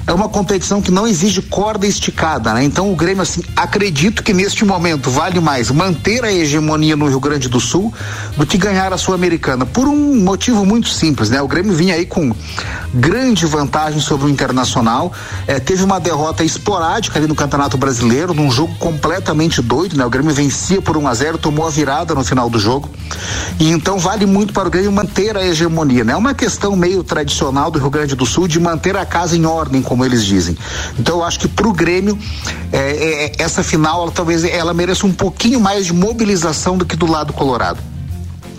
É 0.06 0.12
uma 0.12 0.28
competição 0.28 0.82
que 0.82 0.90
não 0.90 1.06
exige 1.06 1.40
corda 1.42 1.86
esticada, 1.86 2.52
né? 2.52 2.62
Então 2.64 2.92
o 2.92 2.96
Grêmio, 2.96 3.22
assim, 3.22 3.33
acredito 3.56 4.22
que 4.22 4.32
neste 4.32 4.64
momento 4.64 5.10
vale 5.10 5.40
mais 5.40 5.70
manter 5.70 6.24
a 6.24 6.32
hegemonia 6.32 6.96
no 6.96 7.06
Rio 7.06 7.20
Grande 7.20 7.48
do 7.48 7.60
Sul 7.60 7.92
do 8.36 8.46
que 8.46 8.56
ganhar 8.56 8.92
a 8.92 8.98
Sul-Americana. 8.98 9.66
Por 9.66 9.88
um 9.88 10.22
motivo 10.22 10.64
muito 10.64 10.88
simples, 10.88 11.30
né? 11.30 11.40
O 11.40 11.48
Grêmio 11.48 11.74
vinha 11.74 11.94
aí 11.94 12.06
com 12.06 12.34
grande 12.92 13.46
vantagem 13.46 14.00
sobre 14.00 14.26
o 14.26 14.30
Internacional. 14.30 15.12
Eh, 15.46 15.58
teve 15.58 15.82
uma 15.82 15.98
derrota 15.98 16.44
esporádica 16.44 17.18
ali 17.18 17.26
no 17.26 17.34
Campeonato 17.34 17.76
Brasileiro, 17.76 18.32
num 18.32 18.50
jogo 18.50 18.74
completamente 18.76 19.60
doido, 19.60 19.96
né? 19.96 20.04
O 20.04 20.10
Grêmio 20.10 20.32
vencia 20.32 20.80
por 20.80 20.96
1 20.96 21.08
a 21.08 21.14
0 21.14 21.38
tomou 21.38 21.66
a 21.66 21.70
virada 21.70 22.14
no 22.14 22.24
final 22.24 22.48
do 22.48 22.58
jogo. 22.58 22.88
E 23.58 23.70
então 23.70 23.98
vale 23.98 24.26
muito 24.26 24.52
para 24.52 24.68
o 24.68 24.70
Grêmio 24.70 24.92
manter 24.92 25.36
a 25.36 25.44
hegemonia, 25.44 26.04
né? 26.04 26.12
É 26.12 26.16
uma 26.16 26.34
questão 26.34 26.76
meio 26.76 27.02
tradicional 27.02 27.70
do 27.70 27.78
Rio 27.78 27.90
Grande 27.90 28.14
do 28.14 28.24
Sul 28.24 28.46
de 28.46 28.60
manter 28.60 28.96
a 28.96 29.04
casa 29.04 29.36
em 29.36 29.44
ordem, 29.44 29.82
como 29.82 30.04
eles 30.04 30.24
dizem. 30.24 30.56
Então 30.98 31.18
eu 31.18 31.24
acho 31.24 31.40
que 31.40 31.48
para 31.48 31.66
o 31.66 31.72
Grêmio 31.72 32.18
eh, 32.72 33.23
essa 33.38 33.62
final, 33.62 34.02
ela, 34.02 34.10
talvez 34.10 34.44
ela 34.44 34.74
mereça 34.74 35.06
um 35.06 35.12
pouquinho 35.12 35.60
mais 35.60 35.86
de 35.86 35.92
mobilização 35.92 36.76
do 36.76 36.84
que 36.84 36.96
do 36.96 37.06
lado 37.06 37.32
colorado. 37.32 37.93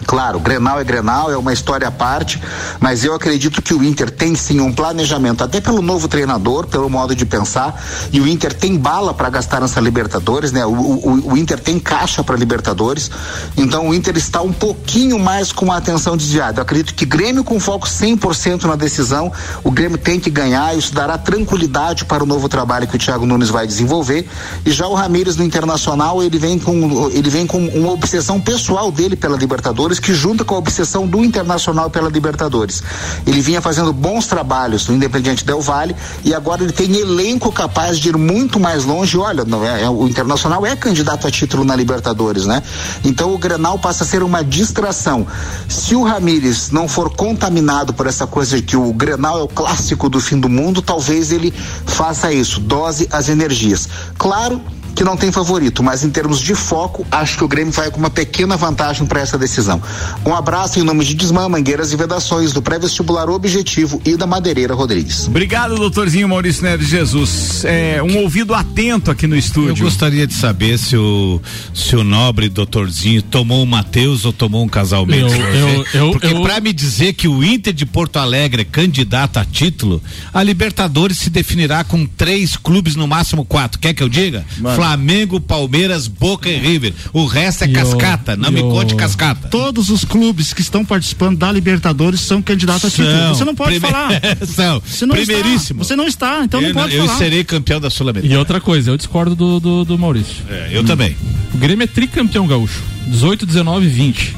Claro, 0.05 0.39
Grenal 0.39 0.79
é 0.79 0.83
Grenal, 0.83 1.31
é 1.31 1.37
uma 1.37 1.51
história 1.51 1.87
à 1.87 1.91
parte, 1.91 2.41
mas 2.79 3.03
eu 3.03 3.13
acredito 3.13 3.61
que 3.61 3.73
o 3.73 3.83
Inter 3.83 4.11
tem 4.11 4.35
sim 4.35 4.59
um 4.59 4.71
planejamento, 4.71 5.43
até 5.43 5.59
pelo 5.59 5.81
novo 5.81 6.07
treinador, 6.07 6.67
pelo 6.67 6.89
modo 6.89 7.15
de 7.15 7.25
pensar, 7.25 7.83
e 8.11 8.19
o 8.19 8.27
Inter 8.27 8.53
tem 8.53 8.77
bala 8.77 9.13
para 9.13 9.29
gastar 9.29 9.61
nessa 9.61 9.79
Libertadores, 9.79 10.51
né? 10.51 10.65
O, 10.65 10.71
o, 10.71 11.31
o 11.33 11.37
Inter 11.37 11.59
tem 11.59 11.79
caixa 11.79 12.23
para 12.23 12.35
Libertadores, 12.35 13.09
então 13.57 13.89
o 13.89 13.93
Inter 13.93 14.15
está 14.17 14.41
um 14.41 14.53
pouquinho 14.53 15.17
mais 15.17 15.51
com 15.51 15.71
a 15.71 15.77
atenção 15.77 16.15
desviada. 16.15 16.59
Eu 16.59 16.63
acredito 16.63 16.93
que 16.93 17.05
Grêmio 17.05 17.43
com 17.43 17.59
foco 17.59 17.87
100% 17.87 18.63
na 18.63 18.75
decisão, 18.75 19.31
o 19.63 19.71
Grêmio 19.71 19.97
tem 19.97 20.19
que 20.19 20.29
ganhar, 20.29 20.77
isso 20.77 20.93
dará 20.93 21.17
tranquilidade 21.17 22.05
para 22.05 22.23
o 22.23 22.27
novo 22.27 22.47
trabalho 22.47 22.87
que 22.87 22.95
o 22.95 22.99
Thiago 22.99 23.25
Nunes 23.25 23.49
vai 23.49 23.65
desenvolver. 23.65 24.27
E 24.65 24.71
já 24.71 24.87
o 24.87 24.93
Ramires 24.93 25.35
no 25.35 25.43
Internacional, 25.43 26.21
ele 26.21 26.37
vem 26.37 26.59
com 26.59 27.09
ele 27.09 27.29
vem 27.29 27.47
com 27.47 27.65
uma 27.67 27.91
obsessão 27.91 28.39
pessoal 28.39 28.91
dele 28.91 29.15
pela 29.15 29.37
Libertadores 29.37 29.94
que 29.99 30.13
junta 30.13 30.43
com 30.43 30.55
a 30.55 30.57
obsessão 30.57 31.07
do 31.07 31.23
Internacional 31.23 31.89
pela 31.89 32.09
Libertadores. 32.09 32.83
Ele 33.25 33.41
vinha 33.41 33.61
fazendo 33.61 33.91
bons 33.93 34.27
trabalhos 34.27 34.87
no 34.87 34.95
Independiente 34.95 35.45
Del 35.45 35.61
Valle 35.61 35.95
e 36.23 36.33
agora 36.33 36.63
ele 36.63 36.71
tem 36.71 36.93
elenco 36.95 37.51
capaz 37.51 37.99
de 37.99 38.09
ir 38.09 38.17
muito 38.17 38.59
mais 38.59 38.85
longe. 38.85 39.17
Olha, 39.17 39.43
não 39.45 39.65
é, 39.65 39.83
é- 39.83 39.89
o 39.89 40.07
Internacional 40.07 40.65
é 40.65 40.75
candidato 40.75 41.27
a 41.27 41.31
título 41.31 41.63
na 41.63 41.75
Libertadores, 41.75 42.45
né? 42.45 42.61
Então 43.03 43.33
o 43.33 43.37
Grenal 43.37 43.77
passa 43.79 44.03
a 44.03 44.07
ser 44.07 44.23
uma 44.23 44.43
distração. 44.43 45.25
Se 45.67 45.95
o 45.95 46.03
Ramires 46.03 46.71
não 46.71 46.87
for 46.87 47.15
contaminado 47.15 47.93
por 47.93 48.07
essa 48.07 48.27
coisa 48.27 48.57
de 48.57 48.63
que 48.63 48.77
o 48.77 48.93
Grenal 48.93 49.39
é 49.39 49.43
o 49.43 49.47
clássico 49.47 50.09
do 50.09 50.19
fim 50.19 50.39
do 50.39 50.49
mundo, 50.49 50.81
talvez 50.81 51.31
ele 51.31 51.53
faça 51.85 52.31
isso, 52.31 52.59
dose 52.59 53.07
as 53.11 53.29
energias. 53.29 53.87
Claro 54.17 54.61
que 54.95 55.03
não 55.03 55.17
tem 55.17 55.31
favorito, 55.31 55.83
mas 55.83 56.03
em 56.03 56.09
termos 56.09 56.39
de 56.39 56.55
foco, 56.55 57.05
acho 57.11 57.37
que 57.37 57.43
o 57.43 57.47
Grêmio 57.47 57.73
vai 57.73 57.91
com 57.91 57.97
uma 57.99 58.09
pequena 58.09 58.55
vantagem 58.55 59.05
para 59.05 59.19
essa 59.19 59.37
decisão. 59.37 59.81
Um 60.25 60.33
abraço 60.33 60.79
em 60.79 60.83
nome 60.83 61.03
de 61.03 61.13
Desmã, 61.15 61.47
Mangueiras 61.49 61.91
e 61.91 61.95
Vedações, 61.97 62.53
do 62.53 62.61
pré-vestibular 62.61 63.29
Objetivo 63.29 64.01
e 64.05 64.15
da 64.15 64.25
Madeireira 64.25 64.73
Rodrigues. 64.73 65.27
Obrigado, 65.27 65.75
doutorzinho 65.75 66.29
Maurício 66.29 66.63
Neves 66.63 66.85
de 66.87 66.91
Jesus. 66.91 67.65
É, 67.65 68.01
um 68.01 68.17
ouvido 68.19 68.53
atento 68.53 69.11
aqui 69.11 69.27
no 69.27 69.35
Eu 69.35 69.39
estúdio. 69.39 69.83
gostaria 69.83 70.25
de 70.25 70.33
saber 70.33 70.77
se 70.79 70.95
o, 70.95 71.41
se 71.73 71.95
o 71.95 72.03
nobre 72.03 72.47
doutorzinho 72.49 73.21
tomou 73.21 73.63
o 73.63 73.67
Matheus 73.67 74.23
ou 74.25 74.31
tomou 74.31 74.63
um 74.63 74.67
casal 74.69 75.05
Eu- 75.09 75.27
eu- 75.27 75.85
eu- 75.93 76.11
Porque 76.11 76.27
eu- 76.27 76.41
pra 76.41 76.59
me 76.61 76.71
dizer 76.71 77.13
que 77.13 77.27
o 77.27 77.43
Inter 77.43 77.73
de 77.73 77.85
Porto 77.85 78.17
Alegre 78.17 78.61
é 78.61 78.65
candidato 78.65 79.37
a 79.37 79.45
título, 79.45 80.01
a 80.33 80.41
Libertadores 80.41 81.17
se 81.17 81.29
definirá 81.29 81.83
com 81.83 82.05
três 82.05 82.55
clubes, 82.55 82.95
no 82.95 83.07
máximo 83.07 83.43
quatro. 83.43 83.79
Quer 83.79 83.93
que 83.93 84.01
eu 84.01 84.07
diga? 84.09 84.45
Mano. 84.57 84.75
Flamengo, 84.85 85.39
Palmeiras, 85.41 86.07
Boca 86.07 86.49
e 86.49 86.57
River. 86.57 86.93
O 87.11 87.25
resto 87.25 87.63
é 87.63 87.67
cascata, 87.67 88.35
não 88.35 88.51
me 88.51 88.61
conte 88.61 88.93
cascata. 88.95 89.47
Todos 89.47 89.89
os 89.89 90.05
clubes 90.05 90.53
que 90.53 90.61
estão 90.61 90.85
participando 90.85 91.37
da 91.37 91.51
Libertadores 91.51 92.21
são 92.21 92.41
candidatos 92.41 92.85
a 92.85 92.89
título. 92.89 93.09
São. 93.11 93.35
Você 93.35 93.45
não 93.45 93.55
pode 93.55 93.79
Prime- 93.79 93.91
falar. 93.91 94.11
São. 94.45 94.81
Você 94.85 95.05
não 95.05 95.15
Primeiríssimo. 95.15 95.81
Está. 95.81 95.87
Você 95.87 95.95
não 95.95 96.07
está, 96.07 96.43
então 96.43 96.61
eu 96.61 96.67
não 96.73 96.81
pode 96.81 96.95
eu 96.95 97.05
falar. 97.05 97.17
serei 97.17 97.43
campeão 97.43 97.81
da 97.81 97.89
Sul-Americana. 97.89 98.33
E 98.33 98.37
outra 98.37 98.61
coisa, 98.61 98.91
eu 98.91 98.97
discordo 98.97 99.35
do, 99.35 99.59
do, 99.59 99.85
do 99.85 99.97
Maurício. 99.97 100.35
É, 100.49 100.69
eu 100.71 100.83
também. 100.83 101.15
O 101.53 101.57
Grêmio 101.57 101.83
é 101.83 101.87
tricampeão 101.87 102.45
gaúcho. 102.45 102.81
18, 103.07 103.45
19 103.45 103.87
20. 103.87 104.35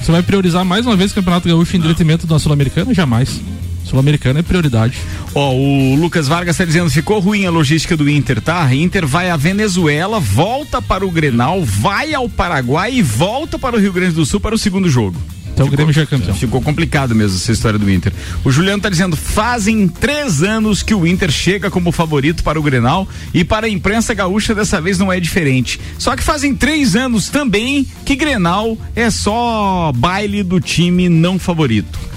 Você 0.00 0.12
vai 0.12 0.22
priorizar 0.22 0.64
mais 0.64 0.86
uma 0.86 0.96
vez 0.96 1.10
o 1.10 1.14
Campeonato 1.14 1.48
Gaúcho 1.48 1.76
em 1.76 1.80
detrimento 1.80 2.26
da 2.26 2.38
Sul-Americana? 2.38 2.92
Jamais. 2.94 3.40
Sul-Americana 3.86 4.40
é 4.40 4.42
prioridade. 4.42 4.98
Ó, 5.32 5.54
o 5.54 5.94
Lucas 5.94 6.26
Vargas 6.26 6.54
está 6.54 6.64
dizendo 6.64 6.90
ficou 6.90 7.20
ruim 7.20 7.46
a 7.46 7.50
logística 7.50 7.96
do 7.96 8.10
Inter, 8.10 8.40
tá? 8.40 8.74
Inter 8.74 9.06
vai 9.06 9.30
à 9.30 9.36
Venezuela, 9.36 10.18
volta 10.18 10.82
para 10.82 11.06
o 11.06 11.10
Grenal, 11.10 11.64
vai 11.64 12.12
ao 12.12 12.28
Paraguai 12.28 12.94
e 12.94 13.02
volta 13.02 13.58
para 13.58 13.76
o 13.76 13.78
Rio 13.78 13.92
Grande 13.92 14.14
do 14.14 14.26
Sul 14.26 14.40
para 14.40 14.54
o 14.54 14.58
segundo 14.58 14.90
jogo. 14.90 15.16
Até 15.52 15.64
o 15.64 15.68
Grêmio 15.68 15.92
já 15.92 16.02
é 16.02 16.06
campeão. 16.06 16.34
Ficou 16.34 16.60
complicado 16.60 17.14
mesmo 17.14 17.38
essa 17.38 17.50
história 17.50 17.78
do 17.78 17.90
Inter. 17.90 18.12
O 18.44 18.50
Juliano 18.50 18.82
tá 18.82 18.90
dizendo: 18.90 19.16
fazem 19.16 19.88
três 19.88 20.42
anos 20.42 20.82
que 20.82 20.94
o 20.94 21.06
Inter 21.06 21.30
chega 21.30 21.70
como 21.70 21.90
favorito 21.90 22.44
para 22.44 22.60
o 22.60 22.62
Grenal 22.62 23.08
e 23.32 23.42
para 23.42 23.66
a 23.66 23.70
imprensa 23.70 24.12
gaúcha 24.12 24.54
dessa 24.54 24.82
vez 24.82 24.98
não 24.98 25.10
é 25.10 25.18
diferente. 25.18 25.80
Só 25.98 26.14
que 26.14 26.22
fazem 26.22 26.54
três 26.54 26.94
anos 26.94 27.30
também 27.30 27.86
que 28.04 28.14
Grenal 28.14 28.76
é 28.94 29.08
só 29.08 29.92
baile 29.96 30.42
do 30.42 30.60
time 30.60 31.08
não 31.08 31.38
favorito. 31.38 32.15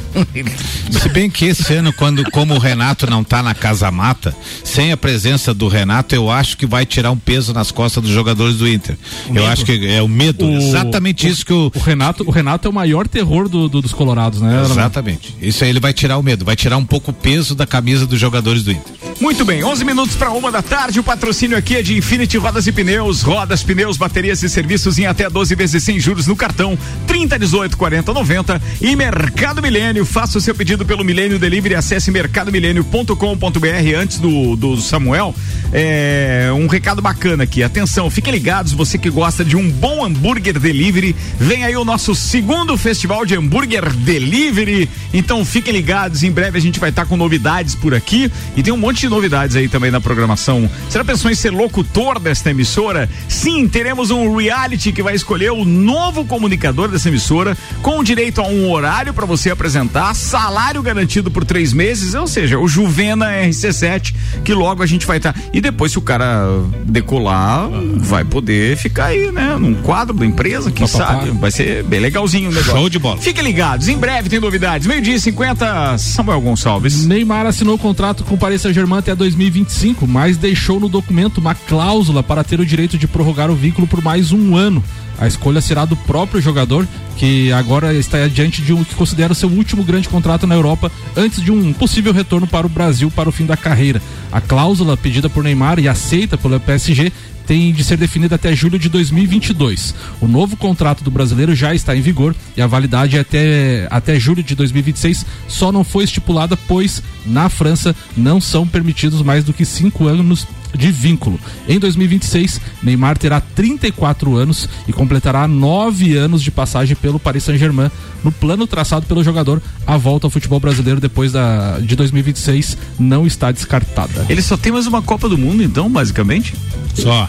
Se 0.91 1.09
bem 1.09 1.29
que 1.29 1.45
esse 1.45 1.73
ano, 1.73 1.93
quando 1.93 2.23
como 2.31 2.55
o 2.55 2.59
Renato 2.59 3.09
não 3.09 3.23
tá 3.23 3.41
na 3.43 3.53
casa 3.53 3.89
mata, 3.91 4.35
sem 4.63 4.91
a 4.91 4.97
presença 4.97 5.53
do 5.53 5.67
Renato, 5.67 6.13
eu 6.15 6.29
acho 6.29 6.57
que 6.57 6.65
vai 6.65 6.85
tirar 6.85 7.11
um 7.11 7.17
peso 7.17 7.53
nas 7.53 7.71
costas 7.71 8.03
dos 8.03 8.11
jogadores 8.11 8.55
do 8.57 8.67
Inter. 8.67 8.97
eu 9.33 9.45
acho 9.47 9.65
que 9.65 9.87
é 9.87 10.01
o 10.01 10.07
medo, 10.07 10.45
O- 10.45 10.57
exatamente 10.57 11.25
o- 11.25 11.29
isso 11.29 11.45
que 11.45 11.53
o 11.53 11.71
O 11.73 11.79
Renato, 11.79 12.23
o 12.27 12.31
Renato 12.31 12.67
é 12.67 12.71
o 12.71 12.73
maior 12.73 13.07
terror 13.07 13.47
do- 13.47 13.69
do- 13.69 13.81
dos 13.81 13.93
colorados, 13.93 14.41
né? 14.41 14.61
Exatamente. 14.63 15.35
Isso 15.41 15.63
aí 15.63 15.69
ele 15.69 15.79
vai 15.79 15.93
tirar 15.93 16.17
o 16.17 16.23
medo, 16.23 16.43
vai 16.43 16.55
tirar 16.55 16.77
um 16.77 16.85
pouco 16.85 17.11
o 17.11 17.13
peso 17.13 17.53
da 17.55 17.65
camisa 17.67 18.05
dos 18.05 18.19
jogadores 18.19 18.63
do 18.63 18.71
Inter. 18.71 18.93
Muito 19.21 19.43
bem, 19.45 19.63
11 19.63 19.83
minutos 19.83 20.15
para 20.15 20.31
uma 20.31 20.51
da 20.51 20.61
tarde. 20.61 20.99
O 20.99 21.03
patrocínio 21.03 21.57
aqui 21.57 21.75
é 21.75 21.81
de 21.81 21.97
Infinity 21.97 22.37
Rodas 22.37 22.67
e 22.67 22.71
Pneus. 22.71 23.21
Rodas, 23.21 23.61
pneus, 23.63 23.97
baterias 23.97 24.41
e 24.43 24.49
serviços 24.49 24.97
em 24.97 25.05
até 25.05 25.29
12 25.29 25.55
vezes 25.55 25.83
sem 25.83 25.99
juros 25.99 26.25
no 26.27 26.35
cartão. 26.35 26.77
30, 27.05 27.37
18, 27.37 27.77
40, 27.77 28.13
90. 28.13 28.61
E 28.81 28.95
Mercado 28.95 29.61
Milênio. 29.61 29.98
Faça 30.05 30.37
o 30.37 30.41
seu 30.41 30.55
pedido 30.55 30.85
pelo 30.85 31.03
Milênio 31.03 31.39
Delivery. 31.39 31.75
Acesse 31.75 32.11
mercadomilênio.com.br. 32.11 33.95
Antes 33.97 34.19
do, 34.19 34.55
do 34.55 34.77
Samuel, 34.77 35.33
é, 35.71 36.49
um 36.53 36.67
recado 36.67 37.01
bacana 37.01 37.43
aqui. 37.43 37.63
Atenção, 37.63 38.09
fiquem 38.09 38.33
ligados. 38.33 38.73
Você 38.73 38.97
que 38.97 39.09
gosta 39.09 39.43
de 39.43 39.55
um 39.55 39.69
bom 39.69 40.05
hambúrguer 40.05 40.59
delivery, 40.59 41.15
vem 41.39 41.63
aí 41.63 41.75
o 41.75 41.85
nosso 41.85 42.15
segundo 42.15 42.77
festival 42.77 43.25
de 43.25 43.35
hambúrguer 43.35 43.91
delivery. 43.93 44.89
Então 45.13 45.43
fiquem 45.45 45.73
ligados. 45.73 46.23
Em 46.23 46.31
breve 46.31 46.57
a 46.57 46.61
gente 46.61 46.79
vai 46.79 46.89
estar 46.89 47.05
com 47.05 47.17
novidades 47.17 47.75
por 47.75 47.93
aqui. 47.93 48.31
E 48.55 48.63
tem 48.63 48.73
um 48.73 48.77
monte 48.77 49.01
de 49.01 49.09
novidades 49.09 49.55
aí 49.55 49.67
também 49.67 49.91
na 49.91 50.01
programação. 50.01 50.69
Já 50.91 51.03
pensou 51.03 51.29
em 51.29 51.35
ser 51.35 51.51
locutor 51.51 52.19
desta 52.19 52.51
emissora? 52.51 53.09
Sim, 53.27 53.67
teremos 53.67 54.11
um 54.11 54.35
reality 54.35 54.91
que 54.91 55.03
vai 55.03 55.15
escolher 55.15 55.51
o 55.51 55.65
novo 55.65 56.25
comunicador 56.25 56.87
dessa 56.87 57.09
emissora, 57.09 57.57
com 57.81 58.03
direito 58.03 58.41
a 58.41 58.47
um 58.47 58.71
horário 58.71 59.13
para 59.13 59.25
você 59.25 59.49
apresentar, 59.49 59.88
salário 60.13 60.81
garantido 60.81 61.31
por 61.31 61.45
três 61.45 61.73
meses, 61.73 62.13
ou 62.13 62.27
seja, 62.27 62.59
o 62.59 62.67
Juvena 62.67 63.27
RC7, 63.27 64.13
que 64.43 64.53
logo 64.53 64.83
a 64.83 64.85
gente 64.85 65.05
vai 65.05 65.17
estar. 65.17 65.35
E 65.53 65.59
depois, 65.59 65.91
se 65.91 65.97
o 65.97 66.01
cara 66.01 66.45
decolar, 66.85 67.69
vai 67.97 68.23
poder 68.23 68.77
ficar 68.77 69.05
aí, 69.05 69.31
né? 69.31 69.55
Num 69.59 69.75
quadro 69.75 70.15
da 70.15 70.25
empresa, 70.25 70.71
quem 70.71 70.87
sabe? 70.87 71.31
Vai 71.31 71.51
ser 71.51 71.83
bem 71.83 71.99
legalzinho 71.99 72.49
o 72.49 72.53
negócio. 72.53 72.71
Show 72.71 72.89
de 72.89 72.99
bola. 72.99 73.17
Fiquem 73.17 73.43
ligados, 73.43 73.87
em 73.87 73.97
breve 73.97 74.29
tem 74.29 74.39
novidades. 74.39 74.87
Meio-dia 74.87 75.15
e 75.15 75.19
50, 75.19 75.97
Samuel 75.97 76.41
Gonçalves. 76.41 77.05
Neymar 77.05 77.45
assinou 77.45 77.75
o 77.75 77.79
contrato 77.79 78.23
com 78.23 78.35
o 78.35 78.37
Paris 78.37 78.61
Saint-Germain 78.61 78.99
até 78.99 79.15
2025, 79.15 80.07
mas 80.07 80.37
deixou 80.37 80.79
no 80.79 80.89
documento 80.89 81.39
uma 81.39 81.55
cláusula 81.55 82.21
para 82.21 82.43
ter 82.43 82.59
o 82.59 82.65
direito 82.65 82.97
de 82.97 83.07
prorrogar 83.07 83.49
o 83.49 83.55
vínculo 83.55 83.87
por 83.87 84.01
mais 84.01 84.31
um 84.31 84.55
ano. 84.55 84.83
A 85.19 85.27
escolha 85.27 85.59
será 85.59 85.83
do 85.83 85.97
próprio 85.97 86.41
jogador, 86.41 86.87
que 87.17 87.51
agora 87.51 87.93
está 87.93 88.25
diante 88.27 88.61
de 88.61 88.71
um 88.71 88.85
que 88.85 88.95
considera 88.95 89.33
o 89.33 89.35
seu 89.35 89.49
último 89.49 89.78
grande 89.83 90.09
contrato 90.09 90.45
na 90.45 90.55
Europa, 90.55 90.91
antes 91.15 91.41
de 91.41 91.51
um 91.51 91.73
possível 91.73 92.13
retorno 92.13 92.47
para 92.47 92.65
o 92.65 92.69
Brasil 92.69 93.11
para 93.11 93.29
o 93.29 93.31
fim 93.31 93.45
da 93.45 93.57
carreira. 93.57 94.01
A 94.31 94.39
cláusula 94.39 94.97
pedida 94.97 95.29
por 95.29 95.43
Neymar 95.43 95.79
e 95.79 95.87
aceita 95.87 96.37
pelo 96.37 96.59
PSG 96.59 97.11
tem 97.49 97.73
de 97.73 97.83
ser 97.83 97.97
definida 97.97 98.35
até 98.35 98.55
julho 98.55 98.77
de 98.77 98.87
2022. 98.89 99.95
O 100.21 100.27
novo 100.27 100.55
contrato 100.55 101.03
do 101.03 101.09
brasileiro 101.09 101.55
já 101.55 101.73
está 101.73 101.95
em 101.95 102.01
vigor 102.01 102.35
e 102.55 102.61
a 102.61 102.67
validade 102.67 103.17
é 103.17 103.21
até, 103.21 103.87
até 103.89 104.19
julho 104.19 104.43
de 104.43 104.53
2026 104.53 105.25
só 105.47 105.71
não 105.71 105.83
foi 105.83 106.03
estipulada, 106.03 106.55
pois 106.55 107.01
na 107.25 107.49
França 107.49 107.95
não 108.15 108.39
são 108.39 108.67
permitidos 108.67 109.23
mais 109.23 109.43
do 109.43 109.51
que 109.51 109.65
cinco 109.65 110.05
anos 110.05 110.45
de 110.77 110.91
vínculo. 110.91 111.39
Em 111.67 111.79
2026, 111.79 112.61
Neymar 112.83 113.17
terá 113.17 113.41
34 113.41 114.35
anos 114.35 114.69
e 114.87 114.93
completará 114.93 115.47
nove 115.47 116.15
anos 116.15 116.43
de 116.43 116.51
passagem 116.51 116.95
pelo 116.95 117.19
Paris 117.19 117.45
Saint-Germain. 117.45 117.89
No 118.23 118.31
plano 118.31 118.67
traçado 118.67 119.07
pelo 119.07 119.23
jogador, 119.23 119.59
a 119.87 119.97
volta 119.97 120.27
ao 120.27 120.31
futebol 120.31 120.59
brasileiro 120.59 121.01
depois 121.01 121.31
da, 121.31 121.79
de 121.79 121.95
2026 121.95 122.77
não 122.99 123.25
está 123.25 123.51
descartada. 123.51 124.27
Ele 124.29 124.43
só 124.43 124.55
tem 124.55 124.71
mais 124.71 124.85
uma 124.85 125.01
Copa 125.01 125.27
do 125.27 125.35
Mundo, 125.35 125.63
então, 125.63 125.89
basicamente? 125.89 126.53
Só. 126.93 127.27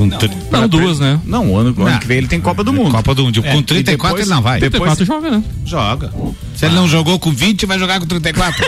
Com 0.00 0.08
tri- 0.08 0.30
Não, 0.50 0.66
duas, 0.66 0.98
né? 0.98 1.20
Não, 1.26 1.50
o 1.50 1.58
ano, 1.58 1.74
ano 1.78 1.90
Não. 1.90 1.98
que 1.98 2.06
vem 2.06 2.16
ele 2.16 2.26
tem 2.26 2.40
Copa 2.40 2.64
do 2.64 2.72
Mundo. 2.72 2.90
Copa 2.90 3.14
do 3.14 3.24
Mundo. 3.24 3.38
É, 3.44 3.52
Com 3.52 3.58
e 3.58 3.62
34 3.62 4.16
depois- 4.16 4.26
ele 4.26 4.34
não 4.34 4.42
vai. 4.42 4.58
Depois, 4.58 4.96
34 4.96 5.04
joga, 5.04 5.30
né? 5.30 5.44
Joga. 5.66 6.10
Se 6.56 6.64
ele 6.64 6.74
não 6.74 6.88
jogou 6.88 7.18
com 7.18 7.30
20, 7.30 7.66
vai 7.66 7.78
jogar 7.78 8.00
com 8.00 8.06
34. 8.06 8.64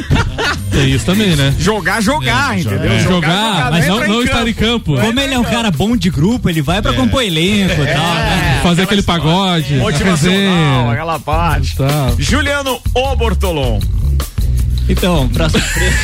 Tem 0.70 0.91
isso 0.93 1.07
também, 1.07 1.35
né? 1.35 1.55
jogar, 1.59 2.03
jogar, 2.03 2.59
entendeu? 2.59 2.93
É. 2.93 2.99
Jogar, 3.01 3.70
mas 3.70 3.87
não, 3.87 4.07
não 4.07 4.22
estar 4.22 4.47
em 4.47 4.53
campo. 4.53 5.01
Como 5.01 5.18
ele 5.20 5.33
é 5.33 5.39
um 5.39 5.45
cara 5.45 5.70
bom 5.70 5.97
de 5.97 6.11
grupo, 6.11 6.51
ele 6.51 6.61
vai 6.61 6.83
pra 6.83 6.93
compor 6.93 7.22
elenco 7.22 7.80
e 7.80 7.87
tal, 7.87 8.14
né? 8.14 8.61
Fazer 8.62 8.83
aquele 8.83 9.03
pagode, 9.03 9.74
Motivacional, 9.76 10.91
aquela 10.91 11.18
parte. 11.18 11.76
Tá. 11.76 12.12
Juliano 12.18 12.78
O 12.95 13.16
Bortolom. 13.16 13.80
Então, 14.89 15.28
pra 15.28 15.49
surpresa. 15.49 15.97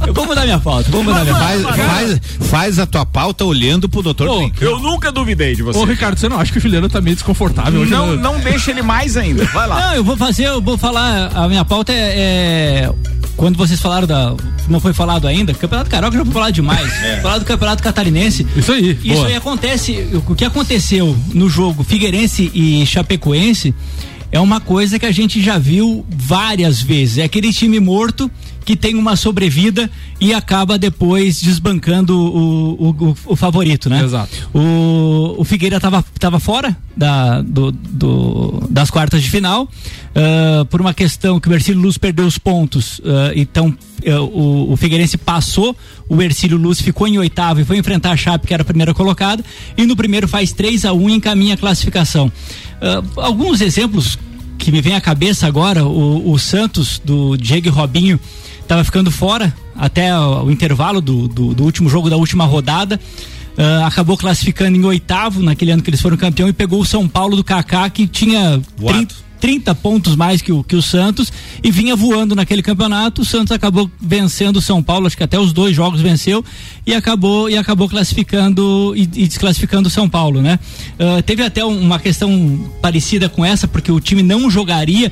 Eu 0.06 0.14
vou 0.14 0.26
mudar 0.26 0.44
minha 0.44 0.58
pauta, 0.58 0.90
vou 0.90 1.04
mudar 1.04 1.22
minha 1.24 1.36
faz, 1.36 1.62
pauta. 1.62 1.78
faz, 1.78 2.20
faz 2.48 2.78
a 2.78 2.86
tua 2.86 3.06
pauta 3.06 3.44
olhando 3.44 3.88
pro 3.88 4.02
doutor 4.02 4.28
Ô. 4.28 4.50
Eu 4.60 4.78
nunca 4.78 5.12
duvidei 5.12 5.54
de 5.54 5.62
você. 5.62 5.78
Ô, 5.78 5.84
Ricardo, 5.84 6.18
você 6.18 6.28
não 6.28 6.38
acha 6.40 6.50
que 6.50 6.58
o 6.58 6.60
Juliano 6.60 6.88
tá 6.88 7.00
meio 7.00 7.14
desconfortável 7.14 7.80
hoje? 7.80 7.90
não, 7.90 8.16
né? 8.16 8.22
não 8.22 8.40
deixa 8.40 8.70
ele 8.70 8.82
mais 8.82 9.16
ainda. 9.16 9.44
Vai 9.46 9.68
lá. 9.68 9.80
Não, 9.88 9.94
eu 9.94 10.04
vou 10.04 10.16
fazer, 10.16 10.46
eu 10.46 10.60
vou 10.60 10.76
falar, 10.76 11.30
a 11.34 11.48
minha 11.48 11.64
pauta 11.64 11.92
é, 11.92 11.96
é- 11.96 12.92
quando 13.36 13.56
vocês 13.56 13.80
falaram 13.80 14.06
da, 14.06 14.34
não 14.68 14.80
foi 14.80 14.92
falado 14.92 15.26
ainda, 15.26 15.54
Campeonato 15.54 15.88
Carioca 15.88 16.16
já 16.16 16.24
foi 16.24 16.34
falado 16.34 16.52
demais, 16.52 16.92
falar 17.22 17.38
do 17.38 17.44
Campeonato 17.44 17.82
Catarinense. 17.82 18.46
Isso 18.54 18.72
aí, 18.72 18.98
Isso 19.02 19.14
boa. 19.14 19.28
aí 19.28 19.36
acontece, 19.36 20.08
o 20.28 20.34
que 20.34 20.44
aconteceu 20.44 21.16
no 21.32 21.48
jogo 21.48 21.82
Figueirense 21.82 22.50
e 22.52 22.84
Chapecoense 22.84 23.74
é 24.32 24.38
uma 24.38 24.60
coisa 24.60 24.98
que 24.98 25.06
a 25.06 25.12
gente 25.12 25.40
já 25.40 25.58
viu 25.58 26.04
várias 26.08 26.80
vezes, 26.80 27.18
é 27.18 27.24
aquele 27.24 27.52
time 27.52 27.80
morto 27.80 28.30
que 28.64 28.76
tem 28.76 28.94
uma 28.94 29.16
sobrevida 29.16 29.90
e 30.20 30.32
acaba 30.34 30.76
depois 30.78 31.40
desbancando 31.40 32.16
o, 32.18 32.90
o, 32.90 33.16
o- 33.26 33.36
favorito, 33.36 33.88
né? 33.88 34.02
Exato. 34.04 34.48
O, 34.54 35.34
o 35.38 35.44
Figueira 35.44 35.76
estava 35.76 36.04
tava 36.18 36.38
fora 36.38 36.76
da, 36.96 37.40
do, 37.42 37.72
do- 37.72 38.66
das 38.70 38.90
quartas 38.90 39.22
de 39.22 39.30
final 39.30 39.68
ah, 40.14 40.64
por 40.68 40.80
uma 40.80 40.92
questão 40.94 41.40
que 41.40 41.48
o 41.48 41.52
Ercílio 41.54 41.80
Luz 41.80 41.96
perdeu 41.98 42.26
os 42.26 42.36
pontos. 42.38 43.00
ah, 43.04 43.32
então 43.34 43.74
eh, 44.02 44.18
o, 44.18 44.72
o 44.72 44.76
Figueirense 44.76 45.16
passou, 45.18 45.74
o 46.08 46.20
Ercílio 46.22 46.56
Luz 46.58 46.80
ficou 46.80 47.08
em 47.08 47.18
oitavo 47.18 47.60
e 47.60 47.64
foi 47.64 47.76
enfrentar 47.78 48.12
a 48.12 48.16
Chape, 48.16 48.46
que 48.46 48.54
era 48.54 48.62
a 48.62 48.66
primeira 48.66 48.92
colocada, 48.94 49.44
e 49.76 49.84
no 49.86 49.96
primeiro 49.96 50.28
faz 50.28 50.52
3 50.52 50.84
a 50.84 50.92
1 50.92 51.10
e 51.10 51.14
encaminha 51.14 51.54
a 51.54 51.56
classificação. 51.56 52.30
Ah, 52.80 53.02
alguns 53.16 53.60
exemplos 53.62 54.18
que 54.58 54.70
me 54.70 54.82
vem 54.82 54.94
à 54.94 55.00
cabeça 55.00 55.46
agora, 55.46 55.86
o, 55.86 56.30
o 56.30 56.38
Santos 56.38 57.00
do 57.02 57.34
Diego 57.36 57.70
Robinho 57.70 58.20
estava 58.70 58.84
ficando 58.84 59.10
fora 59.10 59.52
até 59.74 60.16
o, 60.16 60.44
o 60.44 60.50
intervalo 60.50 61.00
do, 61.00 61.26
do, 61.26 61.52
do 61.54 61.64
último 61.64 61.88
jogo 61.88 62.08
da 62.08 62.16
última 62.16 62.44
rodada. 62.44 63.00
Ah, 63.58 63.84
acabou 63.88 64.16
classificando 64.16 64.76
em 64.76 64.84
oitavo 64.84 65.42
naquele 65.42 65.72
ano 65.72 65.82
que 65.82 65.90
eles 65.90 66.00
foram 66.00 66.16
campeão 66.16 66.48
e 66.48 66.52
pegou 66.52 66.80
o 66.80 66.84
São 66.86 67.08
Paulo 67.08 67.34
do 67.34 67.42
Kaká 67.42 67.90
que 67.90 68.06
tinha 68.06 68.62
Voado. 68.78 68.98
30, 69.08 69.14
30 69.40 69.74
pontos 69.74 70.14
mais 70.14 70.40
que 70.40 70.52
o, 70.52 70.62
que 70.62 70.76
o 70.76 70.82
Santos 70.82 71.32
e 71.64 71.70
vinha 71.70 71.96
voando 71.96 72.36
naquele 72.36 72.62
campeonato. 72.62 73.22
O 73.22 73.24
Santos 73.24 73.50
acabou 73.50 73.90
vencendo 74.00 74.58
o 74.58 74.62
São 74.62 74.80
Paulo, 74.80 75.08
acho 75.08 75.16
que 75.16 75.24
até 75.24 75.36
os 75.38 75.52
dois 75.52 75.74
jogos 75.74 76.00
venceu 76.00 76.44
e 76.86 76.94
acabou 76.94 77.50
e 77.50 77.56
acabou 77.56 77.88
classificando 77.88 78.92
e, 78.94 79.02
e 79.02 79.26
desclassificando 79.26 79.88
o 79.88 79.90
São 79.90 80.08
Paulo, 80.08 80.40
né? 80.40 80.60
Ah, 80.96 81.20
teve 81.22 81.42
até 81.42 81.64
um- 81.64 81.80
uma 81.80 81.98
questão 81.98 82.70
parecida 82.80 83.28
com 83.28 83.44
essa 83.44 83.66
porque 83.66 83.90
o 83.90 83.98
time 83.98 84.22
não 84.22 84.48
jogaria 84.48 85.10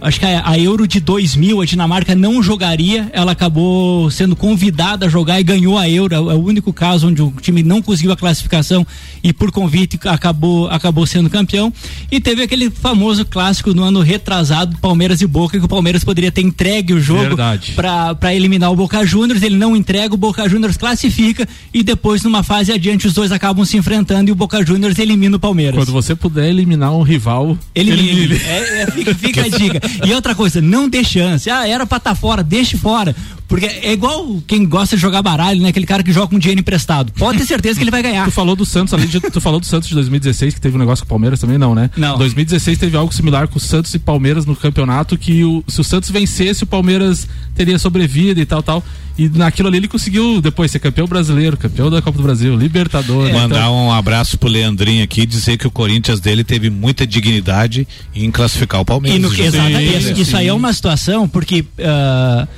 Acho 0.00 0.18
que 0.18 0.26
a, 0.26 0.48
a 0.48 0.58
Euro 0.58 0.88
de 0.88 0.98
2000, 0.98 1.60
a 1.60 1.64
Dinamarca 1.64 2.14
não 2.14 2.42
jogaria, 2.42 3.10
ela 3.12 3.32
acabou 3.32 4.10
sendo 4.10 4.34
convidada 4.34 5.06
a 5.06 5.08
jogar 5.08 5.40
e 5.40 5.44
ganhou 5.44 5.76
a 5.76 5.88
Euro. 5.88 6.14
É 6.14 6.18
o 6.18 6.42
único 6.42 6.72
caso 6.72 7.08
onde 7.08 7.20
o 7.20 7.32
time 7.40 7.62
não 7.62 7.82
conseguiu 7.82 8.12
a 8.12 8.16
classificação 8.16 8.86
e 9.22 9.32
por 9.32 9.50
convite 9.52 9.98
acabou, 10.06 10.68
acabou 10.68 11.06
sendo 11.06 11.28
campeão. 11.28 11.72
E 12.10 12.18
teve 12.20 12.42
aquele 12.42 12.70
famoso 12.70 13.24
clássico 13.26 13.74
no 13.74 13.82
ano 13.82 14.00
retrasado, 14.00 14.78
Palmeiras 14.78 15.20
e 15.20 15.26
Boca, 15.26 15.58
que 15.58 15.64
o 15.64 15.68
Palmeiras 15.68 16.02
poderia 16.02 16.32
ter 16.32 16.40
entregue 16.40 16.94
o 16.94 17.00
jogo 17.00 17.36
para 17.76 18.34
eliminar 18.34 18.72
o 18.72 18.76
Boca 18.76 19.04
Juniors. 19.04 19.42
Ele 19.42 19.56
não 19.56 19.76
entrega, 19.76 20.14
o 20.14 20.18
Boca 20.18 20.48
Juniors 20.48 20.76
classifica 20.76 21.46
e 21.74 21.82
depois, 21.82 22.22
numa 22.22 22.42
fase 22.42 22.72
adiante, 22.72 23.06
os 23.06 23.12
dois 23.12 23.32
acabam 23.32 23.64
se 23.66 23.76
enfrentando 23.76 24.30
e 24.30 24.32
o 24.32 24.34
Boca 24.34 24.64
Juniors 24.64 24.98
elimina 24.98 25.36
o 25.36 25.40
Palmeiras. 25.40 25.76
Quando 25.76 25.92
você 25.92 26.14
puder 26.14 26.48
eliminar 26.48 26.92
um 26.92 27.02
rival, 27.02 27.56
Elimine. 27.74 28.08
elimine. 28.08 28.40
É, 28.44 28.82
é, 28.82 28.86
fica, 28.90 29.14
fica 29.14 29.42
a 29.42 29.48
dica. 29.48 29.89
E 30.04 30.12
outra 30.14 30.34
coisa, 30.34 30.60
não 30.60 30.88
dê 30.88 31.02
chance. 31.04 31.48
Ah, 31.50 31.66
era 31.66 31.86
pra 31.86 31.98
estar 31.98 32.14
fora, 32.14 32.42
deixe 32.42 32.76
fora. 32.76 33.14
Porque 33.48 33.66
é 33.66 33.92
igual 33.92 34.40
quem 34.46 34.64
gosta 34.64 34.94
de 34.94 35.02
jogar 35.02 35.22
baralho, 35.22 35.60
né? 35.60 35.70
Aquele 35.70 35.84
cara 35.86 36.04
que 36.04 36.12
joga 36.12 36.28
com 36.28 36.38
dinheiro 36.38 36.60
emprestado. 36.60 37.12
Pode 37.12 37.38
ter 37.38 37.46
certeza 37.46 37.78
que 37.78 37.82
ele 37.82 37.90
vai 37.90 38.00
ganhar. 38.00 38.24
Tu 38.26 38.30
falou 38.30 38.54
do 38.54 38.64
Santos 38.64 38.94
ali, 38.94 39.08
de- 39.08 39.18
tu 39.20 39.40
falou 39.40 39.58
do 39.58 39.66
Santos 39.66 39.88
de 39.88 39.94
2016, 39.96 40.54
que 40.54 40.60
teve 40.60 40.76
um 40.76 40.78
negócio 40.78 41.04
com 41.04 41.08
o 41.08 41.10
Palmeiras 41.10 41.40
também, 41.40 41.58
não, 41.58 41.74
né? 41.74 41.90
Não. 41.96 42.16
2016 42.16 42.78
teve 42.78 42.96
algo 42.96 43.12
similar 43.12 43.48
com 43.48 43.56
o 43.58 43.60
Santos 43.60 43.92
e 43.92 43.98
Palmeiras 43.98 44.46
no 44.46 44.54
campeonato, 44.54 45.18
que 45.18 45.42
o, 45.42 45.64
se 45.66 45.80
o 45.80 45.84
Santos 45.84 46.10
vencesse, 46.10 46.62
o 46.62 46.66
Palmeiras 46.66 47.26
teria 47.54 47.76
sobrevida 47.78 48.40
e 48.40 48.46
tal, 48.46 48.62
tal. 48.62 48.84
E 49.20 49.28
naquilo 49.28 49.68
ali 49.68 49.76
ele 49.76 49.88
conseguiu 49.88 50.40
depois 50.40 50.70
ser 50.70 50.78
campeão 50.78 51.06
brasileiro, 51.06 51.56
campeão 51.56 51.90
da 51.90 52.00
Copa 52.00 52.16
do 52.16 52.22
Brasil, 52.24 52.56
Libertadores. 52.56 53.34
Mandar 53.34 53.60
então- 53.60 53.86
um 53.88 53.92
abraço 53.92 54.38
pro 54.38 54.48
Leandrinho 54.48 55.04
aqui 55.04 55.22
e 55.22 55.26
dizer 55.26 55.58
que 55.58 55.66
o 55.66 55.70
Corinthians 55.70 56.20
dele 56.20 56.42
teve 56.42 56.70
muita 56.70 57.06
dignidade 57.06 57.86
em 58.14 58.30
classificar 58.30 58.80
o 58.80 58.82
E 58.82 58.86
Palmeiras. 58.86 59.20
no, 59.20 59.30
Sim, 59.30 59.42
exatamente. 59.42 60.14
sim. 60.14 60.20
Isso 60.22 60.36
aí 60.36 60.48
é 60.48 60.52
uma 60.54 60.72
situação, 60.72 61.28
porque. 61.28 61.64
ah, 61.80 62.48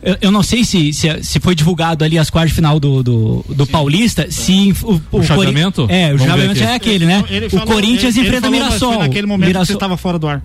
eu, 0.00 0.16
eu 0.22 0.30
não 0.30 0.44
sei 0.44 0.64
se, 0.64 0.92
se, 0.92 1.08
se 1.24 1.40
foi 1.40 1.56
divulgado 1.56 2.04
ali 2.04 2.16
as 2.16 2.30
quartas 2.30 2.50
de 2.50 2.54
final 2.54 2.78
do, 2.78 3.02
do, 3.02 3.44
do 3.48 3.66
Paulista, 3.66 4.28
se 4.30 4.72
o, 4.84 4.92
o, 5.10 5.18
O 5.18 5.22
chaveamento? 5.24 5.82
Cori- 5.82 5.92
É, 5.92 6.14
o 6.14 6.18
chaveamento 6.18 6.62
é 6.62 6.74
aquele, 6.74 7.04
né? 7.04 7.24
Ele 7.28 7.46
o 7.46 7.50
falou- 7.50 7.66
Corinthians 7.66 8.16
ele- 8.16 8.20
ele 8.20 8.28
enfrenta 8.28 8.46
falou, 8.46 8.58
mas 8.60 8.66
Mirassol. 8.68 8.92
Foi 8.92 9.02
naquele 9.02 9.26
momento 9.26 9.46
que 9.46 9.46
Mirassol- 9.48 9.66
você 9.66 9.72
estava 9.74 9.96
fora 9.96 10.18
do 10.18 10.28
ar. 10.28 10.42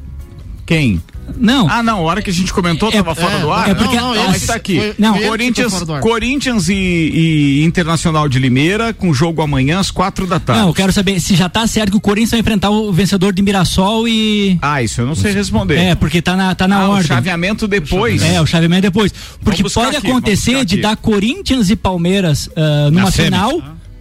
Quem? 0.65 1.01
Não. 1.37 1.69
Ah, 1.69 1.81
não, 1.81 1.99
a 1.99 2.01
hora 2.01 2.21
que 2.21 2.29
a 2.29 2.33
gente 2.33 2.53
comentou 2.53 2.89
É, 2.89 2.93
tava 2.93 3.15
fora 3.15 3.33
é, 3.35 3.39
do 3.39 3.51
ar? 3.51 3.69
é 3.69 3.73
porque 3.73 3.95
não, 3.95 4.13
não, 4.13 4.23
as- 4.23 4.29
mas 4.31 4.45
tá 4.45 4.55
aqui. 4.55 4.75
foi- 4.77 4.95
não, 4.99 5.13
que 5.13 5.25
Corinthians. 5.27 5.73
Corinthians 6.01 6.67
e, 6.69 6.73
e 6.73 7.63
Internacional 7.63 8.27
de 8.27 8.39
Limeira 8.39 8.93
com 8.93 9.13
jogo 9.13 9.41
amanhã 9.41 9.79
às 9.79 9.89
quatro 9.89 10.27
da 10.27 10.37
tarde. 10.39 10.61
Não, 10.61 10.67
eu 10.69 10.73
quero 10.73 10.91
saber 10.91 11.19
se 11.21 11.33
já 11.35 11.47
tá 11.47 11.65
certo 11.65 11.91
que 11.91 11.97
o 11.97 12.01
Corinthians 12.01 12.31
vai 12.31 12.39
enfrentar 12.41 12.69
o 12.71 12.91
vencedor 12.91 13.31
de 13.33 13.41
Mirassol 13.41 14.05
e. 14.07 14.57
Ah, 14.61 14.83
isso 14.83 14.99
eu 15.01 15.05
não 15.05 15.15
sei 15.15 15.31
responder. 15.31 15.77
É, 15.77 15.95
porque 15.95 16.21
tá 16.21 16.35
na, 16.35 16.53
tá 16.55 16.67
na 16.67 16.81
Ah, 16.81 16.89
o 16.89 16.91
ordem. 16.91 17.07
chaveamento 17.07 17.67
depois. 17.69 18.21
É, 18.21 18.41
o 18.41 18.45
chaveamento 18.45 18.81
depois. 18.81 19.13
Porque 19.41 19.63
pode 19.63 19.95
aqui, 19.95 20.07
acontecer 20.07 20.65
de 20.65 20.75
aqui. 20.75 20.81
dar 20.81 20.97
Corinthians 20.97 21.69
e 21.69 21.75
Palmeiras 21.77 22.49
ah, 22.55 22.89
numa 22.91 23.05
Na 23.05 23.11
semi. 23.11 23.29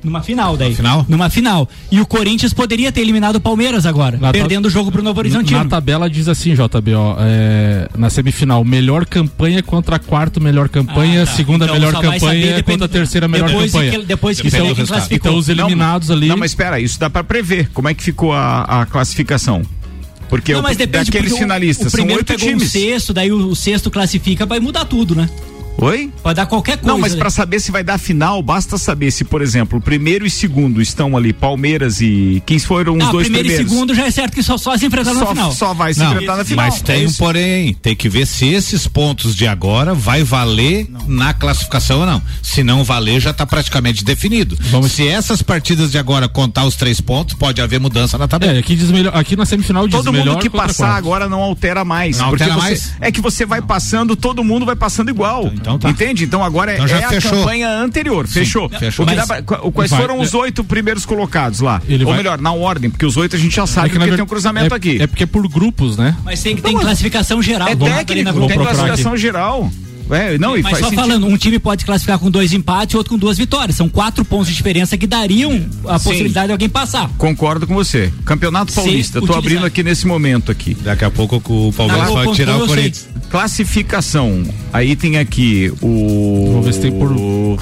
Final. 0.03 0.13
Numa 0.13 0.23
final 0.23 0.57
daí. 0.57 0.75
final? 0.75 1.07
Numa 1.09 1.31
final. 1.31 1.69
E 1.91 2.01
o 2.01 2.07
Corinthians 2.07 2.53
poderia 2.53 2.91
ter 2.91 3.01
eliminado 3.03 3.37
o 3.37 3.41
Palmeiras 3.41 3.87
agora, 3.87 4.19
Na 4.19 4.33
perdendo 4.33 4.67
o 4.67 4.71
jogo 4.71 4.91
pro 4.91 5.03
Novo 5.03 5.19
Horizontino. 5.21 5.59
Na 5.59 5.65
tabela 5.65 6.11
diz 6.11 6.29
assim, 6.29 6.55
JB, 6.55 6.95
ó, 6.95 7.17
é, 7.21 7.89
na 7.97 8.11
semifinal, 8.11 8.65
melhor 8.65 9.07
campanha 9.07 9.63
contra 9.63 9.97
a 9.97 9.99
quarta 9.99 10.41
melhor 10.41 10.69
campanha, 10.69 11.23
Ah, 11.23 11.27
tá. 11.27 11.33
segunda 11.33 11.65
Então 11.65 11.75
melhor 11.77 11.93
campanha 11.93 12.21
saber 12.21 12.41
contra 12.41 12.53
a 12.53 12.57
depend- 12.57 12.89
terceira 12.91 13.29
melhor 13.29 13.49
depois 13.49 13.67
de 13.71 13.73
campanha. 13.79 13.91
que- 14.01 14.07
depois 14.07 14.41
que 14.41 14.49
então, 14.49 14.75
quem 14.75 14.87
classificou. 14.87 15.31
então 15.31 15.39
os 15.39 15.49
eliminados 15.49 16.11
ali. 16.11 16.27
Não, 16.27 16.37
mas 16.37 16.51
espera, 16.51 16.81
isso 16.81 16.99
dá 16.99 17.09
pra 17.09 17.23
prever. 17.23 17.71
Como 17.73 17.89
é 17.89 17.95
que 17.95 18.03
ficou 18.03 18.33
a, 18.33 18.63
a 18.83 18.87
classificação? 18.87 19.63
Porque 20.29 20.53
Não, 20.55 20.61
o, 20.61 20.63
mas 20.63 20.77
depende 20.79 21.05
daqueles 21.11 21.29
porque 21.31 21.35
o- 21.35 21.47
finalistas 21.47 21.87
o 21.89 21.91
são 21.91 21.99
primeiro 21.99 22.21
oito 22.21 22.27
pegou 22.29 22.49
times. 22.49 22.63
um 22.63 22.71
sexto, 22.71 23.13
daí 23.13 23.31
o, 23.31 23.49
o 23.49 23.55
sexto 23.55 23.91
classifica, 23.91 24.47
vai 24.47 24.59
mudar 24.61 24.85
tudo, 24.87 25.15
né? 25.15 25.29
Oi? 25.79 26.13
Pode 26.23 26.37
dar 26.37 26.47
qualquer 26.47 26.77
coisa. 26.77 26.87
Não, 26.93 26.99
mas 27.01 27.13
né? 27.15 27.19
pra 27.19 27.29
saber 27.31 27.59
se 27.59 27.73
vai 27.73 27.83
dar 27.83 27.99
final, 27.99 28.41
basta 28.43 28.79
saber 28.79 29.11
se, 29.11 29.25
por 29.25 29.43
exemplo, 29.43 29.79
o 29.79 29.83
primeiro 29.83 30.25
e 30.25 30.31
segundo 30.31 30.81
estão 30.81 31.17
ali, 31.17 31.33
Palmeiras 31.33 32.01
e. 32.01 32.41
Quem 32.47 32.59
foram 32.59 32.97
os 32.97 33.05
Ah, 33.05 33.11
dois 33.11 33.25
primeiro 33.27 33.49
primeiros? 33.49 33.73
e 33.73 33.75
segundo 33.75 33.95
já 33.95 34.07
é 34.07 34.11
certo 34.11 34.35
que 34.35 34.43
só, 34.43 34.57
só 34.57 34.77
se 34.79 34.87
enfrentaram 34.87 35.19
na 35.19 35.27
Só, 35.27 35.33
final. 35.33 35.53
só 35.53 35.75
vai 35.75 35.93
se 35.93 36.01
Não, 36.01 36.13
enfrentar 36.13 36.37
na 36.37 36.45
final. 36.45 36.67
Mas 36.67 36.81
tem 36.83 37.05
É 37.05 37.09
um 37.09 37.13
porém, 37.13 37.75
tem 37.75 37.97
que 37.97 38.09
ver 38.09 38.27
se 38.27 38.47
esses 38.47 38.87
pontos 38.87 39.35
de 39.35 39.47
agora 39.47 39.93
vai 39.95 40.23
valer 40.23 40.87
na 41.09 41.35
classificação 41.35 42.01
ou 42.01 42.07
não. 42.07 42.23
Se 42.43 42.63
não 42.63 42.85
valer, 42.85 43.21
já 43.21 43.31
está 43.31 43.45
praticamente 43.45 44.05
definido. 44.05 44.57
Se 44.89 45.09
essas 45.09 45.43
partidas 45.43 45.91
de 45.91 45.99
agora 45.99 46.29
contar 46.29 46.65
os 46.65 46.77
três 46.77 47.01
pontos, 47.01 47.35
pode 47.35 47.61
haver 47.61 47.81
mudança 47.81 48.17
na 48.17 48.29
tabela. 48.29 48.53
É, 48.53 48.59
aqui 48.59 48.77
diz 48.77 48.91
melhor, 48.91 49.17
aqui 49.17 49.35
na 49.35 49.45
semifinal 49.47 49.89
diz 49.89 49.97
Todo 49.97 50.13
melhor 50.13 50.35
mundo 50.35 50.43
que 50.43 50.51
passar 50.51 50.87
quarto. 50.87 50.97
agora 50.99 51.29
não 51.29 51.41
altera 51.41 51.85
mais. 51.85 52.19
Não 52.19 52.27
altera 52.27 52.53
você- 52.55 52.61
mais? 52.61 52.93
É 53.01 53.11
que 53.11 53.21
você 53.21 53.45
vai 53.45 53.61
passando, 53.63 54.15
todo 54.15 54.45
mundo 54.45 54.65
vai 54.65 54.77
passando 54.77 55.09
igual. 55.09 55.51
Então 55.53 55.62
tá. 55.63 55.89
Entende? 55.91 56.25
Então 56.25 56.43
agora 56.45 56.73
Então 56.73 56.85
é, 56.85 56.89
já 56.89 57.01
é 57.01 57.05
a 57.05 57.09
fechou. 57.09 57.31
campanha 57.31 57.69
anterior. 57.69 58.27
fechou. 58.27 58.69
fechou. 58.69 59.05
O 59.05 59.09
que 59.09 59.15
Mas- 59.15 59.27
pra- 59.27 59.43
quais 59.43 59.91
vai- 59.91 60.01
foram 60.01 60.21
os 60.21 60.35
oito 60.35 60.63
primeiros 60.65 61.05
colocados 61.07 61.61
lá? 61.61 61.81
Ele 61.89 62.05
Ou 62.05 62.11
vai- 62.11 62.19
melhor, 62.19 62.41
na 62.41 62.53
ordem, 62.53 62.91
porque 62.91 63.07
os 63.07 63.17
oito 63.17 63.37
a 63.37 63.39
gente 63.39 63.55
já 63.55 63.63
É 63.63 63.67
sabe 63.67 63.91
que, 63.91 63.97
porque 63.97 64.11
ver- 64.11 64.17
tem 64.17 64.25
um 64.25 64.29
cruzamento 64.29 64.75
é- 64.75 64.77
aqui. 64.77 65.01
É 65.01 65.07
porque 65.07 65.23
é 65.25 65.27
por 65.27 65.47
grupos, 65.49 65.97
né? 65.97 66.17
Mas 66.25 66.43
tem, 66.43 66.57
tem 66.57 66.77
classificação 66.79 67.43
geral. 67.43 67.69
É 67.69 67.77
técnico, 67.77 68.47
tem 68.47 68.59
classificação 68.59 69.17
geral. 69.17 69.71
É, 70.13 70.39
não, 70.39 70.57
e 70.57 70.63
Mas 70.63 70.79
só 70.79 70.85
sentido. 70.85 71.01
falando, 71.01 71.27
um 71.27 71.37
time 71.37 71.59
pode 71.59 71.85
classificar 71.85 72.19
com 72.19 72.31
dois 72.31 72.53
empates 72.53 72.95
e 72.95 72.97
outro 72.97 73.13
com 73.13 73.19
duas 73.19 73.39
vitórias. 73.39 73.77
São 73.77 73.89
quatro 73.89 74.25
pontos 74.25 74.49
de 74.49 74.55
diferença 74.55 74.97
que 74.97 75.07
dariam 75.07 75.53
a 75.87 75.99
Sim. 75.99 76.05
possibilidade 76.05 76.47
de 76.47 76.53
alguém 76.53 76.69
passar. 76.69 77.09
Concordo 77.19 77.67
com 77.67 77.75
você. 77.75 78.13
Campeonato 78.25 78.73
Paulista, 78.73 79.21
tô 79.21 79.25
utilizar. 79.25 79.39
abrindo 79.39 79.67
aqui 79.67 79.83
nesse 79.83 80.07
momento 80.07 80.53
aqui. 80.53 80.75
Daqui 80.75 81.05
a 81.05 81.11
pouco 81.11 81.37
o 81.37 81.73
Palmeiras 81.73 82.13
vai 82.13 82.33
tirar 82.33 82.57
o 82.57 82.67
Corinthians. 82.67 83.09
Classificação. 83.31 84.43
Aí 84.73 84.95
tem 84.97 85.19
aqui 85.19 85.73
o. 85.81 86.49
Vamos 86.51 86.67
ver 86.67 86.73
se 86.75 86.81
tem 86.81 86.93
por. 86.93 87.11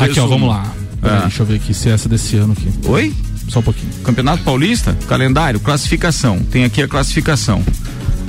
Aqui, 0.03 0.19
ó, 0.21 0.27
vamos 0.27 0.49
lá. 0.49 0.75
Ah. 1.03 1.21
Deixa 1.23 1.43
eu 1.43 1.47
ver 1.47 1.57
aqui 1.57 1.73
se 1.73 1.89
é 1.89 1.93
essa 1.93 2.09
desse 2.09 2.37
ano 2.37 2.53
aqui. 2.53 2.69
Oi? 2.89 3.15
Só 3.49 3.61
um 3.61 3.63
pouquinho. 3.63 3.93
Campeonato 4.05 4.43
Paulista, 4.45 4.97
calendário, 5.09 5.59
classificação. 5.61 6.39
Tem 6.51 6.65
aqui 6.65 6.83
a 6.83 6.89
classificação. 6.89 7.65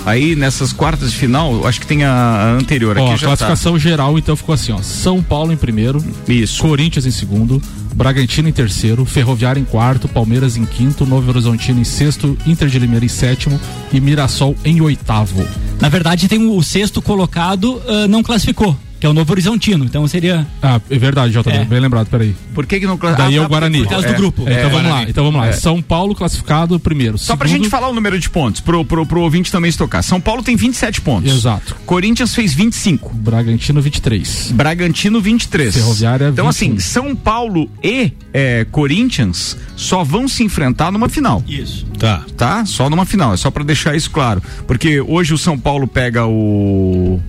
Aí 0.06 0.36
nessas 0.36 0.74
quartas 0.74 1.12
de 1.12 1.18
final, 1.18 1.54
eu 1.54 1.68
acho 1.68 1.80
que 1.80 1.86
tem 1.86 2.04
a, 2.04 2.12
a 2.12 2.52
anterior 2.54 2.98
Ó, 2.98 3.04
aqui 3.04 3.14
a 3.14 3.16
já 3.16 3.28
classificação 3.28 3.78
geral 3.78 4.18
então 4.18 4.36
ficou 4.36 4.54
assim, 4.54 4.72
ó. 4.72 4.82
São 4.82 5.22
Paulo 5.22 5.52
em 5.52 5.58
primeiro, 5.58 6.04
Isso. 6.28 6.62
Corinthians 6.62 7.06
em 7.06 7.12
segundo, 7.12 7.62
Bragantino 7.94 8.50
em 8.50 8.52
terceiro, 8.52 9.06
Ferroviária 9.06 9.60
em 9.60 9.64
quarto, 9.66 10.08
Palmeiras 10.08 10.58
em 10.58 10.66
quinto, 10.66 11.06
Novo 11.06 11.30
Horizontino 11.30 11.80
em 11.80 11.84
sexto, 11.84 12.38
Inter 12.46 12.68
de 12.68 12.80
Limeira 12.80 13.06
em 13.06 13.10
sétimo 13.10 13.60
e 13.94 14.00
Mirassol 14.02 14.56
em 14.66 14.82
oitavo. 14.82 15.46
Na 15.80 15.90
verdade, 15.90 16.28
tem 16.28 16.48
o, 16.48 16.62
sexto 16.64 17.02
colocado 17.02 17.82
ah, 17.88 18.08
não 18.08 18.24
classificou, 18.24 18.78
que 19.02 19.08
é 19.08 19.10
o 19.10 19.14
Novo 19.14 19.32
Horizontino. 19.34 19.84
Então 19.84 20.08
seria. 20.08 20.48
Ah, 20.62 20.80
é 20.90 20.98
verdade, 20.98 21.34
JB, 21.34 21.50
É. 21.52 21.66
bem 21.66 21.80
lembrado, 21.80 22.08
peraí. 22.08 22.30
tá. 22.34 22.40
Por 22.54 22.66
que 22.66 22.80
que 22.80 22.86
não 22.86 22.96
Daí 22.96 23.16
classifica? 23.16 23.42
é 23.42 23.46
o 23.46 23.50
Guarani. 23.50 23.80
por 23.80 23.88
causa 23.90 24.08
do 24.08 24.14
grupo. 24.14 24.44
Então 24.44 24.54
É, 24.54 24.70
vamos 24.70 24.90
lá, 24.92 25.04
então 25.04 25.24
vamos 25.26 25.42
lá. 25.42 25.48
É. 25.48 25.52
São 25.54 25.82
Paulo 25.82 26.14
classificado 26.16 26.80
primeiro. 26.80 27.18
Só 27.18 27.36
pra 27.36 27.48
Segundo- 27.48 27.64
gente 27.64 27.72
falar 27.72 27.90
o 27.90 27.94
número 27.94 28.18
de 28.20 28.30
pontos, 28.30 28.62
pro, 28.62 28.86
pro, 28.86 29.06
pro 29.06 29.22
ouvinte 29.22 29.52
também 29.52 29.70
estocar. 29.70 30.04
São 30.04 30.22
Paulo 30.22 30.44
tem 30.44 30.56
27 30.56 31.02
pontos. 31.02 31.32
Exato. 31.34 31.76
Corinthians 31.86 32.34
fez 32.36 32.54
25. 32.54 33.12
Bragantino 33.16 33.82
23. 33.82 34.52
Bragantino 34.54 35.20
23. 35.20 35.74
Ferroviária, 35.74 36.30
Então 36.30 36.46
21. 36.46 36.50
assim, 36.50 36.80
São 36.80 37.16
Paulo 37.16 37.68
e 37.84 38.14
é, 38.34 38.66
Corinthians 38.72 39.58
só 39.76 40.04
vão 40.04 40.28
se 40.28 40.44
enfrentar 40.44 40.92
numa 40.92 41.10
final. 41.10 41.44
Isso. 41.48 41.86
Tá. 41.98 42.24
Tá? 42.38 42.66
Só 42.66 42.90
numa 42.90 43.06
final, 43.06 43.34
é 43.34 43.38
só 43.38 43.50
pra 43.50 43.64
deixar 43.64 43.96
isso 43.96 44.12
claro. 44.12 44.44
Porque 44.68 45.02
hoje 45.02 45.34
o 45.34 45.38
São 45.40 45.58
Paulo 45.58 45.88
pega 45.88 46.26
o 46.28 47.20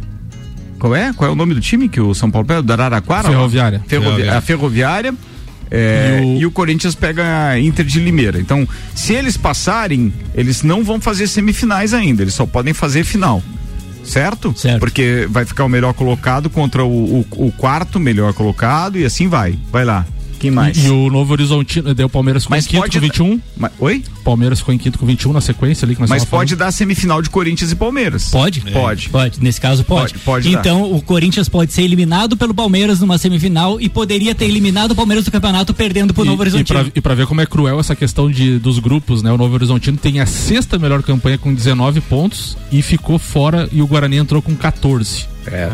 Qual 0.82 0.96
é? 0.96 1.12
Qual 1.12 1.30
é 1.30 1.32
o 1.32 1.36
nome 1.36 1.54
do 1.54 1.60
time 1.60 1.88
que 1.88 2.00
o 2.00 2.12
São 2.12 2.28
Paulo 2.28 2.44
pega? 2.44 2.60
Do 2.60 2.72
Araraquara? 2.72 3.28
Ferroviária. 3.28 3.80
Ferrovi- 3.86 4.06
Ferroviária. 4.16 4.38
A 4.38 4.40
Ferroviária. 4.40 5.14
é, 5.70 6.18
E 6.20 6.24
o- 6.24 6.40
e 6.40 6.46
o 6.46 6.50
Corinthians 6.50 6.94
pega 6.96 7.22
a 7.50 7.58
Inter 7.60 7.84
de 7.86 8.00
Limeira. 8.00 8.40
Então, 8.40 8.66
se 8.94 9.12
eles 9.14 9.36
passarem, 9.36 10.12
eles 10.34 10.62
não 10.64 10.82
vão 10.82 11.00
fazer 11.00 11.28
semifinais 11.28 11.94
ainda, 11.94 12.22
eles 12.22 12.34
só 12.34 12.44
podem 12.44 12.74
fazer 12.74 13.04
final. 13.04 13.40
Certo? 14.04 14.52
Certo. 14.56 14.80
Porque 14.80 15.28
vai 15.30 15.44
ficar 15.44 15.64
o 15.64 15.68
melhor 15.68 15.94
colocado 15.94 16.50
contra 16.50 16.84
o, 16.84 17.20
o- 17.20 17.26
o 17.46 17.52
quarto 17.52 18.00
melhor 18.00 18.32
colocado 18.34 18.98
e 18.98 19.04
assim 19.04 19.28
vai. 19.28 19.56
Vai 19.70 19.84
lá. 19.84 20.04
Quem 20.42 20.50
mais? 20.50 20.76
E, 20.76 20.86
e 20.86 20.90
o 20.90 21.08
Novo 21.08 21.32
Horizontino, 21.32 21.94
deu 21.94 22.06
o 22.06 22.10
Palmeiras 22.10 22.42
ficou 22.42 22.56
Mas 22.56 22.66
em 22.66 22.68
quinto 22.68 22.80
pode- 22.82 22.96
com 22.98 23.00
21. 23.00 23.40
Ma- 23.56 23.70
Oi? 23.78 24.02
Palmeiras 24.24 24.58
ficou 24.58 24.74
em 24.74 24.78
quinto 24.78 24.98
com 24.98 25.06
21 25.06 25.32
na 25.32 25.40
sequência 25.40 25.86
ali 25.86 25.94
que 25.94 26.00
nós 26.00 26.10
Mas 26.10 26.24
pode 26.24 26.56
dar 26.56 26.72
semifinal 26.72 27.22
de 27.22 27.30
Corinthians 27.30 27.70
e 27.70 27.76
Palmeiras. 27.76 28.28
Pode? 28.28 28.60
Pode. 28.72 29.08
Pode, 29.08 29.40
nesse 29.42 29.60
caso 29.60 29.84
pode. 29.84 30.14
Pode, 30.14 30.24
pode 30.24 30.52
dar. 30.52 30.58
então 30.58 30.92
o 30.92 31.00
Corinthians 31.00 31.48
pode 31.48 31.72
ser 31.72 31.82
eliminado 31.82 32.36
pelo 32.36 32.52
Palmeiras 32.52 32.98
numa 33.00 33.18
semifinal 33.18 33.80
e 33.80 33.88
poderia 33.88 34.34
ter 34.34 34.46
eliminado 34.46 34.90
o 34.90 34.94
Palmeiras 34.96 35.24
do 35.24 35.30
campeonato 35.30 35.72
perdendo 35.72 36.12
pro 36.12 36.24
E- 36.24 36.26
Novo 36.26 36.42
Horizontino. 36.42 36.90
e 36.92 37.00
pra 37.00 37.14
ver 37.14 37.26
como 37.28 37.40
é 37.40 37.46
cruel 37.46 37.78
essa 37.78 37.94
questão 37.94 38.28
de, 38.28 38.58
dos 38.58 38.80
grupos, 38.80 39.22
né? 39.22 39.30
O 39.30 39.38
Novo 39.38 39.54
Horizontino 39.54 39.96
tem 39.96 40.18
a 40.18 40.26
sexta 40.26 40.76
melhor 40.76 41.02
campanha 41.04 41.38
com 41.38 41.54
19 41.54 42.00
pontos 42.00 42.56
e 42.72 42.82
ficou 42.82 43.16
fora 43.16 43.68
e 43.72 43.80
o 43.80 43.86
Guarani 43.86 44.16
entrou 44.16 44.42
com 44.42 44.56
14. 44.56 45.26
É. 45.46 45.70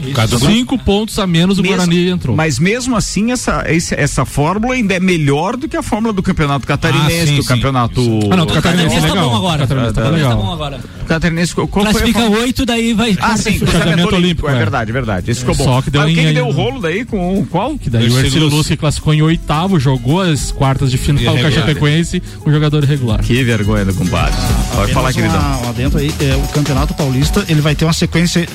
Grupo. 0.00 0.38
Cinco 0.46 0.78
pontos 0.78 1.18
a 1.18 1.26
menos 1.26 1.58
o 1.58 1.62
Mesmo- 1.62 1.76
Guarani 1.76 2.08
entrou. 2.08 2.34
Mas 2.36 2.58
mesmo 2.58 2.96
assim, 2.96 3.30
essa, 3.32 3.64
esse- 3.68 3.94
essa 3.94 4.24
fórmula 4.24 4.74
ainda 4.74 4.94
é 4.94 5.00
melhor 5.00 5.56
do 5.56 5.68
que 5.68 5.76
a 5.76 5.82
fórmula 5.82 6.12
do 6.12 6.22
campeonato 6.22 6.66
catarinense, 6.66 7.20
Ah, 7.20 7.26
sim, 7.26 7.36
do 7.36 7.42
sim. 7.42 7.48
campeonato. 7.48 8.00
Ah, 8.30 8.36
não, 8.36 8.46
do 8.46 8.52
Catarinense 8.54 8.96
é 8.96 9.00
Catarinense 9.00 9.00
tá 9.00 9.14
legal. 9.14 9.30
bom 9.30 9.36
agora. 9.36 9.58
Catarinense 9.66 9.94
Tá 9.94 10.08
legal. 10.10 10.36
bom 10.36 10.52
agora. 10.52 10.80
Catarinense, 11.06 11.54
qual 11.54 11.68
Classifica 11.68 12.22
oito, 12.30 12.64
daí 12.66 12.92
vai. 12.94 13.16
Ah, 13.20 13.36
sim, 13.36 13.58
cruzamento 13.60 13.90
olímpico, 13.90 14.14
olímpico, 14.16 14.48
é 14.48 14.52
é. 14.52 14.56
verdade, 14.58 14.92
verdade. 14.92 15.30
Esse 15.30 15.40
ficou 15.40 15.54
bom. 15.54 15.64
Só 15.64 15.82
que 15.82 15.90
deu 15.90 16.02
Mas 16.02 16.10
em- 16.10 16.14
quem 16.14 16.32
deu 16.34 16.46
o 16.46 16.52
rolo 16.52 16.80
daí 16.80 17.04
com 17.04 17.44
qual? 17.46 17.76
Que 17.78 17.90
daí 17.90 18.08
o 18.08 18.18
Ercílio 18.18 18.48
Luz. 18.48 18.66
Que 18.66 18.76
classificou 18.76 19.12
em 19.14 19.22
oitavo, 19.22 19.78
jogou 19.80 20.20
as 20.20 20.50
quartas 20.52 20.90
de 20.90 20.98
final 20.98 21.36
com 21.36 21.46
a. 21.46 21.50
Chapecoense, 21.50 22.22
um 22.46 22.50
jogador 22.52 22.84
irregular. 22.84 23.20
Que 23.22 23.42
vergonha 23.42 23.84
do 23.84 23.94
compadre. 23.94 24.34
Pode 24.74 24.92
falar, 24.92 25.12
queridão. 25.12 25.36
uma- 25.38 25.60
Lá 25.66 25.72
dentro 25.72 25.98
aí, 25.98 26.12
é, 26.20 26.36
o 26.36 26.48
Campeonato 26.48 26.94
Paulista, 26.94 27.44
ele 27.48 27.60
vai 27.60 27.74
ter 27.74 27.84
uma 27.84 27.92
sequência 27.92 28.48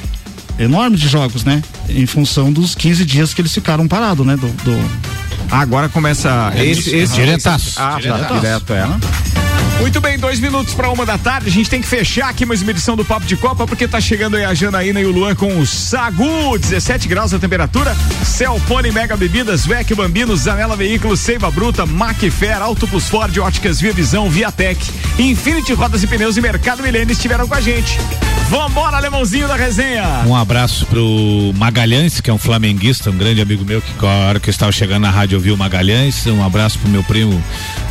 enorme 0.59 0.97
de 0.97 1.07
jogos, 1.07 1.43
né? 1.43 1.61
Em 1.89 2.05
função 2.05 2.51
dos 2.51 2.75
15 2.75 3.05
dias 3.05 3.33
que 3.33 3.41
eles 3.41 3.53
ficaram 3.53 3.87
parados, 3.87 4.25
né? 4.25 4.35
Do, 4.35 4.47
do- 4.47 4.89
Ah, 5.51 5.59
agora 5.59 5.87
começa 5.89 6.51
esse, 6.55 6.95
esse 6.95 7.13
Diretaço. 7.15 7.73
Ah, 7.77 7.91
tá, 7.91 7.99
direto, 8.39 8.73
é. 8.73 8.87
Muito 9.79 9.99
bem, 10.01 10.17
dois 10.17 10.39
minutos 10.39 10.73
para 10.73 10.89
uma 10.89 11.05
da 11.05 11.17
tarde. 11.17 11.49
A 11.49 11.51
gente 11.51 11.69
tem 11.69 11.81
que 11.81 11.87
fechar 11.87 12.29
aqui 12.29 12.45
mais 12.45 12.61
uma 12.61 12.71
edição 12.71 12.95
do 12.95 13.03
Papo 13.03 13.25
de 13.25 13.35
Copa, 13.35 13.67
porque 13.67 13.87
tá 13.87 13.99
chegando 13.99 14.35
aí 14.37 14.45
a 14.45 14.53
Janaína 14.53 15.01
e 15.01 15.05
o 15.05 15.11
Luan 15.11 15.35
com 15.35 15.59
o 15.59 15.65
Sagu, 15.65 16.57
17 16.57 17.07
graus 17.07 17.33
a 17.33 17.39
temperatura. 17.39 17.95
Celfone 18.23 18.91
Mega 18.91 19.15
Bebidas, 19.15 19.65
Vec 19.65 19.93
Bambinos, 19.93 20.41
Zanela 20.41 20.75
Veículos, 20.75 21.19
Seiva 21.19 21.51
Bruta, 21.51 21.85
Macfer, 21.85 22.61
Auto 22.61 22.87
Plus 22.87 23.09
Ford, 23.09 23.37
Óticas 23.37 23.79
Via 23.79 23.93
Visão, 23.93 24.29
Viatec, 24.29 24.79
Infinity 25.19 25.73
Rodas 25.73 26.03
e 26.03 26.07
Pneus 26.07 26.37
e 26.37 26.41
Mercado 26.41 26.81
Milênio 26.81 27.11
estiveram 27.11 27.47
com 27.47 27.53
a 27.53 27.61
gente. 27.61 27.99
Vambora, 28.49 28.97
alemãozinho 28.97 29.47
da 29.47 29.55
resenha. 29.55 30.23
Um 30.27 30.35
abraço 30.35 30.85
pro 30.85 31.51
Magalhães, 31.55 32.21
que 32.21 32.29
é 32.29 32.33
um 32.33 32.37
flamenguista, 32.37 33.09
um 33.09 33.17
grande 33.17 33.41
amigo 33.41 33.65
meu, 33.65 33.81
que 33.81 34.05
a 34.05 34.27
hora 34.27 34.39
que 34.39 34.49
eu 34.49 34.51
estava 34.51 34.71
chegando 34.71 35.01
na 35.01 35.09
rádio 35.09 35.37
ouviu 35.37 35.57
Magalhães. 35.57 36.27
Um 36.27 36.43
abraço 36.43 36.77
pro 36.77 36.89
meu 36.89 37.03
primo, 37.03 37.41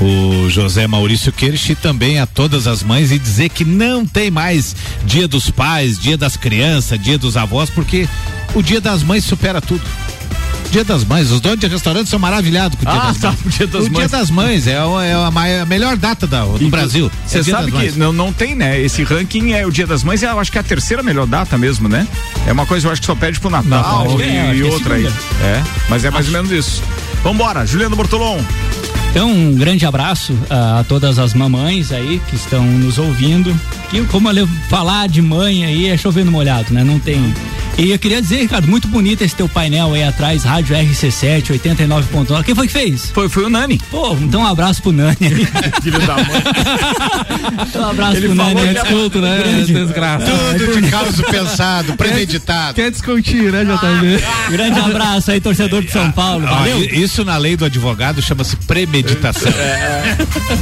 o 0.01 0.49
José 0.51 0.87
Maurício 0.87 1.33
Queires, 1.33 1.69
e 1.69 1.75
também 1.75 2.19
a 2.19 2.27
todas 2.27 2.67
as 2.67 2.83
mães 2.83 3.11
e 3.13 3.19
dizer 3.19 3.49
que 3.49 3.65
não 3.65 4.05
tem 4.05 4.31
mais 4.31 4.75
dia 5.05 5.27
dos 5.29 5.51
pais, 5.51 5.99
dia 5.99 6.17
das 6.17 6.37
crianças, 6.37 7.01
dia 7.01 7.17
dos 7.19 7.37
avós, 7.37 7.71
porque 7.71 8.09
o 8.55 8.63
dia 8.63 8.81
das 8.81 9.03
mães 9.03 9.25
supera 9.25 9.61
tudo. 9.61 9.83
Dia 10.73 10.83
das 10.83 11.05
Mães, 11.05 11.31
os 11.31 11.41
donos 11.41 11.61
de 11.61 11.69
restaurante 11.69 12.09
são 12.11 12.19
maravilhados 12.19 12.77
com 12.77 12.85
o 12.85 12.91
Dia 12.91 13.01
Ah, 13.01 13.07
das 13.07 13.19
tá, 13.19 13.29
Mães. 13.31 13.41
o 13.45 13.49
Dia 13.49 13.67
das 13.69 13.81
o 13.87 13.93
Mães. 13.93 14.11
Dia 14.11 14.19
das 14.19 14.31
Mães 14.31 14.67
é, 14.67 14.83
o- 14.85 15.01
é 15.01 15.13
a, 15.13 15.31
mai- 15.31 15.61
a 15.61 15.65
melhor 15.67 15.97
data 15.97 16.27
da- 16.27 16.45
do 16.45 16.69
Brasil. 16.69 17.09
É 17.27 17.29
Você 17.29 17.43
Dia 17.43 17.55
sabe 17.55 17.71
que 17.71 17.77
Mães. 17.77 17.97
não, 17.97 18.13
não 18.13 18.33
tem, 18.33 18.57
né? 18.57 18.81
Esse 18.81 19.05
ranking 19.05 19.53
é 19.53 19.65
o 19.65 19.71
Dia 19.71 19.87
das 19.87 20.03
Mães, 20.03 20.21
eu 20.25 20.37
acho 20.41 20.51
que 20.51 20.59
é 20.59 20.61
a 20.63 20.65
terceira 20.65 21.01
melhor 21.01 21.29
data 21.29 21.57
mesmo, 21.57 21.89
né? 21.89 22.09
É 22.45 22.51
uma 22.53 22.67
coisa, 22.67 22.89
eu 22.89 22.91
acho 22.91 23.01
que 23.01 23.07
só 23.07 23.15
pede 23.15 23.39
pro 23.39 23.51
Natal 23.51 23.69
Natal, 23.71 24.21
e, 24.21 24.23
é, 24.25 24.41
acho 24.41 24.55
e 24.59 24.63
que 24.63 24.69
é 24.69 24.73
outra 24.73 24.95
aí. 24.97 25.07
É, 25.07 25.63
mas 25.89 26.05
é 26.05 26.11
mais 26.11 26.27
ou 26.27 26.33
menos 26.33 26.51
isso. 26.51 26.83
Vambora, 27.23 27.65
Juliano 27.65 27.95
Bortolom. 27.95 28.41
Então, 29.15 29.31
um 29.31 29.55
grande 29.55 29.87
abraço 29.87 30.37
ah, 30.51 30.81
a 30.81 30.85
todas 30.85 31.21
as 31.21 31.35
mamães 31.35 31.93
aí 31.93 32.21
que 32.29 32.35
estão 32.35 32.65
nos 32.65 32.99
ouvindo. 32.99 33.57
Que, 33.89 34.05
como 34.07 34.29
eu 34.29 34.45
falar 34.69 35.07
de 35.07 35.23
mãe 35.23 35.65
aí 35.65 35.87
é 35.87 35.97
chovendo 35.97 36.33
molhado, 36.33 36.75
né? 36.75 36.83
Não 36.83 36.99
tem. 36.99 37.33
E 37.77 37.91
eu 37.91 37.99
queria 37.99 38.23
dizer, 38.23 38.37
Ricardo, 38.39 38.69
muito 38.69 38.87
bonito 38.87 39.23
esse 39.23 39.35
teu 39.35 39.49
painel 39.49 39.93
aí 39.95 40.05
atrás, 40.05 40.45
Rádio 40.45 40.77
RC7, 40.77 41.47
89.9. 41.59 42.45
Quem 42.45 42.55
foi 42.55 42.69
que 42.69 42.73
fez? 42.73 43.11
Foi, 43.11 43.29
foi 43.29 43.45
o 43.45 43.51
Nani. 43.51 43.81
Pô, 43.91 44.15
então 44.15 44.43
um 44.43 44.47
abraço 44.47 44.81
pro 44.81 44.93
Nani 44.93 45.17
aí. 45.21 45.47
Filho 45.83 45.99
da 46.07 46.15
mãe. 46.15 46.43
Então, 47.69 47.83
um 47.89 47.91
abraço 47.91 48.17
Ele 48.19 48.27
pro 48.29 48.37
Nani. 48.37 48.61
é 48.61 48.73
desconto, 48.75 49.21
né? 49.21 49.39
Grande. 49.39 49.73
Desgraça. 49.75 50.27
Tudo 50.57 50.81
de 50.83 50.89
causa 50.89 51.23
pensado, 51.25 51.97
premeditado. 51.97 52.75
Quer 52.75 52.93
descontinho, 52.93 53.51
né, 53.51 53.65
JB? 53.65 54.23
Grande 54.53 54.79
abraço 54.79 55.33
aí, 55.33 55.41
torcedor 55.41 55.83
de 55.83 55.91
São 55.91 56.13
Paulo. 56.13 56.47
Ó, 56.49 56.55
Valeu. 56.55 56.79
isso 56.79 57.25
na 57.25 57.37
lei 57.37 57.57
do 57.57 57.65
advogado 57.65 58.23
chama-se 58.23 58.55
premeditação. 58.55 59.53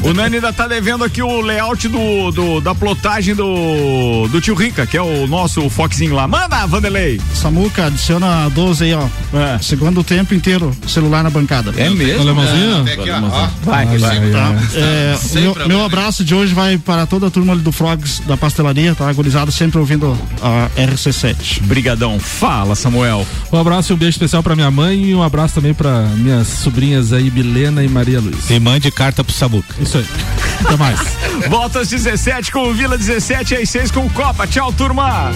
O 0.02 0.14
Nani 0.14 0.36
ainda 0.36 0.50
tá 0.52 0.66
devendo 0.66 1.04
aqui 1.04 1.22
o 1.22 1.42
layout 1.42 1.86
do, 1.88 2.30
do- 2.30 2.60
da 2.62 2.74
plotagem 2.74 3.34
do, 3.34 4.26
do 4.28 4.40
tio 4.40 4.54
Rica, 4.54 4.86
que 4.86 4.96
é 4.96 5.02
o 5.02 5.26
nosso 5.26 5.68
Foxinho 5.68 6.14
lá. 6.14 6.26
Manda, 6.26 6.66
Vanderlei. 6.66 7.01
Samuca, 7.34 7.86
adiciona 7.86 8.48
12 8.50 8.84
aí, 8.84 8.94
ó. 8.94 9.06
É. 9.36 9.58
Segundo 9.60 10.02
tempo 10.04 10.34
inteiro, 10.34 10.74
celular 10.86 11.22
na 11.22 11.30
bancada. 11.30 11.72
É 11.76 11.90
mesmo? 11.90 12.22
Alemãozinho? 12.22 12.82
Até 12.82 12.92
aqui, 12.94 13.10
ó, 13.10 13.20
ó. 13.22 13.48
Vai, 13.62 13.86
vai. 13.98 14.30
Tá? 14.30 14.54
É, 14.74 15.18
meu, 15.40 15.68
meu 15.68 15.84
abraço 15.84 16.24
de 16.24 16.34
hoje 16.34 16.54
vai 16.54 16.78
para 16.78 17.06
toda 17.06 17.26
a 17.26 17.30
turma 17.30 17.52
ali 17.52 17.62
do 17.62 17.72
Frogs 17.72 18.20
da 18.26 18.36
pastelaria, 18.36 18.94
tá? 18.94 19.08
Agorizado 19.08 19.50
sempre 19.50 19.78
ouvindo 19.78 20.16
a 20.40 20.68
RC7. 20.76 21.62
Brigadão. 21.62 22.18
Fala, 22.18 22.74
Samuel. 22.74 23.26
Um 23.52 23.58
abraço 23.58 23.92
e 23.92 23.94
um 23.94 23.98
beijo 23.98 24.14
especial 24.14 24.42
pra 24.42 24.54
minha 24.54 24.70
mãe 24.70 25.10
e 25.10 25.14
um 25.14 25.22
abraço 25.22 25.54
também 25.54 25.74
pra 25.74 26.02
minhas 26.16 26.48
sobrinhas 26.48 27.12
aí, 27.12 27.30
Milena 27.30 27.82
e 27.82 27.88
Maria 27.88 28.20
Luiz. 28.20 28.50
E 28.50 28.58
mande 28.58 28.90
carta 28.90 29.24
pro 29.24 29.32
Sabuca. 29.32 29.74
Isso 29.80 29.98
aí. 29.98 30.06
Até 30.64 30.76
mais. 30.76 31.00
Volta 31.48 31.80
às 31.80 31.88
17 31.88 32.52
com 32.52 32.68
o 32.68 32.74
Vila 32.74 32.96
17 32.96 33.56
às 33.56 33.70
6 33.70 33.90
com 33.90 34.06
o 34.06 34.10
Copa. 34.10 34.46
Tchau, 34.46 34.72
turma. 34.72 35.30